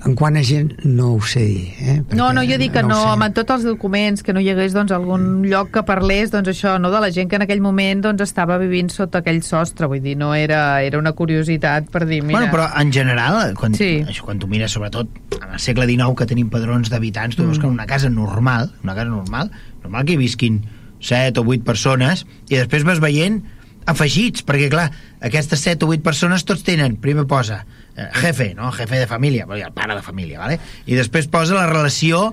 En 0.03 0.15
quant 0.19 0.35
a 0.35 0.43
gent 0.43 0.73
no 0.83 1.13
ho 1.15 1.21
sé 1.23 1.43
dir 1.47 1.67
eh? 1.79 1.95
no, 2.17 2.31
no, 2.35 2.43
jo 2.47 2.57
dic 2.59 2.73
que 2.75 2.83
no, 2.83 2.95
no 2.95 3.13
amb 3.13 3.35
tots 3.35 3.55
els 3.55 3.65
documents 3.67 4.23
que 4.25 4.35
no 4.35 4.41
hi 4.43 4.49
hagués 4.51 4.75
doncs, 4.75 4.91
algun 4.95 5.45
lloc 5.47 5.71
que 5.77 5.83
parlés 5.87 6.33
doncs, 6.33 6.51
això, 6.51 6.75
no, 6.81 6.91
de 6.93 6.99
la 7.03 7.11
gent 7.15 7.31
que 7.31 7.39
en 7.39 7.45
aquell 7.45 7.63
moment 7.63 8.03
doncs, 8.03 8.25
estava 8.25 8.57
vivint 8.61 8.91
sota 8.91 9.21
aquell 9.23 9.41
sostre 9.47 9.87
vull 9.91 10.03
dir, 10.03 10.17
no 10.19 10.33
era, 10.35 10.81
era 10.83 10.99
una 10.99 11.13
curiositat 11.15 11.89
per 11.93 12.03
dir, 12.09 12.21
mira... 12.21 12.41
Bueno, 12.41 12.51
però 12.53 12.67
en 12.81 12.93
general 12.95 13.55
quan, 13.59 13.77
sí. 13.79 14.03
això, 14.03 14.27
quan 14.27 14.43
tu 14.43 14.51
mires 14.51 14.75
sobretot 14.75 15.39
en 15.39 15.49
el 15.55 15.63
segle 15.63 15.87
XIX 15.87 16.17
que 16.19 16.29
tenim 16.29 16.51
padrons 16.53 16.91
d'habitants 16.91 17.39
tu 17.39 17.45
mm. 17.45 17.53
veus 17.53 17.61
que 17.61 17.69
en 17.69 17.75
una 17.77 17.87
casa 17.89 18.11
normal 18.11 18.73
una 18.83 18.97
casa 18.97 19.09
normal, 19.09 19.51
normal 19.85 20.07
que 20.07 20.17
hi 20.17 20.21
visquin 20.21 20.63
7 21.03 21.39
o 21.39 21.47
8 21.47 21.67
persones 21.67 22.27
i 22.49 22.57
després 22.57 22.85
vas 22.87 22.99
veient 23.03 23.41
afegits, 23.89 24.45
perquè 24.47 24.69
clar, 24.71 24.87
aquestes 25.23 25.63
7 25.63 25.83
o 25.83 25.91
8 25.91 26.03
persones 26.03 26.45
tots 26.47 26.63
tenen, 26.63 26.95
primer 27.03 27.25
posa 27.27 27.63
jefe, 27.95 28.53
no? 28.57 28.71
jefe 28.71 28.99
de 28.99 29.07
família, 29.07 29.45
el 29.45 29.73
pare 29.73 29.95
de 29.95 30.01
família, 30.01 30.39
¿vale? 30.39 30.59
i 30.85 30.97
després 30.97 31.29
posa 31.31 31.57
la 31.57 31.67
relació 31.69 32.31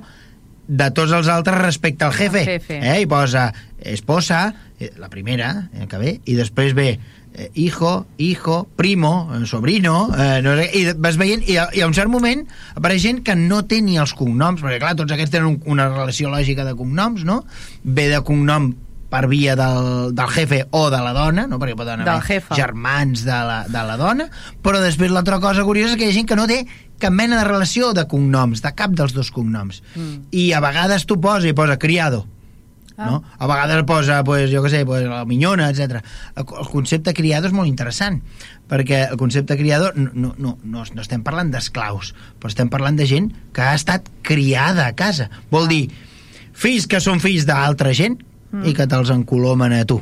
de 0.70 0.86
tots 0.94 1.12
els 1.12 1.28
altres 1.28 1.58
respecte 1.58 2.06
al 2.06 2.14
jefe, 2.14 2.44
jefe. 2.46 2.78
Eh? 2.78 3.00
i 3.02 3.08
posa 3.10 3.50
esposa, 3.80 4.54
eh, 4.78 4.92
la 4.98 5.10
primera, 5.10 5.68
eh, 5.74 5.88
que 5.90 5.98
ve, 5.98 6.12
i 6.24 6.36
després 6.38 6.76
ve 6.78 6.92
eh, 7.34 7.50
hijo, 7.54 8.06
hijo, 8.18 8.68
primo, 8.76 9.30
eh, 9.34 9.46
sobrino, 9.46 10.10
eh, 10.16 10.40
no 10.42 10.54
sé, 10.56 10.68
i 10.74 10.84
vas 10.94 11.18
veient, 11.18 11.42
i 11.48 11.58
a, 11.58 11.68
i 11.74 11.82
a 11.82 11.88
un 11.90 11.96
cert 11.96 12.10
moment 12.12 12.44
apareix 12.74 13.02
gent 13.02 13.24
que 13.26 13.34
no 13.38 13.64
té 13.66 13.80
ni 13.82 13.98
els 13.98 14.14
cognoms, 14.14 14.62
perquè 14.62 14.78
clar, 14.82 14.94
tots 14.98 15.16
aquests 15.16 15.34
tenen 15.34 15.50
un, 15.54 15.58
una 15.66 15.88
relació 15.90 16.30
lògica 16.30 16.66
de 16.68 16.76
cognoms, 16.78 17.26
no? 17.26 17.42
Ve 17.82 18.08
de 18.12 18.22
cognom 18.26 18.72
per 19.10 19.26
via 19.28 19.56
del, 19.58 20.14
del 20.14 20.30
jefe 20.30 20.62
o 20.70 20.86
de 20.90 21.00
la 21.02 21.12
dona, 21.12 21.48
no? 21.50 21.58
perquè 21.58 21.74
poden 21.76 22.04
haver 22.06 22.40
germans 22.54 23.24
de 23.26 23.40
la, 23.48 23.58
de 23.68 23.82
la 23.88 23.98
dona, 23.98 24.28
però 24.62 24.80
després 24.82 25.10
l'altra 25.10 25.40
cosa 25.42 25.66
curiosa 25.66 25.96
és 25.96 25.98
que 25.98 26.06
hi 26.06 26.14
ha 26.14 26.18
gent 26.20 26.30
que 26.30 26.38
no 26.38 26.46
té 26.50 26.62
cap 27.00 27.14
mena 27.16 27.40
de 27.40 27.46
relació 27.48 27.94
de 27.96 28.06
cognoms, 28.06 28.62
de 28.62 28.74
cap 28.76 28.94
dels 28.94 29.16
dos 29.16 29.32
cognoms. 29.34 29.80
Mm. 29.96 30.28
I 30.36 30.52
a 30.54 30.60
vegades 30.62 31.08
tu 31.08 31.18
posa 31.20 31.48
i 31.48 31.56
posa 31.56 31.78
criado, 31.80 32.26
ah. 33.00 33.08
no? 33.08 33.24
A 33.38 33.48
vegades 33.50 33.82
posa, 33.88 34.20
pues, 34.24 34.46
jo 34.52 34.62
què 34.62 34.70
sé, 34.70 34.84
pues, 34.86 35.08
la 35.08 35.24
minyona, 35.26 35.70
etc. 35.72 36.04
El, 36.36 36.46
concepte 36.70 37.16
criado 37.16 37.50
és 37.50 37.56
molt 37.56 37.70
interessant, 37.72 38.20
perquè 38.70 39.06
el 39.08 39.18
concepte 39.18 39.58
criado 39.58 39.90
no, 39.96 40.12
no, 40.12 40.34
no, 40.38 40.56
no, 40.62 40.84
no 40.84 41.02
estem 41.02 41.24
parlant 41.26 41.50
d'esclaus, 41.50 42.14
però 42.38 42.52
estem 42.52 42.70
parlant 42.70 43.00
de 43.00 43.08
gent 43.10 43.32
que 43.56 43.64
ha 43.64 43.74
estat 43.74 44.06
criada 44.22 44.86
a 44.86 44.94
casa. 44.94 45.30
Vol 45.50 45.66
ah. 45.66 45.72
dir, 45.72 45.84
fills 46.52 46.86
que 46.86 47.02
són 47.02 47.22
fills 47.24 47.48
d'altra 47.48 47.96
gent, 47.96 48.20
mm. 48.52 48.64
i 48.66 48.74
que 48.76 48.86
te'ls 48.90 49.12
encolomen 49.14 49.76
a 49.76 49.84
tu 49.88 50.00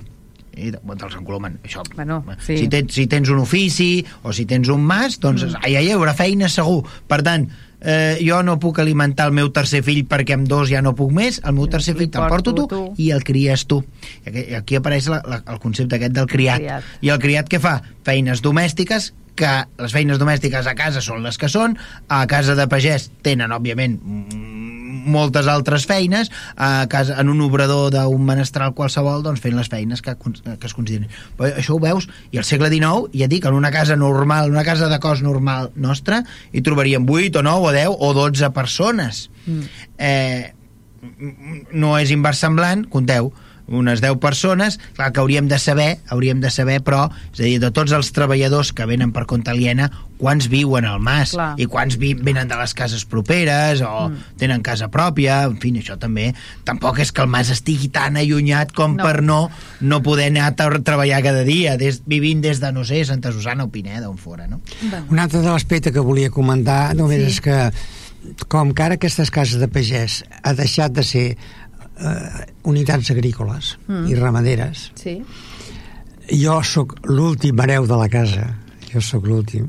i 0.58 0.72
te'ls 0.72 1.14
encolomen 1.20 1.60
això, 1.62 1.84
Bueno, 1.94 2.24
sí. 2.42 2.56
si, 2.58 2.66
tens, 2.68 2.92
si 2.94 3.06
tens 3.06 3.30
un 3.30 3.38
ofici 3.44 4.04
o 4.26 4.32
si 4.34 4.46
tens 4.50 4.68
un 4.74 4.82
mas 4.84 5.20
doncs 5.22 5.46
mm. 5.46 5.62
allà 5.62 5.82
hi 5.84 5.90
haurà 5.94 6.14
feina 6.18 6.50
segur 6.50 6.82
per 7.08 7.20
tant, 7.26 7.46
eh, 7.80 8.18
jo 8.24 8.40
no 8.42 8.58
puc 8.58 8.80
alimentar 8.82 9.28
el 9.30 9.36
meu 9.36 9.52
tercer 9.54 9.84
fill 9.86 10.04
perquè 10.10 10.34
amb 10.34 10.48
dos 10.50 10.68
ja 10.72 10.82
no 10.82 10.94
puc 10.98 11.12
més 11.14 11.40
el 11.44 11.54
meu 11.54 11.68
tercer 11.70 11.94
fill 11.98 12.10
te'l 12.10 12.26
porto 12.30 12.54
tu, 12.56 12.66
tu. 12.70 12.82
i 12.98 13.12
el 13.14 13.22
cries 13.26 13.66
tu 13.70 13.82
I 14.26 14.58
aquí, 14.58 14.78
apareix 14.78 15.08
la, 15.12 15.22
la, 15.26 15.42
el 15.46 15.62
concepte 15.62 15.96
aquest 15.96 16.16
del 16.16 16.26
criat. 16.26 16.58
criat. 16.58 16.92
i 17.02 17.14
el 17.14 17.22
criat 17.22 17.48
què 17.50 17.62
fa? 17.62 17.78
feines 18.08 18.42
domèstiques 18.42 19.12
que 19.38 19.50
les 19.78 19.94
feines 19.94 20.18
domèstiques 20.18 20.66
a 20.66 20.74
casa 20.74 20.98
són 21.04 21.22
les 21.22 21.38
que 21.38 21.46
són, 21.46 21.76
a 22.10 22.24
casa 22.26 22.56
de 22.58 22.66
pagès 22.66 23.06
tenen, 23.22 23.52
òbviament, 23.54 23.94
moltes 25.06 25.48
altres 25.50 25.86
feines, 25.88 26.30
a 26.56 26.86
casa, 26.90 27.18
en 27.20 27.30
un 27.32 27.40
obrador 27.44 27.92
d'un 27.94 28.24
menestral 28.26 28.74
qualsevol, 28.76 29.22
doncs 29.26 29.42
fent 29.44 29.56
les 29.58 29.70
feines 29.70 30.02
que, 30.02 30.14
que 30.18 30.68
es 30.68 30.76
consideren. 30.76 31.10
Però 31.38 31.50
això 31.54 31.76
ho 31.76 31.82
veus, 31.82 32.08
i 32.32 32.40
al 32.40 32.46
segle 32.48 32.70
XIX, 32.72 33.08
ja 33.14 33.28
et 33.28 33.32
dic, 33.32 33.48
en 33.48 33.56
una 33.56 33.72
casa 33.74 33.96
normal, 33.96 34.52
una 34.52 34.66
casa 34.66 34.90
de 34.90 35.00
cos 35.02 35.22
normal 35.24 35.72
nostra, 35.76 36.22
hi 36.52 36.62
trobaríem 36.64 37.08
8 37.08 37.40
o 37.40 37.46
9 37.46 37.68
o 37.68 37.74
10 37.74 37.98
o 37.98 38.14
12 38.20 38.52
persones. 38.56 39.26
Mm. 39.46 39.82
Eh, 39.98 40.54
no 41.72 41.94
és 41.98 42.10
inversemblant, 42.14 42.84
compteu, 42.90 43.32
unes 43.68 44.00
10 44.00 44.18
persones, 44.18 44.78
clar 44.96 45.12
que 45.12 45.20
hauríem 45.20 45.48
de 45.48 45.58
saber, 45.58 45.98
hauríem 46.08 46.40
de 46.40 46.50
saber, 46.50 46.80
però, 46.82 47.06
és 47.32 47.40
a 47.40 47.44
dir, 47.44 47.58
de 47.60 47.70
tots 47.74 47.92
els 47.92 48.12
treballadors 48.16 48.72
que 48.72 48.86
venen 48.88 49.12
per 49.12 49.26
compte 49.28 49.50
aliena, 49.52 49.90
quants 50.18 50.48
viuen 50.50 50.84
al 50.88 50.98
mas 50.98 51.30
Clar. 51.36 51.52
i 51.60 51.68
quants 51.70 51.94
vi 52.00 52.14
venen 52.14 52.48
de 52.50 52.56
les 52.58 52.72
cases 52.74 53.04
properes 53.06 53.82
o 53.86 54.08
mm. 54.08 54.34
tenen 54.40 54.64
casa 54.66 54.88
pròpia, 54.90 55.44
en 55.46 55.60
fi, 55.62 55.70
això 55.78 55.94
també 56.00 56.32
tampoc 56.66 56.98
és 57.04 57.12
que 57.14 57.22
el 57.22 57.30
mas 57.30 57.52
estigui 57.54 57.88
tan 57.94 58.16
allunyat 58.18 58.72
com 58.74 58.96
No. 58.96 59.04
no. 59.04 59.04
per 59.04 59.22
no 59.22 59.50
no 59.80 60.00
poder 60.02 60.30
anar 60.32 60.48
a 60.48 60.70
treballar 60.80 61.22
cada 61.22 61.44
dia, 61.44 61.76
des, 61.76 62.00
vivint 62.06 62.40
des 62.42 62.58
de, 62.58 62.72
no 62.72 62.82
sé, 62.88 63.04
Santa 63.04 63.30
Susana 63.32 63.68
o 63.68 63.70
Pineda, 63.70 64.08
on 64.10 64.18
fora, 64.18 64.48
no? 64.48 64.60
Un 65.10 65.18
altre 65.18 65.38
de 65.38 65.46
l'aspecte 65.46 65.92
que 65.92 66.00
volia 66.00 66.30
comentar 66.30 66.96
només 66.96 67.20
Sí. 67.20 67.26
és 67.36 67.40
que 67.40 67.70
com 68.48 68.72
que 68.74 68.82
ara 68.82 68.96
aquestes 68.98 69.30
cases 69.30 69.60
de 69.60 69.68
pagès 69.70 70.24
ha 70.42 70.52
deixat 70.58 70.92
de 70.92 71.04
ser 71.06 71.36
eh, 72.00 72.46
unitats 72.64 73.10
agrícoles 73.14 73.76
mm. 73.86 74.06
i 74.10 74.16
ramaderes 74.18 74.88
Sí. 74.98 75.18
jo 76.28 76.60
sóc 76.62 76.96
l'últim 77.08 77.60
hereu 77.64 77.86
de 77.86 77.96
la 78.00 78.08
casa 78.12 78.48
jo 78.92 79.00
sóc 79.04 79.26
l'últim 79.28 79.68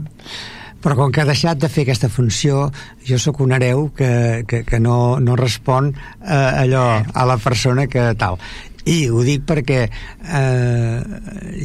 però 0.80 0.96
com 0.96 1.12
que 1.12 1.20
ha 1.22 1.28
deixat 1.28 1.60
de 1.60 1.68
fer 1.68 1.84
aquesta 1.84 2.08
funció 2.08 2.70
jo 3.08 3.18
sóc 3.20 3.42
un 3.44 3.52
hereu 3.52 3.90
que, 3.96 4.46
que, 4.48 4.64
que 4.64 4.80
no, 4.80 5.20
no 5.20 5.36
respon 5.36 5.92
eh, 5.92 6.34
allò 6.34 7.02
a 7.14 7.26
la 7.28 7.38
persona 7.38 7.88
que 7.88 8.14
tal 8.20 8.40
i 8.86 9.10
ho 9.12 9.24
dic 9.28 9.44
perquè 9.50 9.82
eh, 9.90 11.02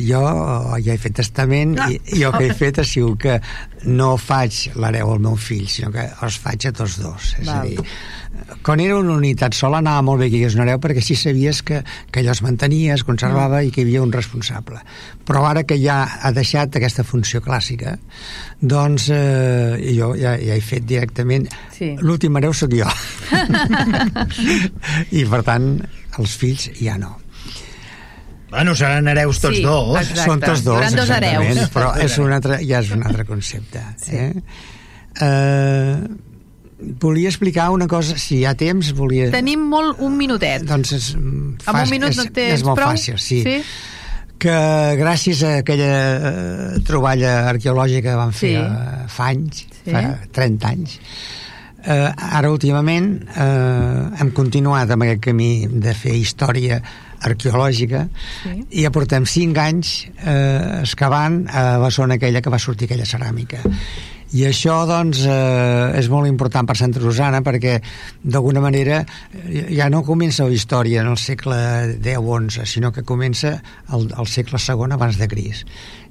jo 0.08 0.22
ja 0.82 0.92
he 0.94 0.98
fet 0.98 1.14
testament 1.20 1.76
i, 1.88 2.00
i 2.16 2.22
jo 2.24 2.32
que 2.34 2.48
he 2.48 2.54
fet 2.58 2.80
ha 2.82 2.84
sigut 2.88 3.20
que 3.22 3.38
no 3.84 4.16
faig 4.18 4.70
l'hereu 4.80 5.12
al 5.12 5.20
meu 5.20 5.36
fill 5.36 5.66
sinó 5.68 5.92
que 5.94 6.06
els 6.24 6.38
faig 6.40 6.66
a 6.70 6.72
tots 6.72 6.98
dos. 7.02 7.34
És 7.40 7.46
Val. 7.46 7.58
a 7.58 7.64
dir, 7.68 7.78
quan 8.64 8.80
era 8.80 8.96
una 8.98 9.14
unitat 9.18 9.54
sola 9.54 9.78
anava 9.78 10.02
molt 10.02 10.22
bé 10.24 10.30
que 10.30 10.38
hi 10.38 10.42
hagués 10.44 10.56
un 10.56 10.62
hereu 10.64 10.80
perquè 10.82 11.02
així 11.04 11.14
sabies 11.20 11.60
que, 11.62 11.82
que 12.10 12.22
allò 12.22 12.32
es 12.34 12.42
mantenia, 12.42 12.94
es 12.96 13.04
conservava 13.06 13.62
i 13.62 13.70
que 13.70 13.82
hi 13.82 13.86
havia 13.88 14.02
un 14.02 14.12
responsable. 14.12 14.80
Però 15.24 15.44
ara 15.46 15.62
que 15.68 15.76
ja 15.80 16.02
ha 16.22 16.32
deixat 16.34 16.76
aquesta 16.80 17.04
funció 17.04 17.40
clàssica 17.44 17.94
doncs 18.60 19.10
eh, 19.12 19.76
jo 19.94 20.14
ja, 20.16 20.34
ja 20.40 20.56
he 20.56 20.60
fet 20.64 20.84
directament 20.88 21.46
Sí. 21.74 21.92
l'últim 22.00 22.36
hereu 22.38 22.52
sóc 22.54 22.70
jo. 22.72 22.86
I 25.18 25.24
per 25.30 25.42
tant 25.46 25.68
els 26.18 26.36
fills 26.40 26.70
ja 26.80 26.96
no 26.98 27.16
Bueno, 28.54 28.74
seran 28.78 29.08
hereus 29.10 29.40
tots 29.42 29.56
Sí, 29.56 29.62
dos. 29.66 29.96
exacte. 29.98 30.24
són 30.28 30.38
tots 30.44 30.60
dos, 30.62 30.76
hauran 30.76 30.94
dos 30.94 31.08
exactament, 31.08 31.48
hereus. 31.56 31.70
però 31.74 31.88
és 32.04 32.18
un 32.22 32.30
altre, 32.36 32.58
ja 32.62 32.78
és 32.84 32.90
un 32.94 33.02
altre 33.02 33.24
concepte. 33.26 33.80
Sí. 33.98 34.14
Eh? 34.14 34.30
Uh, 35.18 36.14
volia 37.02 37.28
explicar 37.32 37.70
una 37.74 37.88
cosa, 37.90 38.14
si 38.20 38.38
hi 38.38 38.44
ha 38.46 38.52
temps, 38.58 38.92
volia... 38.94 39.26
Tenim 39.34 39.64
molt 39.72 39.98
un 40.06 40.14
minutet. 40.20 40.62
Doncs 40.68 40.92
és, 40.94 41.08
Amb 41.16 41.80
un 41.80 41.90
minut 41.90 42.10
és, 42.12 42.20
no 42.20 42.28
tens 42.30 42.60
és 42.60 42.64
molt 42.66 42.78
prou? 42.78 42.92
fàcil, 42.94 43.18
sí. 43.18 43.40
Sí? 43.42 43.56
Que 44.44 44.54
gràcies 45.00 45.42
a 45.46 45.52
aquella 45.64 45.90
eh, 46.14 46.80
troballa 46.86 47.34
arqueològica 47.50 48.10
que 48.12 48.16
van 48.18 48.32
fer 48.34 48.54
Sí. 48.54 48.62
eh, 48.62 49.06
fa 49.08 49.30
anys, 49.32 49.64
Sí. 49.84 49.90
fa 49.90 50.04
30 50.34 50.68
anys, 50.76 50.98
eh, 51.86 52.10
ara 52.40 52.50
últimament 52.52 53.10
eh, 53.36 54.20
hem 54.20 54.30
continuat 54.36 54.90
amb 54.94 55.06
aquest 55.06 55.22
camí 55.30 55.50
de 55.68 55.94
fer 55.94 56.16
història 56.20 56.80
arqueològica 57.24 58.06
Sí. 58.42 58.56
i 58.70 58.82
ja 58.84 58.90
portem 58.92 59.24
5 59.26 59.60
anys 59.62 59.94
eh, 60.24 60.80
excavant 60.82 61.44
a 61.48 61.78
la 61.80 61.90
zona 61.90 62.18
aquella 62.18 62.42
que 62.44 62.52
va 62.52 62.58
sortir 62.60 62.84
aquella 62.88 63.06
ceràmica 63.08 63.62
i 64.34 64.42
això 64.48 64.80
doncs 64.88 65.20
eh, 65.30 65.94
és 66.00 66.08
molt 66.10 66.26
important 66.26 66.66
per 66.66 66.74
Santa 66.76 66.98
Rosana 67.00 67.40
perquè 67.46 67.78
d'alguna 68.24 68.60
manera 68.60 69.04
ja 69.70 69.86
no 69.92 70.02
comença 70.04 70.44
la 70.44 70.52
història 70.56 71.04
en 71.04 71.12
el 71.12 71.20
segle 71.22 71.56
X-XI 72.02 72.66
sinó 72.66 72.90
que 72.92 73.04
comença 73.06 73.60
al, 73.88 74.08
al 74.16 74.26
segle 74.26 74.58
II 74.58 74.90
abans 74.96 75.16
de 75.20 75.28
Cris 75.30 75.64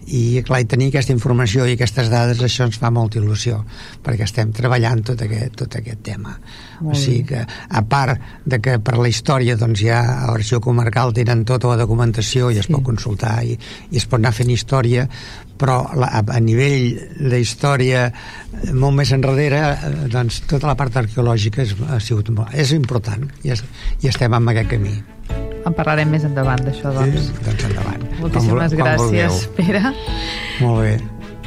i 0.08 0.42
clar, 0.46 0.62
i 0.64 0.68
tenir 0.70 0.90
aquesta 0.92 1.14
informació 1.16 1.68
i 1.68 1.76
aquestes 1.78 2.10
dades 2.12 2.42
això 2.44 2.68
ens 2.68 2.80
fa 2.82 2.92
molta 2.94 3.20
il·lusió 3.22 3.62
perquè 4.04 4.28
estem 4.28 4.52
treballant 4.56 5.04
tot 5.08 5.22
aquest, 5.24 5.56
tot 5.64 5.78
aquest 5.80 6.04
tema. 6.04 6.36
Molt 6.82 6.96
o 6.96 7.00
sigui 7.00 7.24
que 7.32 7.44
a 7.46 7.84
part 7.88 8.20
de 8.46 8.60
que 8.60 8.78
per 8.84 8.98
la 9.00 9.08
història 9.12 9.56
doncs 9.60 9.86
ja 9.86 10.02
a 10.26 10.32
l'arxiu 10.32 10.60
comarcal 10.64 11.14
tenen 11.16 11.46
tota 11.48 11.72
la 11.72 11.80
documentació 11.80 12.52
i 12.52 12.60
es 12.60 12.68
Sí. 12.68 12.74
pot 12.74 12.84
consultar 12.84 13.44
i, 13.44 13.58
i 13.92 13.98
es 13.98 14.06
pot 14.06 14.20
anar 14.20 14.34
fent 14.34 14.50
història 14.50 15.08
però 15.60 15.84
la, 15.96 16.08
a, 16.08 16.24
a 16.36 16.40
nivell 16.40 16.98
de 17.30 17.40
història 17.40 18.08
molt 18.74 18.98
més 18.98 19.12
enrere 19.16 19.62
eh, 19.72 19.96
doncs 20.12 20.42
tota 20.50 20.68
la 20.68 20.76
part 20.80 20.96
arqueològica 21.04 21.62
és, 21.64 21.76
ha 21.88 22.00
sigut 22.00 22.30
molt, 22.34 22.54
és 22.54 22.74
important 22.74 23.28
i, 23.44 23.52
es, 23.54 23.64
i 24.02 24.08
estem 24.12 24.34
en 24.34 24.54
aquest 24.56 24.72
camí 24.74 25.53
En 25.64 25.76
parlarem 25.76 26.10
més 26.12 26.26
endavant 26.28 26.62
d'això, 26.64 26.92
doncs. 26.96 27.32
doncs 27.46 27.66
endavant 27.70 28.06
Moltíssimes 28.20 28.76
Quan 28.76 28.82
quan 28.82 28.88
gràcies, 28.90 29.48
vulgueu. 29.48 29.58
Pere. 29.58 29.82
molt 30.62 30.82
bé 30.84 30.94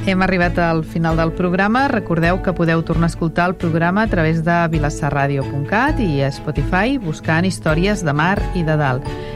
Hem 0.06 0.22
arribat 0.22 0.58
al 0.62 0.84
final 0.86 1.16
del 1.18 1.32
programa. 1.34 1.88
Recordeu 1.90 2.38
que 2.42 2.52
podeu 2.54 2.82
tornar 2.86 3.08
a 3.08 3.12
escoltar 3.12 3.48
el 3.50 3.56
programa 3.58 4.04
a 4.04 4.10
través 4.12 4.44
de 4.46 4.58
vilassarradio.cat 4.70 5.98
i 6.04 6.22
a 6.22 6.30
Spotify 6.30 7.00
buscant 7.02 7.48
històries 7.48 8.04
de 8.06 8.14
mar 8.14 8.36
i 8.54 8.62
de 8.62 8.76
dalt. 8.78 9.08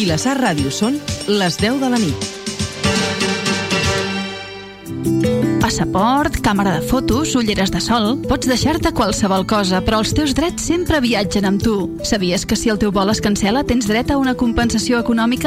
Vilassar 0.00 0.38
Ràdio 0.40 0.70
són 0.72 0.94
les 1.28 1.58
10 1.60 1.74
de 1.82 1.88
la 1.92 1.98
nit. 2.00 2.28
Passaport, 5.60 6.38
càmera 6.42 6.72
de 6.78 6.82
fotos, 6.88 7.34
ulleres 7.36 7.70
de 7.70 7.78
sol... 7.84 8.16
Pots 8.26 8.48
deixar-te 8.48 8.90
qualsevol 8.96 9.44
cosa, 9.46 9.78
però 9.84 10.00
els 10.00 10.10
teus 10.16 10.32
drets 10.34 10.64
sempre 10.66 10.98
viatgen 11.04 11.44
amb 11.46 11.60
tu. 11.62 11.74
Sabies 12.02 12.42
que 12.42 12.56
si 12.58 12.72
el 12.72 12.80
teu 12.82 12.90
vol 12.90 13.12
es 13.12 13.20
cancela 13.22 13.60
tens 13.62 13.86
dret 13.86 14.10
a 14.10 14.16
una 14.18 14.34
compensació 14.34 14.98
econòmica 14.98 15.38